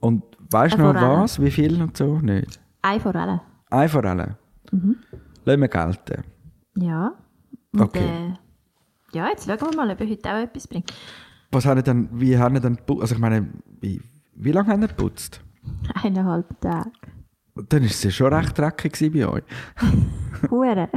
Und 0.00 0.22
weißt 0.50 0.74
du 0.74 0.78
noch 0.78 0.94
Forelle. 0.94 1.22
was? 1.22 1.40
Wie 1.42 1.50
viel 1.50 1.82
und 1.82 1.96
so? 1.96 2.18
Nicht. 2.20 2.60
Eine 2.82 3.00
Forelle. 3.00 3.40
Eine 3.70 3.88
Forelle. 3.88 4.38
Lassen 5.44 5.60
wir 5.60 5.68
gelten. 5.68 6.24
Ja. 6.76 7.12
Und, 7.72 7.80
Okay. 7.80 7.98
Äh, 8.04 8.32
ja, 9.16 9.28
jetzt 9.28 9.46
schauen 9.46 9.58
wir 9.60 9.76
mal, 9.76 9.90
ob 9.90 10.00
er 10.00 10.08
heute 10.08 10.30
auch 10.30 10.38
etwas 10.42 10.66
bringt. 10.66 10.92
Was 11.52 11.66
haben 11.66 11.82
dann, 11.84 12.08
wie 12.12 12.38
haben 12.38 12.54
geputzt? 12.54 13.02
Also 13.02 13.14
ich 13.14 13.20
meine, 13.20 13.46
wie, 13.80 14.00
wie 14.36 14.52
lange 14.52 14.70
haben 14.72 14.82
ihr 14.82 14.88
geputzt? 14.88 15.40
Eineinhalb 16.02 16.60
Tage. 16.60 16.90
Dann 17.68 17.80
war 17.80 17.86
es 17.88 18.02
ja 18.02 18.10
schon 18.10 18.32
recht 18.32 18.58
dreckig 18.58 19.12
bei 19.12 19.26
euch. 19.26 19.42
Hure. 20.50 20.88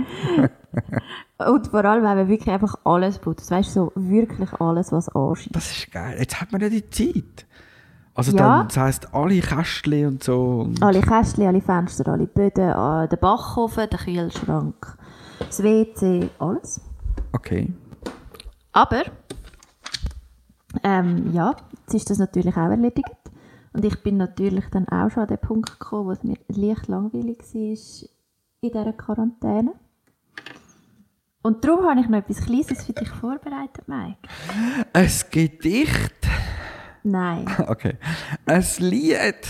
Und 1.48 1.68
vor 1.68 1.86
allem, 1.86 2.04
wenn 2.04 2.18
man 2.18 2.28
wirklich 2.28 2.50
einfach 2.54 2.76
alles 2.84 3.18
putzt. 3.20 3.50
Weißt 3.50 3.70
du, 3.70 3.74
so 3.74 3.92
wirklich 3.96 4.52
alles, 4.60 4.92
was 4.92 5.08
anschießt. 5.10 5.56
Das 5.56 5.72
ist 5.72 5.92
geil. 5.92 6.18
Jetzt 6.20 6.42
hat 6.42 6.52
man 6.52 6.60
ja 6.62 6.68
die 6.70 6.90
Zeit. 6.90 7.46
Also 8.14 8.36
Ja. 8.36 8.58
dann, 8.60 8.68
das 8.68 8.76
heisst 8.78 9.14
alle 9.14 9.40
Kästchen 9.40 10.08
und 10.08 10.24
so. 10.24 10.66
Und 10.66 10.84
Alle 10.84 11.00
Kästchen, 11.00 11.48
alle 11.48 11.62
Fenster, 11.62 12.12
alle 12.12 12.28
Böden, 12.28 12.70
äh, 12.70 13.08
der 13.08 13.18
Backofen, 13.18 13.90
der 13.90 14.00
Kühlschrank, 14.00 14.98
das 15.40 15.64
WC, 15.64 16.30
alles. 16.40 16.82
Okay. 17.32 17.72
Aber, 18.74 19.04
ähm, 20.84 21.32
ja, 21.34 21.56
jetzt 21.84 21.94
ist 21.94 22.10
das 22.10 22.18
natürlich 22.18 22.56
auch 22.58 22.70
erledigt. 22.70 23.08
Und 23.74 23.86
ich 23.86 24.02
bin 24.02 24.18
natürlich 24.18 24.66
dann 24.72 24.88
auch 24.88 25.10
schon 25.10 25.24
an 25.24 25.30
den 25.30 25.38
Punkt 25.40 25.80
gekommen, 25.80 26.08
wo 26.08 26.12
es 26.12 26.24
mir 26.24 26.38
leicht 26.48 26.88
langweilig 26.88 27.40
war 27.54 28.10
in 28.62 28.72
dieser 28.72 28.94
Quarantäne. 28.94 29.74
Und 31.42 31.64
darum 31.64 31.86
habe 31.86 32.02
ich 32.02 32.10
noch 32.10 32.18
etwas 32.20 32.42
Kleines 32.46 32.86
für 32.86 32.94
dich 32.94 33.10
vorbereitet, 33.10 33.88
Mike. 33.88 34.18
Ein 34.94 35.12
Gedicht. 35.32 36.28
Nein, 37.04 37.46
Okay. 37.68 37.98
Ein 38.46 38.66
Lied. 38.80 39.48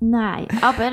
nein, 0.00 0.46
aber 0.62 0.92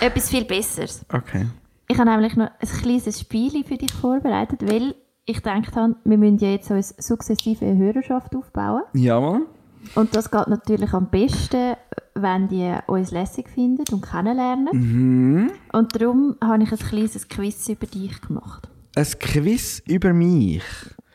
etwas 0.00 0.30
viel 0.30 0.44
Besseres. 0.44 1.04
Okay. 1.12 1.46
Ich 1.88 1.98
habe 1.98 2.10
nämlich 2.10 2.36
noch 2.36 2.46
ein 2.60 2.68
kleines 2.82 3.20
Spiel 3.20 3.64
für 3.64 3.76
dich 3.76 3.92
vorbereitet, 3.92 4.60
weil 4.70 4.94
ich 5.24 5.38
gedacht 5.38 5.74
habe, 5.74 5.96
wir 6.04 6.18
müssen 6.18 6.38
ja 6.38 6.50
jetzt 6.50 6.70
sukzessive 7.02 7.64
eine 7.64 7.76
Hörerschaft 7.76 8.34
aufbauen. 8.36 8.82
Jawohl. 8.92 9.46
Und 9.94 10.14
das 10.16 10.30
geht 10.30 10.46
natürlich 10.48 10.92
am 10.92 11.08
besten, 11.10 11.74
wenn 12.14 12.48
die 12.48 12.74
uns 12.86 13.10
lässig 13.10 13.48
finden 13.48 13.84
und 13.92 14.02
kennenlernen. 14.02 14.68
Mhm. 14.72 15.50
Und 15.72 16.00
darum 16.00 16.36
habe 16.42 16.62
ich 16.62 16.72
ein 16.72 16.78
kleines 16.78 17.28
Quiz 17.28 17.68
über 17.68 17.86
dich 17.86 18.20
gemacht. 18.20 18.68
Ein 18.94 19.06
Quiz 19.20 19.82
über 19.86 20.12
mich. 20.12 20.62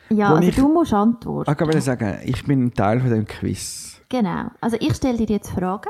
Ja, 0.09 0.33
also 0.35 0.47
ich- 0.49 0.55
du 0.55 0.67
musst 0.71 0.93
antworten. 0.93 1.49
Ah, 1.49 1.53
Ich 1.53 1.59
wollte 1.61 1.81
sagen, 1.81 2.17
ich 2.25 2.43
bin 2.45 2.65
ein 2.65 2.73
Teil 2.73 2.99
von 2.99 3.09
dem 3.09 3.25
Quiz. 3.25 4.01
Genau. 4.09 4.45
Also 4.59 4.77
ich 4.79 4.93
stelle 4.95 5.17
dir 5.17 5.27
jetzt 5.27 5.51
Fragen. 5.51 5.89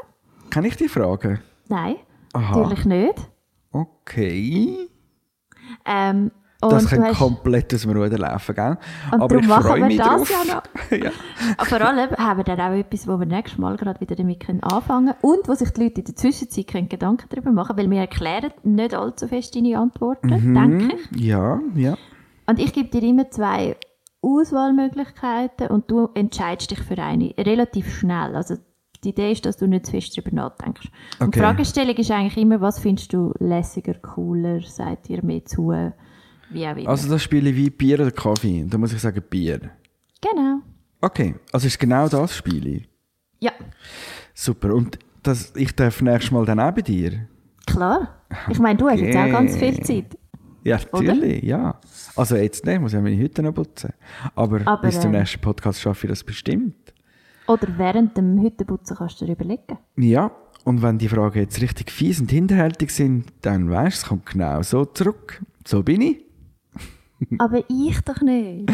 Kann 0.49 0.63
ich 0.65 0.75
die 0.75 0.87
fragen? 0.89 1.39
Nein, 1.69 1.95
Aha. 2.33 2.57
natürlich 2.59 2.85
nicht. 2.85 3.15
Okay. 3.71 4.89
Ähm, 5.85 6.31
und 6.61 6.71
Das 6.71 6.87
könnte 6.87 7.11
komplett 7.13 7.73
aus 7.73 7.81
dem 7.81 7.91
Ruder 7.91 8.17
laufen, 8.17 8.55
gell? 8.55 8.77
Und 9.11 9.21
Aber 9.21 9.35
ich 9.37 9.47
machen 9.47 9.63
freue 9.63 9.85
mich 9.85 9.97
das 9.97 10.07
drauf. 10.07 10.29
ja 10.47 10.55
noch. 10.55 10.91
ja. 11.05 11.11
Aber 11.57 11.65
vor 11.65 11.81
allem 11.81 12.09
haben 12.11 12.37
wir 12.37 12.43
dann 12.43 12.59
auch 12.61 12.77
etwas, 12.77 13.07
wo 13.07 13.17
wir 13.19 13.25
nächstes 13.25 13.57
Mal 13.59 13.75
gerade 13.77 13.99
wieder 13.99 14.15
damit 14.15 14.39
können 14.41 14.61
anfangen 14.63 15.15
können 15.21 15.35
und 15.37 15.47
wo 15.47 15.53
sich 15.55 15.71
die 15.71 15.83
Leute 15.83 16.01
in 16.01 16.05
der 16.05 16.15
Zwischenzeit 16.15 16.67
können 16.67 16.87
Gedanken 16.89 17.25
darüber 17.29 17.51
machen 17.51 17.77
weil 17.77 17.89
wir 17.89 17.99
erklären 17.99 18.51
nicht 18.63 18.93
allzu 18.93 19.27
fest 19.27 19.55
deine 19.55 19.77
Antworten, 19.79 20.27
Mhm. 20.29 20.53
denke 20.53 20.95
ich. 21.11 21.21
Ja, 21.21 21.59
ja. 21.75 21.97
Und 22.47 22.59
ich 22.59 22.73
gebe 22.73 22.89
dir 22.89 23.01
immer 23.07 23.29
zwei 23.31 23.75
Auswahlmöglichkeiten 24.55 25.67
und 25.67 25.89
du 25.89 26.09
entscheidest 26.13 26.71
dich 26.71 26.79
für 26.79 26.97
eine 26.97 27.33
relativ 27.37 27.93
schnell. 27.97 28.35
Also 28.35 28.55
die 29.03 29.09
Idee 29.09 29.31
ist, 29.31 29.45
dass 29.45 29.57
du 29.57 29.67
nicht 29.67 29.85
zu 29.87 29.93
fest 29.93 30.15
darüber 30.17 30.35
nachdenkst. 30.35 30.91
Und 31.19 31.27
Okay. 31.29 31.31
die 31.31 31.39
Fragestellung 31.39 31.95
ist 31.95 32.11
eigentlich 32.11 32.37
immer, 32.37 32.61
was 32.61 32.79
findest 32.79 33.13
du 33.13 33.33
lässiger, 33.39 33.95
cooler, 33.95 34.61
seid 34.61 35.09
ihr 35.09 35.23
mehr 35.23 35.43
zu, 35.45 35.71
wie 36.51 36.67
auch 36.67 36.75
immer. 36.75 36.89
Also 36.89 37.09
das 37.09 37.23
Spiel 37.23 37.55
wie 37.55 37.69
Bier 37.69 37.99
oder 37.99 38.11
Kaffee. 38.11 38.65
Da 38.67 38.77
muss 38.77 38.93
ich 38.93 38.99
sagen 38.99 39.21
Bier. 39.29 39.71
genau. 40.21 40.59
Okay, 41.03 41.35
also 41.51 41.65
ist 41.67 41.79
genau 41.79 42.07
das 42.07 42.35
Spiel. 42.37 42.83
Ja, 43.39 43.51
Super. 44.35 44.73
Und 44.75 44.99
das, 45.23 45.53
ich 45.55 45.75
darf 45.75 46.01
nächstes 46.01 46.31
Mal 46.31 46.45
dann 46.45 46.59
auch 46.59 46.71
bei 46.71 46.81
dir? 46.81 47.27
klar. 47.65 48.21
Ich 48.49 48.59
meine, 48.59 48.77
du 48.77 48.87
hast 48.89 48.99
jetzt 48.99 49.15
auch 49.17 49.29
ganz 49.29 49.53
Okay. 49.55 49.73
viel 49.73 49.83
Zeit. 49.83 50.17
Ja, 50.63 50.79
natürlich, 50.93 51.43
ja. 51.43 51.79
Also 52.15 52.35
jetzt 52.35 52.65
nicht, 52.65 52.79
muss 52.79 52.91
ich 52.91 52.95
ja 52.95 53.01
meine 53.01 53.17
Hütte 53.17 53.41
noch 53.43 53.53
putzen. 53.53 53.93
Aber, 54.35 54.61
Aber, 54.65 54.81
bis 54.81 54.99
zum 54.99 55.13
ähm, 55.13 55.19
nächsten 55.19 55.41
Podcast 55.41 55.81
schaffe 55.81 56.05
ich 56.05 56.11
das 56.11 56.23
bestimmt. 56.23 56.75
Oder 57.47 57.67
während 57.77 58.15
dem 58.15 58.39
Hüttenputzen 58.41 58.95
kannst 58.97 59.19
du 59.21 59.25
dir 59.25 59.33
überlegen. 59.33 59.77
Ja, 59.97 60.31
und 60.63 60.81
wenn 60.83 60.97
die 60.97 61.09
Fragen 61.09 61.39
jetzt 61.39 61.61
richtig 61.61 61.91
fies 61.91 62.21
und 62.21 62.29
hinterhältig 62.31 62.91
sind, 62.91 63.25
dann 63.41 63.69
weißt 63.69 63.97
du, 63.97 64.01
es 64.03 64.09
kommt 64.09 64.25
genau 64.27 64.61
so 64.61 64.85
zurück. 64.85 65.41
So 65.65 65.81
bin 65.83 66.01
ich. 66.01 66.19
Aber 67.39 67.63
ich 67.67 68.01
doch 68.01 68.21
nicht. 68.21 68.69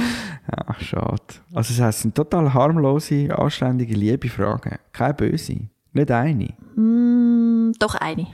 Ach, 0.66 0.80
schade. 0.80 1.22
Also 1.54 1.74
das 1.74 1.80
heisst, 1.82 1.98
es 1.98 2.02
sind 2.04 2.16
total 2.16 2.54
harmlose, 2.54 3.30
anständige, 3.38 3.94
liebe 3.96 4.30
Fragen. 4.30 4.78
Keine 4.92 5.14
böse. 5.14 5.58
Nicht 5.94 6.12
eine. 6.12 6.54
Mm, 6.76 7.72
doch 7.80 7.96
eine. 7.96 8.28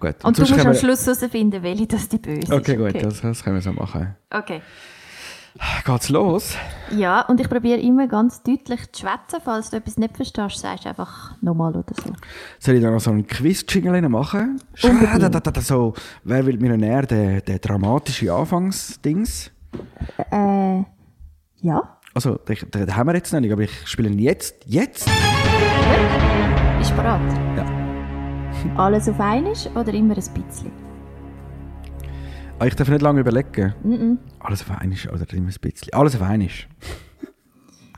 Gut. 0.00 0.24
Und 0.24 0.38
du 0.38 0.44
sonst 0.44 0.56
musst 0.56 0.66
am 0.66 0.74
Schluss 0.74 1.06
herausfinden, 1.06 1.62
welche 1.62 1.86
das 1.86 2.08
die 2.08 2.18
böse 2.18 2.52
Okay, 2.54 2.72
ist. 2.72 2.78
gut, 2.94 3.02
Das, 3.02 3.20
das 3.20 3.44
können 3.44 3.56
wir 3.56 3.62
so 3.62 3.72
machen. 3.72 4.16
Okay. 4.30 4.62
Geht's 5.84 6.08
los? 6.08 6.56
Ja, 6.96 7.22
und 7.22 7.40
ich 7.40 7.48
probiere 7.48 7.80
immer 7.80 8.06
ganz 8.06 8.42
deutlich 8.42 8.92
zu 8.92 9.02
schwätzen. 9.02 9.40
Falls 9.44 9.70
du 9.70 9.76
etwas 9.76 9.98
nicht 9.98 10.16
verstehst, 10.16 10.58
sagst 10.58 10.84
du 10.84 10.88
einfach 10.90 11.40
nochmal 11.40 11.74
oder 11.74 11.92
so. 11.94 12.12
Soll 12.58 12.76
ich 12.76 12.82
da 12.82 12.90
noch 12.90 13.00
so 13.00 13.10
einen 13.10 13.26
Quiz-Jingle 13.26 14.08
machen? 14.08 14.60
Unbedingt. 14.82 15.22
Da, 15.22 15.28
da, 15.28 15.40
da, 15.40 15.50
da, 15.50 15.60
so, 15.60 15.94
wer 16.24 16.46
will 16.46 16.58
Millionär, 16.58 17.02
der, 17.02 17.40
der 17.40 17.58
dramatische 17.58 18.32
Anfangsdings? 18.32 19.50
Äh, 20.30 20.82
ja. 21.62 21.98
Also, 22.14 22.36
den, 22.36 22.56
den, 22.56 22.86
den 22.86 22.96
haben 22.96 23.08
wir 23.08 23.14
jetzt 23.14 23.32
noch 23.32 23.40
nicht, 23.40 23.52
aber 23.52 23.62
ich 23.62 23.86
spiele 23.86 24.08
ihn 24.10 24.18
jetzt. 24.18 24.54
Jetzt? 24.66 25.08
Bist 26.78 26.90
du 26.90 26.96
bereit? 26.96 27.20
Ja. 27.56 27.66
Alles 28.76 29.08
auf 29.08 29.18
einmal 29.18 29.54
oder 29.74 29.92
immer 29.94 30.14
ein 30.14 30.44
bisschen? 30.44 30.79
Ah, 32.60 32.66
Ich 32.66 32.76
darf 32.76 32.88
nicht 32.88 33.00
lange 33.00 33.20
überlegen. 33.20 33.74
Mhm. 33.82 34.18
Alles 34.38 34.60
auf 34.62 34.70
einmal 34.78 34.98
oder 35.14 35.32
immer 35.32 35.48
ein 35.48 35.54
bisschen. 35.62 35.92
Alles 35.94 36.14
auf 36.16 36.22
einmal. 36.22 36.48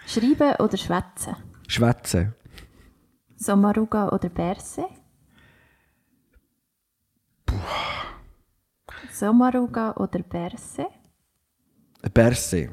Schreiben 0.06 0.54
oder 0.60 0.76
schwätzen? 0.76 1.34
Schwätzen. 1.66 2.34
Sommaruga 3.36 4.08
oder 4.10 4.28
Berse? 4.28 4.84
Sommaruga 9.12 9.92
oder 9.96 10.20
Berse? 10.22 10.86
Berse. 12.14 12.70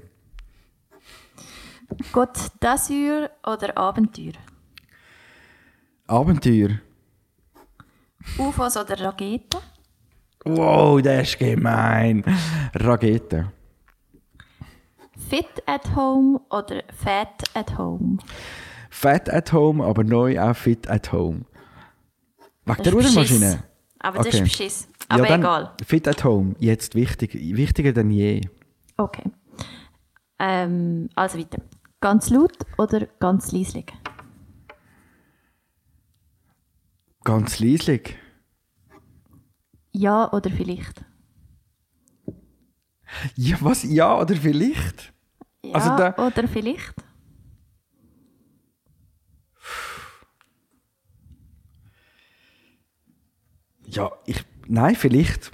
Côte 2.13 2.51
d'Azur 2.59 3.29
oder 3.47 3.75
Abenteuer? 3.77 4.33
Abenteuer. 6.07 6.79
UFOs 8.37 8.77
oder 8.77 8.99
Raketen? 8.99 9.59
Wow, 10.45 11.01
der 11.01 11.21
ist 11.21 11.37
gemein. 11.37 12.23
Rakete. 12.73 13.51
Fit 15.29 15.45
at 15.67 15.95
home 15.95 16.39
oder 16.49 16.83
Fat 16.93 17.43
at 17.53 17.77
home? 17.77 18.17
Fat 18.89 19.29
at 19.29 19.53
home, 19.53 19.83
aber 19.83 20.03
neu 20.03 20.39
auch 20.39 20.55
fit 20.55 20.89
at 20.89 21.11
home. 21.11 21.45
Wegen 22.65 22.83
der 22.83 22.93
Das 22.93 22.93
Rudermaschine? 22.93 23.63
Aber 23.99 24.17
das 24.19 24.27
Okay. 24.27 24.37
ist 24.37 24.43
Beschiss. 24.43 24.87
Aber 25.09 25.25
dann 25.27 25.41
egal. 25.41 25.73
Fit 25.85 26.07
at 26.07 26.23
home, 26.23 26.55
jetzt 26.59 26.95
wichtig, 26.95 27.33
wichtiger 27.33 27.91
denn 27.91 28.11
je. 28.11 28.41
Okay. 28.97 29.23
Ähm, 30.39 31.09
also 31.15 31.37
weiter. 31.37 31.61
Ganz 31.99 32.29
laut 32.29 32.53
oder 32.77 33.07
ganz 33.19 33.51
leislich? 33.51 33.87
Ganz 37.23 37.59
leislich. 37.59 38.15
Ja 39.91 40.31
oder 40.31 40.49
vielleicht? 40.49 41.03
Ja, 43.35 43.57
was? 43.61 43.83
Ja 43.83 44.19
oder 44.19 44.35
vielleicht? 44.35 45.13
Ja 45.63 45.73
Also 45.73 45.89
da- 45.97 46.15
oder 46.27 46.47
vielleicht? 46.47 46.93
Ja, 53.85 54.11
ich. 54.25 54.43
Nein, 54.67 54.95
vielleicht. 54.95 55.51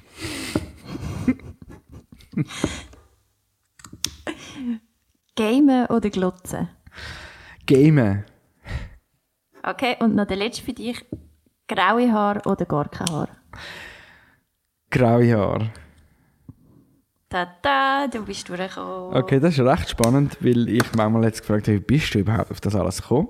Gamen 5.36 5.86
oder 5.88 6.10
glotzen? 6.10 6.70
Gamen. 7.66 8.26
Okay, 9.64 9.96
und 10.00 10.16
noch 10.16 10.28
der 10.28 10.38
letzte 10.38 10.64
für 10.64 10.74
dich. 10.74 11.04
Graue 11.68 12.12
Haar 12.12 12.46
oder 12.46 12.66
gar 12.66 12.88
kein 12.90 13.08
Haar? 13.10 13.30
Graue 14.96 15.36
Haare. 15.36 15.72
Tada, 17.28 18.08
du 18.08 18.24
bist 18.24 18.48
durchgekommen. 18.48 19.14
Okay, 19.14 19.42
das 19.42 19.58
ist 19.58 19.66
recht 19.66 19.90
spannend, 19.90 20.38
weil 20.40 20.70
ich 20.70 20.84
manchmal 20.96 21.26
jetzt 21.26 21.42
gefragt 21.42 21.68
habe, 21.68 21.80
wie 21.80 21.82
bist 21.82 22.16
du 22.16 22.20
überhaupt 22.20 22.50
auf 22.50 22.62
das 22.62 22.76
alles 22.76 23.02
gekommen? 23.02 23.28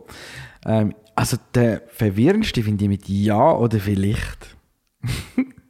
Ähm, 0.63 0.94
also 1.15 1.37
der 1.56 1.81
verwirrendste 1.87 2.62
finde 2.62 2.83
ich 2.83 2.90
mit 2.90 3.10
Ja 3.10 3.54
oder 3.54 3.79
vielleicht. 3.79 4.56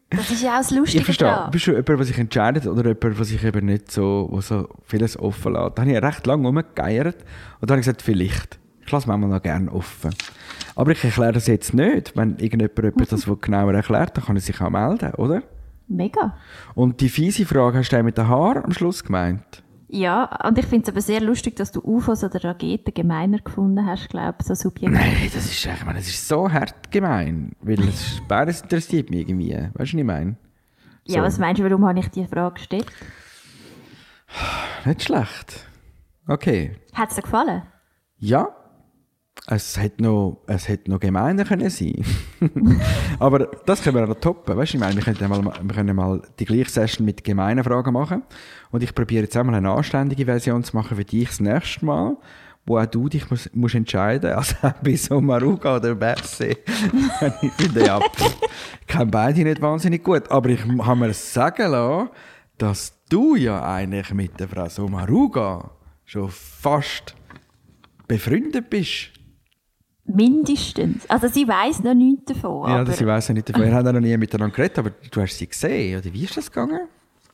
Das 0.09 0.31
ist 0.31 0.43
ja 0.43 0.55
auch 0.55 0.57
das 0.57 0.71
Lustige 0.71 0.99
Ich 0.99 1.05
verstehe. 1.05 1.27
daran. 1.29 1.51
Bist 1.51 1.67
du 1.67 1.71
jemand, 1.71 1.87
der 1.87 2.03
sich 2.03 2.17
entscheidet 2.17 2.67
oder 2.67 2.83
jemand, 2.83 3.17
der 3.17 3.25
sich 3.25 3.43
eben 3.43 3.65
nicht 3.65 3.89
so, 3.89 4.27
wo 4.29 4.41
so 4.41 4.67
vieles 4.83 5.17
offen 5.17 5.53
lässt? 5.53 5.77
Da 5.77 5.83
habe 5.83 5.91
ich 5.93 6.01
recht 6.03 6.27
lange 6.27 6.45
rumgegeiert 6.45 7.15
und 7.61 7.69
dann 7.69 7.75
habe 7.75 7.79
ich 7.79 7.85
gesagt, 7.85 8.01
vielleicht. 8.01 8.59
Ich 8.85 8.91
lasse 8.91 9.07
manchmal 9.07 9.29
noch 9.29 9.41
gerne 9.41 9.71
offen. 9.71 10.13
Aber 10.75 10.91
ich 10.91 11.01
erkläre 11.03 11.31
das 11.31 11.47
jetzt 11.47 11.73
nicht. 11.73 12.17
Wenn 12.17 12.37
irgendjemand 12.37 13.11
das 13.11 13.25
genauer 13.41 13.73
erklärt, 13.73 14.17
dann 14.17 14.25
kann 14.25 14.35
er 14.35 14.41
sich 14.41 14.59
auch 14.59 14.69
melden, 14.69 15.13
oder? 15.13 15.41
Mega. 15.87 16.37
Und 16.73 17.01
die 17.01 17.09
fiese 17.09 17.45
Frage 17.45 17.79
hast 17.79 17.89
du 17.89 18.03
mit 18.03 18.17
den 18.17 18.27
Haaren 18.27 18.65
am 18.65 18.73
Schluss 18.73 19.03
gemeint? 19.03 19.63
Ja, 19.87 20.25
und 20.45 20.57
ich 20.57 20.65
finde 20.65 20.83
es 20.83 20.89
aber 20.89 21.01
sehr 21.01 21.21
lustig, 21.21 21.55
dass 21.55 21.71
du 21.71 21.79
UFOs 21.79 22.23
oder 22.23 22.43
Raketen 22.43 22.93
gemeiner 22.93 23.37
gefunden 23.37 23.85
hast, 23.85 24.09
glaube 24.09 24.37
ich, 24.39 24.47
so 24.47 24.55
subjektiv. 24.55 24.99
Nein, 24.99 25.29
das 25.33 25.45
ist, 25.45 25.65
ich 25.65 25.85
meine, 25.85 25.99
das 25.99 26.07
ist 26.07 26.27
so 26.27 26.51
hart 26.51 26.91
gemein. 26.91 27.51
Weil 27.61 27.79
es 27.87 28.21
beides 28.27 28.61
interessiert 28.61 29.09
mich 29.09 29.21
irgendwie. 29.21 29.53
Weißt 29.53 29.69
du, 29.75 29.79
was 29.79 29.93
ich 29.93 30.03
meine? 30.03 30.35
Ja, 31.05 31.21
was 31.21 31.37
meinst 31.37 31.59
du, 31.59 31.63
warum 31.63 31.85
habe 31.85 31.99
ich 31.99 32.09
die 32.09 32.25
Frage 32.25 32.55
gestellt? 32.55 32.87
Nicht 34.85 35.03
schlecht. 35.03 35.67
Okay. 36.27 36.75
Hat 36.93 37.09
es 37.09 37.15
dir 37.15 37.21
gefallen? 37.21 37.61
Ja, 38.17 38.49
es 39.47 39.79
hätte 39.79 40.01
noch, 40.01 40.41
es 40.47 40.67
hätte 40.67 40.89
noch 40.89 40.99
gemeiner 40.99 41.45
können 41.45 41.69
sein. 41.69 42.03
Aber 43.19 43.47
das 43.65 43.83
können 43.83 43.95
wir 43.95 44.07
noch 44.07 44.19
toppen. 44.19 44.57
Weißt 44.57 44.73
ich 44.73 44.79
meine, 44.79 44.95
wir 44.95 45.03
können, 45.03 45.29
mal, 45.29 45.53
wir 45.61 45.75
können 45.75 45.95
mal 45.95 46.21
die 46.39 46.45
gleiche 46.45 46.69
Session 46.69 47.05
mit 47.05 47.23
gemeinen 47.23 47.63
Fragen 47.63 47.93
machen. 47.93 48.23
Und 48.71 48.81
ich 48.81 48.95
probiere 48.95 49.23
jetzt 49.23 49.37
einmal 49.37 49.55
eine 49.55 49.69
anständige 49.69 50.25
Version 50.25 50.63
zu 50.63 50.75
machen 50.75 50.97
für 50.97 51.05
dich 51.05 51.27
das 51.27 51.39
nächste 51.39 51.85
Mal, 51.85 52.17
wo 52.65 52.79
auch 52.79 52.87
du 52.87 53.07
dich 53.07 53.29
musst, 53.29 53.55
musst 53.55 53.75
entscheiden 53.75 54.33
musst. 54.35 54.63
Also 54.63 54.75
bei 54.83 54.95
so 54.95 55.21
Maruga 55.21 55.75
oder 55.75 55.93
Berse. 55.93 56.47
ich 57.41 57.51
finde 57.53 57.85
ja, 57.85 57.99
ich 58.81 58.87
kenne 58.87 59.05
beide 59.05 59.43
nicht 59.43 59.61
wahnsinnig 59.61 60.03
gut. 60.03 60.31
Aber 60.31 60.49
ich 60.49 60.61
habe 60.65 60.99
mir 60.99 61.13
sagen 61.13 61.69
lassen, 61.69 62.09
dass 62.57 62.93
du 63.09 63.35
ja 63.35 63.63
eigentlich 63.63 64.11
mit 64.11 64.39
der 64.39 64.47
Frau 64.47 64.67
Somaruga 64.69 65.69
schon 66.03 66.29
fast 66.31 67.15
befreundet 68.07 68.71
bist. 68.71 69.14
Mindestens. 70.05 71.09
Also 71.09 71.27
sie 71.27 71.47
weiß 71.47 71.81
noch 71.83 71.93
nichts 71.95 72.25
davon. 72.25 72.69
Ja, 72.69 72.81
aber 72.81 72.91
ich 72.93 73.05
weiß 73.05 73.27
ja 73.29 73.33
nicht 73.33 73.49
davon. 73.49 73.63
Wir 73.63 73.73
haben 73.73 73.91
noch 73.93 73.99
nie 73.99 74.15
miteinander 74.17 74.55
geredet, 74.55 74.79
aber 74.79 74.91
du 75.11 75.21
hast 75.21 75.37
sie 75.37 75.47
gesehen, 75.47 75.99
oder 75.99 76.13
wie 76.13 76.23
ist 76.23 76.37
das 76.37 76.51
gegangen? 76.51 76.81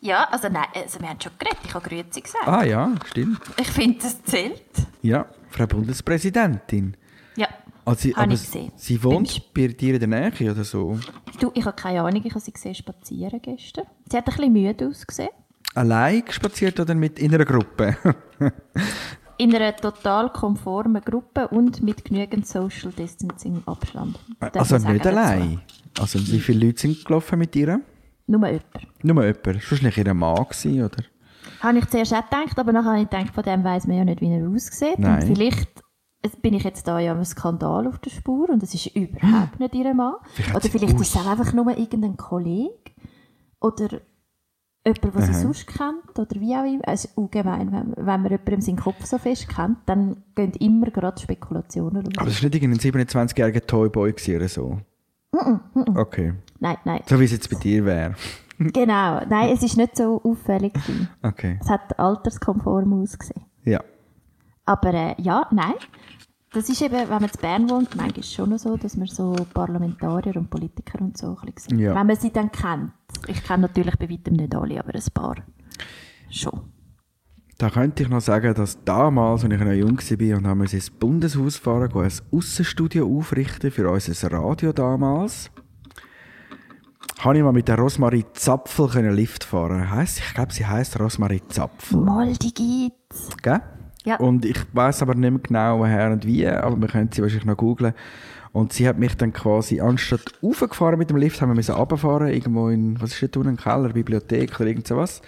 ja, 0.03 0.23
also 0.31 0.47
nein, 0.49 0.65
also 0.73 0.99
wir 0.99 1.09
haben 1.09 1.19
schon 1.21 1.31
geredet, 1.37 1.59
ich 1.63 1.73
habe 1.73 1.87
Grüezi 1.87 2.21
gesagt. 2.21 2.47
Ah 2.47 2.63
ja, 2.63 2.91
stimmt. 3.05 3.39
Ich 3.59 3.67
finde, 3.67 3.99
das 4.01 4.23
zählt. 4.23 4.63
Ja, 5.03 5.25
Frau 5.49 5.67
Bundespräsidentin. 5.67 6.97
Ja, 7.35 7.47
Also, 7.85 8.01
sie, 8.03 8.15
aber 8.15 8.31
ich 8.33 8.41
gesehen. 8.41 8.71
sie 8.77 9.03
wohnt 9.03 9.53
bei 9.53 9.67
dir 9.67 9.93
in 9.93 9.99
der 9.99 10.31
Nähe 10.31 10.51
oder 10.51 10.63
so? 10.63 10.97
du, 11.39 11.51
ich 11.53 11.63
habe 11.65 11.75
keine 11.75 12.01
Ahnung, 12.01 12.21
ich 12.23 12.31
habe 12.31 12.39
sie 12.39 12.51
gesehen 12.51 12.73
spazieren 12.73 13.41
gestern. 13.41 13.85
Sie 14.09 14.17
hat 14.17 14.27
ein 14.27 14.33
bisschen 14.35 14.53
müde 14.53 14.87
ausgesehen. 14.87 15.29
Allein 15.75 16.23
spaziert 16.29 16.79
oder 16.79 16.95
mit 16.95 17.19
in 17.19 17.33
einer 17.33 17.45
Gruppe? 17.45 17.95
In 19.41 19.55
einer 19.55 19.75
total 19.75 20.31
konformen 20.31 21.01
Gruppe 21.01 21.47
und 21.47 21.81
mit 21.81 22.05
genügend 22.05 22.45
Social 22.45 22.91
Distancing 22.91 23.63
Abstand. 23.65 24.19
Darf 24.39 24.55
also 24.55 24.77
nicht 24.87 25.03
dazu. 25.03 25.17
allein. 25.17 25.61
Also 25.99 26.19
wie 26.19 26.39
viele 26.39 26.67
Leute 26.67 26.81
sind 26.81 27.03
gelaufen 27.03 27.39
mit 27.39 27.55
ihr? 27.55 27.81
Nur 28.27 28.45
jemand. 28.45 28.63
Nur 29.01 29.25
jemand. 29.25 29.63
Sonst 29.63 29.81
nicht 29.81 29.97
ihr 29.97 30.13
Mann 30.13 30.35
gewesen, 30.35 30.83
oder? 30.83 31.03
Habe 31.59 31.79
ich 31.79 31.89
zuerst 31.89 32.13
auch 32.13 32.23
gedacht, 32.29 32.59
aber 32.59 32.71
nachher 32.71 32.91
habe 32.91 33.01
ich 33.01 33.09
gedacht, 33.09 33.33
von 33.33 33.43
dem 33.43 33.63
weiss 33.63 33.87
man 33.87 33.97
ja 33.97 34.05
nicht, 34.05 34.21
wie 34.21 34.31
er 34.31 34.47
aussieht. 34.47 34.99
Nein. 34.99 35.27
Und 35.27 35.35
vielleicht 35.35 35.69
bin 36.43 36.53
ich 36.53 36.63
jetzt 36.63 36.87
da 36.87 36.99
ja 36.99 37.13
einem 37.13 37.25
Skandal 37.25 37.87
auf 37.87 37.97
der 37.97 38.11
Spur 38.11 38.47
und 38.47 38.61
es 38.61 38.75
ist 38.75 38.95
überhaupt 38.95 39.59
nicht 39.59 39.73
ihr 39.73 39.91
Mann. 39.95 40.17
Vielleicht 40.33 40.55
Oder 40.55 40.69
vielleicht 40.69 40.99
ist 40.99 41.15
es 41.15 41.17
auch 41.19 41.25
einfach 41.25 41.51
nur 41.51 41.75
irgendein 41.75 42.15
Kollege 42.15 42.91
oder 43.59 44.01
jemand, 44.85 45.15
den 45.15 45.21
sie 45.21 45.33
sonst 45.33 45.67
kennt 45.67 46.17
oder 46.17 46.39
wie 46.39 46.55
auch 46.55 46.65
immer. 46.65 46.87
Also 46.87 47.09
allgemein, 47.15 47.71
wenn, 47.71 47.93
wenn 47.95 48.05
man 48.05 48.31
jemandem 48.31 48.61
seinen 48.61 48.77
Kopf 48.77 49.05
so 49.05 49.17
fest 49.17 49.47
kennt, 49.49 49.77
dann 49.85 50.23
gehen 50.35 50.53
immer 50.53 50.89
gerade 50.89 51.19
Spekulationen 51.21 52.03
los. 52.03 52.13
Aber 52.17 52.27
es 52.27 52.41
war 52.41 52.49
nicht 52.49 52.61
irgendein 52.61 53.05
27-jähriger 53.05 53.65
Toyboy 53.65 54.13
oder 54.35 54.47
so? 54.47 54.79
Okay. 55.95 56.33
Nein, 56.59 56.77
nein. 56.83 57.01
So 57.07 57.19
wie 57.19 57.25
es 57.25 57.31
jetzt 57.31 57.49
bei 57.49 57.57
dir 57.57 57.85
wäre. 57.85 58.15
Genau. 58.73 59.21
Nein, 59.27 59.49
es 59.53 59.63
ist 59.63 59.75
nicht 59.75 59.97
so 59.97 60.21
auffällig. 60.23 60.73
Okay. 61.23 61.57
Es 61.59 61.67
hat 61.67 61.97
alterskonform 61.97 63.01
ausgesehen. 63.01 63.43
Ja. 63.63 63.83
Aber 64.65 64.93
äh, 64.93 65.15
ja, 65.19 65.47
nein. 65.49 65.73
Das 66.53 66.69
ist 66.69 66.81
eben, 66.81 66.93
wenn 66.93 67.09
man 67.09 67.23
in 67.23 67.41
Bern 67.41 67.69
wohnt, 67.71 67.95
manchmal 67.95 68.23
schon 68.23 68.49
noch 68.49 68.59
so, 68.59 68.77
dass 68.77 68.97
man 68.97 69.07
so 69.07 69.33
Parlamentarier 69.53 70.35
und 70.35 70.49
Politiker 70.51 71.01
und 71.01 71.17
so 71.17 71.37
ein 71.41 71.53
bisschen 71.53 71.77
sieht. 71.77 71.79
Ja. 71.79 71.95
Wenn 71.95 72.05
man 72.05 72.15
sie 72.17 72.31
dann 72.31 72.51
kennt. 72.51 72.91
Ich 73.27 73.43
kenne 73.43 73.63
natürlich 73.63 73.95
bei 73.97 74.09
weitem 74.09 74.35
nicht 74.35 74.55
alle, 74.55 74.79
aber 74.79 74.95
ein 74.95 75.03
paar 75.13 75.35
schon. 76.29 76.61
Da 77.57 77.69
könnte 77.69 78.03
ich 78.03 78.09
noch 78.09 78.21
sagen, 78.21 78.55
dass 78.55 78.83
damals, 78.83 79.43
als 79.43 79.53
ich 79.53 79.59
noch 79.59 79.71
jung 79.71 79.99
war 79.99 80.37
und 80.37 80.47
haben 80.47 80.61
wir 80.61 80.73
ins 80.73 80.89
Bundeshaus 80.89 81.57
fahren, 81.57 81.91
ein 81.93 82.11
Aussenstudio 82.31 83.05
aufrichten 83.05 83.69
für 83.69 83.89
unser 83.89 84.31
Radio 84.31 84.73
damals, 84.73 85.51
habe 87.19 87.37
ich 87.37 87.43
mal 87.43 87.51
mit 87.51 87.67
der 87.67 87.77
Rosmarie 87.77 88.25
Zapfel 88.33 88.87
können 88.87 89.15
Lift 89.15 89.43
fahren. 89.43 89.91
Heißt, 89.91 90.19
ich 90.19 90.33
glaube, 90.33 90.53
sie 90.53 90.65
heißt 90.65 90.99
Rosmarie 90.99 91.43
Zapfel. 91.49 91.99
Mal, 91.99 92.33
die 92.33 92.51
gibt's. 92.51 93.29
Gell? 93.43 93.61
Ja. 94.05 94.15
Und 94.15 94.45
ich 94.45 94.57
weiß 94.73 95.03
aber 95.03 95.13
nicht 95.13 95.29
mehr 95.29 95.39
genau, 95.39 95.79
woher 95.79 96.11
und 96.11 96.25
wie, 96.25 96.47
aber 96.47 96.81
wir 96.81 96.87
können 96.87 97.11
sie 97.11 97.21
wahrscheinlich 97.21 97.45
noch 97.45 97.57
googlen. 97.57 97.93
Und 98.53 98.73
sie 98.73 98.87
hat 98.87 98.99
mich 98.99 99.15
dann 99.15 99.31
quasi, 99.31 99.79
anstatt 99.79 100.33
raufgefahren 100.43 100.99
mit 100.99 101.09
dem 101.09 101.17
Lift, 101.17 101.39
haben 101.41 101.49
wir 101.49 101.55
müssen 101.55 101.73
runterfahren, 101.75 102.27
irgendwo 102.33 102.67
in, 102.69 102.99
was 103.01 103.13
ist 103.13 103.21
dort 103.23 103.37
unten, 103.37 103.55
Keller, 103.57 103.89
Bibliothek 103.93 104.59
oder 104.59 104.67
irgend 104.67 104.87
sowas. 104.87 105.21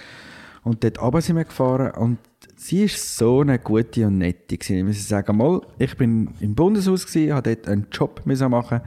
Und 0.64 0.84
dort 0.84 1.02
runter 1.02 1.22
sind 1.22 1.38
wir 1.38 1.46
gefahren 1.46 1.92
und 1.92 2.18
sie 2.58 2.84
ist 2.84 3.18
so 3.18 3.42
eine 3.42 3.60
gute 3.60 4.08
und 4.08 4.18
nette 4.18 4.58
gewesen. 4.58 4.78
Ich 4.78 4.84
muss 4.84 5.08
sagen, 5.08 5.38
mal, 5.38 5.62
ich 5.78 5.96
bin 5.98 6.34
im 6.42 6.54
Bundeshaus 6.56 7.06
gewesen, 7.08 7.34
habe 7.34 7.56
dort 7.56 7.68
einen 7.70 7.88
Job 7.92 8.22
müssen 8.26 8.52
machen 8.52 8.82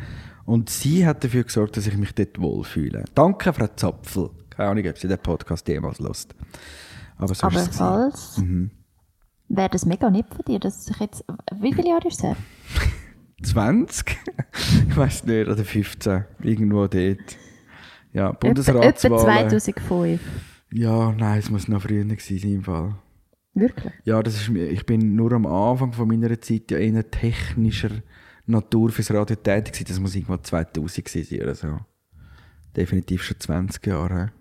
und 0.45 0.68
sie 0.70 1.07
hat 1.07 1.24
dafür 1.24 1.45
gesorgt, 1.45 1.76
dass 1.78 1.87
ich 1.87 1.97
mich 1.97 2.14
dort 2.14 2.39
wohlfühle. 2.41 3.05
Danke, 3.14 3.53
Frau 3.53 3.66
Zapfel. 3.74 4.30
Keine 4.51 4.70
Ahnung, 4.70 4.87
ob 4.87 4.99
sie 4.99 5.09
den 5.09 5.18
Podcast 5.18 5.66
jemals 5.68 5.99
lust. 5.99 6.34
Aber 7.18 7.34
so 7.34 7.47
Aber 7.47 7.59
falls, 7.59 8.39
Mhm. 8.39 8.70
wäre 9.49 9.70
das 9.70 9.87
mega 9.87 10.11
nett 10.11 10.26
von 10.34 10.45
dir, 10.47 10.59
dass 10.59 10.89
ich 10.89 10.99
jetzt, 10.99 11.24
wie 11.61 11.72
viele 11.72 11.89
Jahre 11.89 12.09
ist 12.09 12.18
es 12.18 12.22
her? 12.22 12.37
20? 13.43 14.16
ich 14.89 14.97
weiß 14.97 15.24
nicht, 15.24 15.49
oder 15.49 15.64
15. 15.64 16.24
Irgendwo 16.43 16.87
dort. 16.87 17.37
Ja, 18.12 18.30
Etwa, 18.30 18.30
etwa 18.30 18.72
Bundesratswahlen. 18.72 19.51
2005. 19.51 20.20
Ja, 20.72 21.12
nein, 21.12 21.39
es 21.39 21.51
muss 21.51 21.68
noch 21.68 21.82
früher 21.82 22.05
gewesen 22.05 22.39
sein 22.39 22.53
im 22.53 22.64
Fall. 22.64 22.95
Wirklich? 23.55 23.93
Ja, 24.05 24.22
das 24.22 24.34
ist, 24.37 24.49
ich 24.49 24.84
bin 24.84 25.16
nur 25.16 25.32
am 25.32 25.47
Anfang 25.47 25.93
von 25.93 26.09
meiner 26.09 26.41
Zeit 26.41 26.70
ja 26.70 26.78
eher 26.78 27.11
technischer 27.11 27.91
Natur 28.47 28.91
fürs 28.91 29.11
Radio 29.11 29.37
tätig 29.37 29.72
gewesen. 29.72 29.89
Das 29.89 30.01
muss 30.01 30.14
irgendwo 30.14 30.37
2000 30.37 31.05
gewesen 31.05 31.28
sein 31.28 31.43
oder 31.43 31.55
so. 31.55 31.78
Definitiv 32.76 33.22
schon 33.22 33.41
20 33.41 33.87
Jahre. 33.87 34.32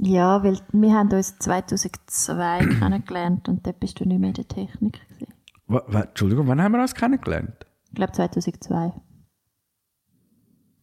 Ja, 0.00 0.42
weil 0.44 0.58
wir 0.72 0.92
haben 0.92 1.10
uns 1.10 1.36
2002 1.38 2.58
kennengelernt 2.78 3.48
und 3.48 3.66
dort 3.66 3.80
bist 3.80 3.98
du 3.98 4.04
nicht 4.04 4.20
mehr 4.20 4.28
in 4.28 4.34
der 4.34 4.46
Technik. 4.46 5.00
Gewesen. 5.08 5.37
Entschuldigung, 5.68 6.46
wann 6.48 6.62
haben 6.62 6.72
wir 6.72 6.80
uns 6.80 6.94
kennengelernt? 6.94 7.66
Ich 7.88 7.94
glaube 7.94 8.12
2002. 8.12 8.92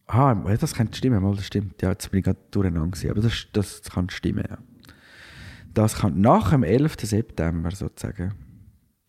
Ah, 0.08 0.34
das 0.34 0.74
könnte 0.74 0.96
stimmen, 0.96 1.22
mal, 1.22 1.34
das 1.34 1.46
stimmt. 1.46 1.82
Ja, 1.82 1.90
jetzt 1.90 2.10
bin 2.10 2.18
ich 2.18 2.24
gerade 2.24 2.38
durcheinander 2.52 2.90
gewesen, 2.90 3.10
aber 3.10 3.20
das, 3.20 3.46
das 3.52 3.82
kann 3.82 4.08
stimmen, 4.10 4.44
ja. 4.48 4.58
Das 5.74 5.96
kann 5.96 6.20
nach 6.20 6.50
dem 6.50 6.62
11. 6.62 6.96
September 7.02 7.70
sozusagen. 7.72 8.32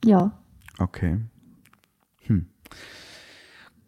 Ja, 0.03 0.31
Okay. 0.79 1.19
Hm. 2.25 2.47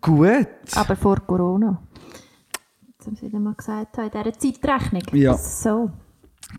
Gut. 0.02 0.48
aber 0.76 0.96
vor 0.96 1.20
Corona. 1.20 1.82
Jetzt 2.88 3.06
haben 3.08 3.16
sie 3.16 3.28
wieder 3.28 3.40
mal 3.40 3.54
gesagt, 3.54 3.98
in 3.98 4.10
dieser 4.12 4.34
Zeitrechnung. 4.34 5.04
Ja. 5.14 5.38
So. 5.38 5.92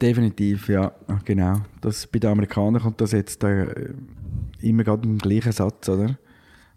Definitiv, 0.00 0.68
ja, 0.68 0.92
genau. 1.24 1.62
Das, 1.80 2.06
bei 2.06 2.18
den 2.18 2.30
Amerikanern 2.30 2.80
kommt 2.82 3.00
das 3.00 3.12
jetzt 3.12 3.42
äh, 3.42 3.94
immer 4.62 4.84
gerade 4.84 5.08
im 5.08 5.18
gleichen 5.18 5.52
Satz, 5.52 5.88
oder? 5.88 6.18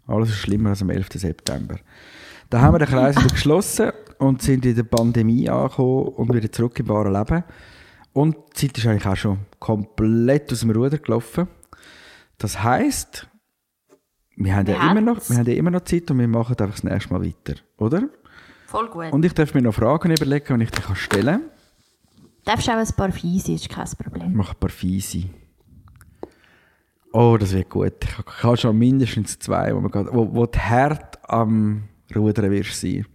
Alles 0.06 0.30
ist 0.30 0.38
schlimmer 0.38 0.70
als 0.70 0.82
am 0.82 0.90
11. 0.90 1.08
September. 1.14 1.76
Da 2.50 2.60
haben 2.60 2.74
wir 2.74 2.78
den 2.78 2.88
Kreis 2.88 3.16
wieder 3.16 3.34
geschlossen 3.34 3.92
und 4.18 4.42
sind 4.42 4.66
in 4.66 4.76
der 4.76 4.82
Pandemie 4.82 5.48
angekommen 5.48 6.08
und 6.08 6.34
wieder 6.34 6.50
zurück 6.52 6.78
im 6.78 6.88
wahren 6.88 7.12
Leben. 7.12 7.44
Und 8.12 8.36
die 8.56 8.68
Zeit 8.68 8.78
ist 8.78 8.86
eigentlich 8.86 9.06
auch 9.06 9.16
schon 9.16 9.38
komplett 9.58 10.52
aus 10.52 10.60
dem 10.60 10.70
Ruder 10.70 10.98
gelaufen. 10.98 11.48
Das 12.38 12.62
heisst, 12.62 13.28
wir 14.36 14.54
haben, 14.54 14.66
Wir 14.66 14.74
ja 14.74 14.90
immer 14.90 15.00
noch, 15.00 15.28
wir 15.28 15.36
haben 15.36 15.46
ja 15.46 15.54
immer 15.54 15.70
noch 15.70 15.82
Zeit 15.82 16.10
und 16.10 16.18
wir 16.18 16.28
machen 16.28 16.56
einfach 16.58 16.74
das 16.74 16.84
nächste 16.84 17.12
Mal 17.12 17.24
weiter, 17.24 17.60
oder? 17.78 18.08
Voll 18.66 18.88
gut. 18.88 19.12
Und 19.12 19.24
ich 19.24 19.32
darf 19.32 19.54
mir 19.54 19.62
noch 19.62 19.74
Fragen 19.74 20.10
überlegen, 20.10 20.58
die 20.58 20.64
ich 20.64 20.70
dir 20.70 20.94
stellen 20.96 21.40
kann. 21.40 21.50
Darfst 22.44 22.68
auch 22.68 22.74
ein 22.74 22.86
paar 22.96 23.12
Fiese, 23.12 23.52
ist 23.52 23.68
kein 23.68 23.88
Problem. 23.98 24.30
Ich 24.30 24.36
mache 24.36 24.52
ein 24.52 24.60
paar 24.60 24.70
Fiese. 24.70 25.24
Oh, 27.16 27.36
das 27.38 27.52
wird 27.52 27.70
gut. 27.70 27.92
Ich 28.02 28.42
habe- 28.42 28.56
schon 28.56 28.76
mindestens 28.76 29.38
zwei, 29.38 29.72
wo, 29.74 29.78
man 29.80 29.90
grad, 29.90 30.08
wo, 30.12 30.34
wo 30.34 30.46
die 30.46 30.58
hart 30.58 31.18
am 31.30 31.84
Rudern 32.14 32.50
wirst 32.50 32.80
sein. 32.80 33.06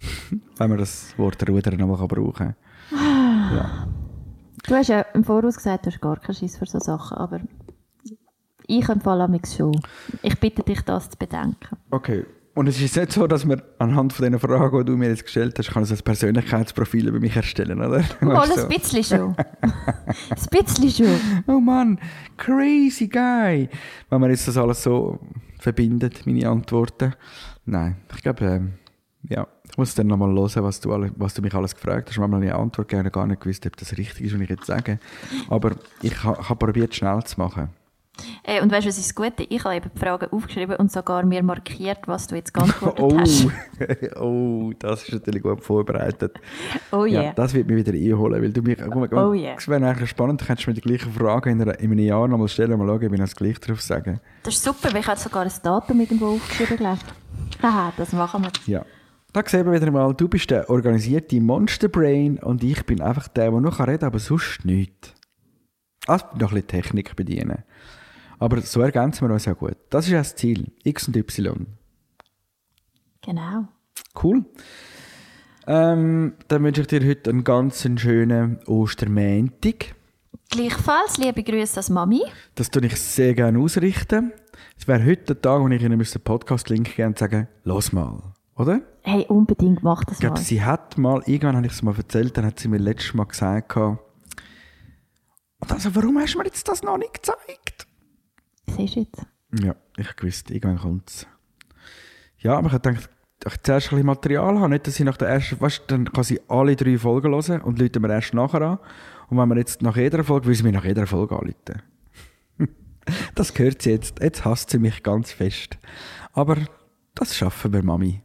Wenn 0.56 0.68
man 0.70 0.78
das 0.78 1.18
Wort 1.18 1.46
Rudern 1.48 1.76
nochmal 1.76 2.06
brauchen 2.06 2.32
kann. 2.32 2.54
Ja. 2.92 3.88
Du 4.64 4.74
hast 4.76 4.88
ja 4.88 5.00
im 5.12 5.24
Voraus 5.24 5.56
gesagt, 5.56 5.86
du 5.86 5.90
hast 5.90 6.00
gar 6.00 6.20
keinen 6.20 6.36
Schiss 6.36 6.56
für 6.56 6.66
so 6.66 6.78
Sachen, 6.78 7.16
aber 7.18 7.40
ich 8.68 8.88
empfehle 8.88 9.26
mich 9.26 9.46
schon. 9.46 9.80
Ich 10.22 10.38
bitte 10.38 10.62
dich, 10.62 10.82
das 10.82 11.10
zu 11.10 11.18
bedenken. 11.18 11.76
Okay. 11.90 12.26
Und 12.58 12.66
es 12.66 12.80
ist 12.80 12.96
nicht 12.96 13.12
so, 13.12 13.28
dass 13.28 13.44
man 13.44 13.62
anhand 13.78 14.12
von 14.12 14.28
den 14.28 14.40
Fragen, 14.40 14.78
die 14.80 14.84
du 14.84 14.96
mir 14.96 15.10
jetzt 15.10 15.22
gestellt 15.22 15.56
hast, 15.56 15.70
kann 15.70 15.84
ich 15.84 15.90
so 15.90 15.94
ein 15.94 16.00
Persönlichkeitsprofil 16.02 17.06
über 17.06 17.20
mich 17.20 17.36
erstellen, 17.36 17.78
oder? 17.78 18.02
Mal 18.20 18.34
Weißt 18.34 18.56
du, 18.56 18.62
ein 18.62 18.68
bisschen 18.68 19.04
schon. 19.04 19.36
ein 19.62 20.48
bisschen 20.50 20.90
schon. 20.90 21.20
Oh 21.46 21.60
Mann, 21.60 22.00
crazy 22.36 23.06
guy. 23.06 23.68
Wenn 24.10 24.20
man 24.20 24.30
jetzt 24.30 24.48
das 24.48 24.56
alles 24.56 24.82
so 24.82 25.20
verbindet, 25.60 26.26
meine 26.26 26.48
Antworten. 26.48 27.14
Nein, 27.64 27.98
ich 28.12 28.22
glaube, 28.22 28.44
ähm, 28.44 28.72
ja, 29.28 29.46
ich 29.70 29.78
muss 29.78 29.94
dann 29.94 30.08
nochmal 30.08 30.34
hören, 30.34 30.64
was 30.64 30.80
du, 30.80 30.92
alle, 30.92 31.12
was 31.14 31.34
du 31.34 31.42
mich 31.42 31.54
alles 31.54 31.76
gefragt 31.76 32.08
hast. 32.08 32.16
Ich 32.16 32.20
habe 32.20 32.26
meine 32.26 32.56
Antwort 32.56 32.88
gerne 32.88 33.12
gar 33.12 33.28
nicht 33.28 33.40
gewusst, 33.40 33.66
ob 33.66 33.76
das 33.76 33.96
richtig 33.96 34.26
ist, 34.26 34.34
was 34.34 34.40
ich 34.40 34.50
jetzt 34.50 34.66
sage. 34.66 34.98
Aber 35.48 35.76
ich 36.02 36.24
habe 36.24 36.48
hab 36.48 36.58
probiert, 36.58 36.92
schnell 36.92 37.22
zu 37.22 37.38
machen. 37.38 37.68
Äh, 38.42 38.60
und 38.62 38.70
weißt 38.72 38.84
du, 38.84 38.88
was 38.88 38.98
ist 38.98 39.08
das 39.08 39.14
Gute? 39.14 39.44
Ich 39.48 39.64
habe 39.64 39.76
eben 39.76 39.90
die 39.94 39.98
Fragen 39.98 40.26
aufgeschrieben 40.30 40.76
und 40.76 40.90
sogar 40.90 41.24
mir 41.24 41.42
markiert, 41.42 42.06
was 42.06 42.26
du 42.26 42.36
jetzt 42.36 42.52
geantwortet 42.54 43.00
Oh, 43.02 43.18
hast. 43.18 43.46
oh, 44.20 44.72
das 44.78 45.04
ist 45.04 45.12
natürlich 45.12 45.42
gut 45.42 45.62
vorbereitet. 45.62 46.38
Oh 46.92 47.04
Ja, 47.04 47.22
yeah. 47.22 47.32
das 47.34 47.54
wird 47.54 47.66
mich 47.68 47.76
wieder 47.86 47.92
einholen, 47.92 48.42
weil 48.42 48.52
du 48.52 48.62
mich, 48.62 48.78
guck 48.78 48.94
mal, 49.12 49.24
Oh 49.24 49.32
yeah. 49.34 49.54
es 49.58 49.68
wäre 49.68 49.86
eigentlich 49.86 50.10
spannend, 50.10 50.40
du 50.40 50.46
könntest 50.46 50.66
mir 50.68 50.74
die 50.74 50.80
gleichen 50.80 51.12
Fragen 51.12 51.50
in, 51.50 51.62
einer, 51.62 51.78
in 51.78 51.92
einem 51.92 51.98
Jahr 52.00 52.26
nochmal 52.28 52.48
stellen, 52.48 52.78
mal 52.78 52.86
schauen, 52.86 53.06
ob 53.06 53.12
ich 53.12 53.20
das 53.20 53.36
Gleiche 53.36 53.60
drauf 53.60 53.80
sage. 53.82 54.20
Das 54.42 54.54
ist 54.54 54.64
super, 54.64 54.92
weil 54.92 55.00
ich 55.00 55.06
habe 55.06 55.18
sogar 55.20 55.42
ein 55.44 55.52
Datum 55.62 56.00
irgendwo 56.00 56.26
aufgeschrieben, 56.34 56.76
glaube 56.78 56.98
ich. 57.02 57.62
Haha, 57.62 57.92
das 57.96 58.12
machen 58.12 58.42
wir. 58.44 58.50
Ja. 58.72 58.84
Da 59.32 59.42
sehen 59.46 59.66
wir 59.66 59.72
wieder 59.78 59.90
mal, 59.90 60.14
du 60.14 60.26
bist 60.28 60.50
der 60.50 60.70
organisierte 60.70 61.40
Monsterbrain 61.40 62.38
und 62.38 62.64
ich 62.64 62.84
bin 62.86 63.00
einfach 63.02 63.28
der, 63.28 63.50
der 63.50 63.60
noch 63.60 63.78
reden 63.78 63.98
kann, 63.98 64.06
aber 64.08 64.18
sonst 64.18 64.64
nichts. 64.64 65.14
Also 66.06 66.24
noch 66.38 66.48
ein 66.52 66.54
bisschen 66.54 66.66
Technik 66.68 67.14
bedienen. 67.14 67.64
Aber 68.38 68.60
so 68.60 68.80
ergänzen 68.80 69.26
wir 69.28 69.32
uns 69.34 69.44
ja 69.46 69.52
gut. 69.52 69.76
Das 69.90 70.06
ist 70.06 70.12
ja 70.12 70.18
das 70.18 70.36
Ziel. 70.36 70.70
X 70.84 71.08
und 71.08 71.16
Y. 71.16 71.66
Genau. 73.22 73.68
Cool. 74.22 74.44
Ähm, 75.66 76.34
dann 76.48 76.62
wünsche 76.64 76.80
ich 76.82 76.86
dir 76.86 77.06
heute 77.06 77.30
einen 77.30 77.44
ganz 77.44 77.82
schönen 77.96 78.58
Ostermäntig. 78.66 79.94
Gleichfalls, 80.50 81.18
liebe 81.18 81.42
Grüße 81.42 81.76
als 81.76 81.90
Mami. 81.90 82.22
Das 82.54 82.70
tue 82.70 82.86
ich 82.86 82.96
sehr 83.00 83.34
gerne 83.34 83.58
ausrichten. 83.58 84.32
Es 84.78 84.88
wäre 84.88 85.04
heute 85.04 85.34
der 85.34 85.42
Tag, 85.42 85.60
wo 85.60 85.68
ich 85.68 85.82
Ihnen 85.82 85.98
den 85.98 86.22
Podcast-Link 86.22 86.96
geben 86.96 87.08
und 87.08 87.18
sagen, 87.18 87.48
los 87.64 87.92
mal. 87.92 88.22
Oder? 88.56 88.80
Hey, 89.02 89.26
unbedingt 89.28 89.82
mach 89.82 90.04
das 90.04 90.14
Ich 90.14 90.20
glaube, 90.20 90.36
mal. 90.36 90.42
sie 90.42 90.62
hat 90.62 90.96
mal, 90.96 91.22
irgendwann 91.26 91.56
habe 91.56 91.66
ich 91.66 91.72
es 91.72 91.82
mal 91.82 91.94
erzählt, 91.96 92.36
dann 92.36 92.46
hat 92.46 92.58
sie 92.58 92.68
mir 92.68 92.78
letztes 92.78 93.14
Mal 93.14 93.24
gesagt, 93.24 93.76
und 95.60 95.72
also, 95.72 95.94
warum 95.94 96.18
hast 96.18 96.34
du 96.34 96.38
mir 96.38 96.44
jetzt 96.44 96.66
das 96.68 96.82
noch 96.82 96.96
nicht 96.98 97.14
gezeigt? 97.14 97.77
Siehst 98.78 98.94
du 98.94 99.00
jetzt? 99.00 99.26
Ja, 99.60 99.74
ich 99.96 100.22
wusste, 100.22 100.54
irgendwann 100.54 100.78
kommt 100.78 101.10
es. 101.10 101.26
Ja, 102.38 102.56
aber 102.56 102.68
ich 102.68 102.74
habe 102.74 102.90
gedacht, 102.90 103.10
ich 103.44 103.62
zuerst 103.62 103.86
ein 103.88 103.90
bisschen 103.90 104.06
Material 104.06 104.58
habe, 104.58 104.68
nicht, 104.68 104.86
dass 104.86 105.00
ich 105.00 105.04
nach 105.04 105.16
der 105.16 105.28
ersten, 105.28 105.60
weißt 105.60 105.82
dann 105.88 106.12
kann 106.12 106.22
sie 106.22 106.40
alle 106.48 106.76
drei 106.76 106.96
Folgen 106.96 107.32
hören 107.32 107.62
und 107.62 107.78
läuten 107.78 108.02
mir 108.02 108.10
erst 108.12 108.34
nachher 108.34 108.62
an. 108.62 108.78
Und 109.28 109.38
wenn 109.38 109.48
wir 109.48 109.56
jetzt 109.56 109.82
nach 109.82 109.96
jeder 109.96 110.22
Folge, 110.22 110.46
will 110.46 110.54
sie 110.54 110.62
mir 110.62 110.72
nach 110.72 110.84
jeder 110.84 111.08
Folge 111.08 111.36
anrufen. 111.36 111.82
das 113.34 113.52
gehört 113.52 113.82
sie 113.82 113.90
jetzt. 113.90 114.20
Jetzt 114.20 114.44
hasst 114.44 114.70
sie 114.70 114.78
mich 114.78 115.02
ganz 115.02 115.32
fest. 115.32 115.76
Aber 116.32 116.56
das 117.14 117.36
schaffen 117.36 117.72
wir, 117.72 117.82
Mami. 117.82 118.22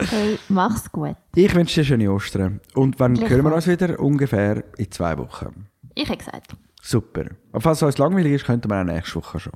Hey, 0.00 0.38
mach's 0.48 0.90
gut. 0.90 1.16
Ich 1.34 1.54
wünsche 1.54 1.80
dir 1.80 1.84
schöne 1.84 2.12
Ostern. 2.12 2.60
Und 2.74 3.00
wann 3.00 3.18
hören 3.18 3.44
wir 3.44 3.54
uns 3.54 3.66
wieder? 3.66 3.98
Ungefähr 4.00 4.64
in 4.76 4.90
zwei 4.90 5.16
Wochen. 5.16 5.66
Ich 5.94 6.08
habe 6.08 6.18
gesagt, 6.18 6.56
Super. 6.84 7.26
Und 7.52 7.60
falls 7.62 7.78
es 7.78 7.82
uns 7.84 7.98
langweilig 7.98 8.32
ist, 8.32 8.44
könnten 8.44 8.68
wir 8.68 8.80
auch 8.80 8.84
nächste 8.84 9.14
Woche 9.16 9.38
schon. 9.38 9.52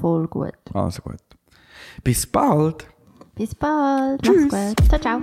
voll 0.00 0.28
gut. 0.28 0.54
Also 0.72 1.02
gut. 1.02 1.16
Bis 2.04 2.24
bald. 2.26 2.86
Bis 3.34 3.54
bald. 3.54 4.22
Tschüss. 4.22 4.46
Mach's 4.50 4.74
gut. 4.76 4.88
Ciao, 4.88 5.00
ciao. 5.00 5.20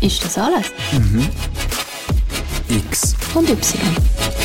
Ist 0.00 0.24
das 0.24 0.38
alles? 0.38 0.72
X 2.68 3.14
Und 3.34 3.48
Y. 3.48 4.35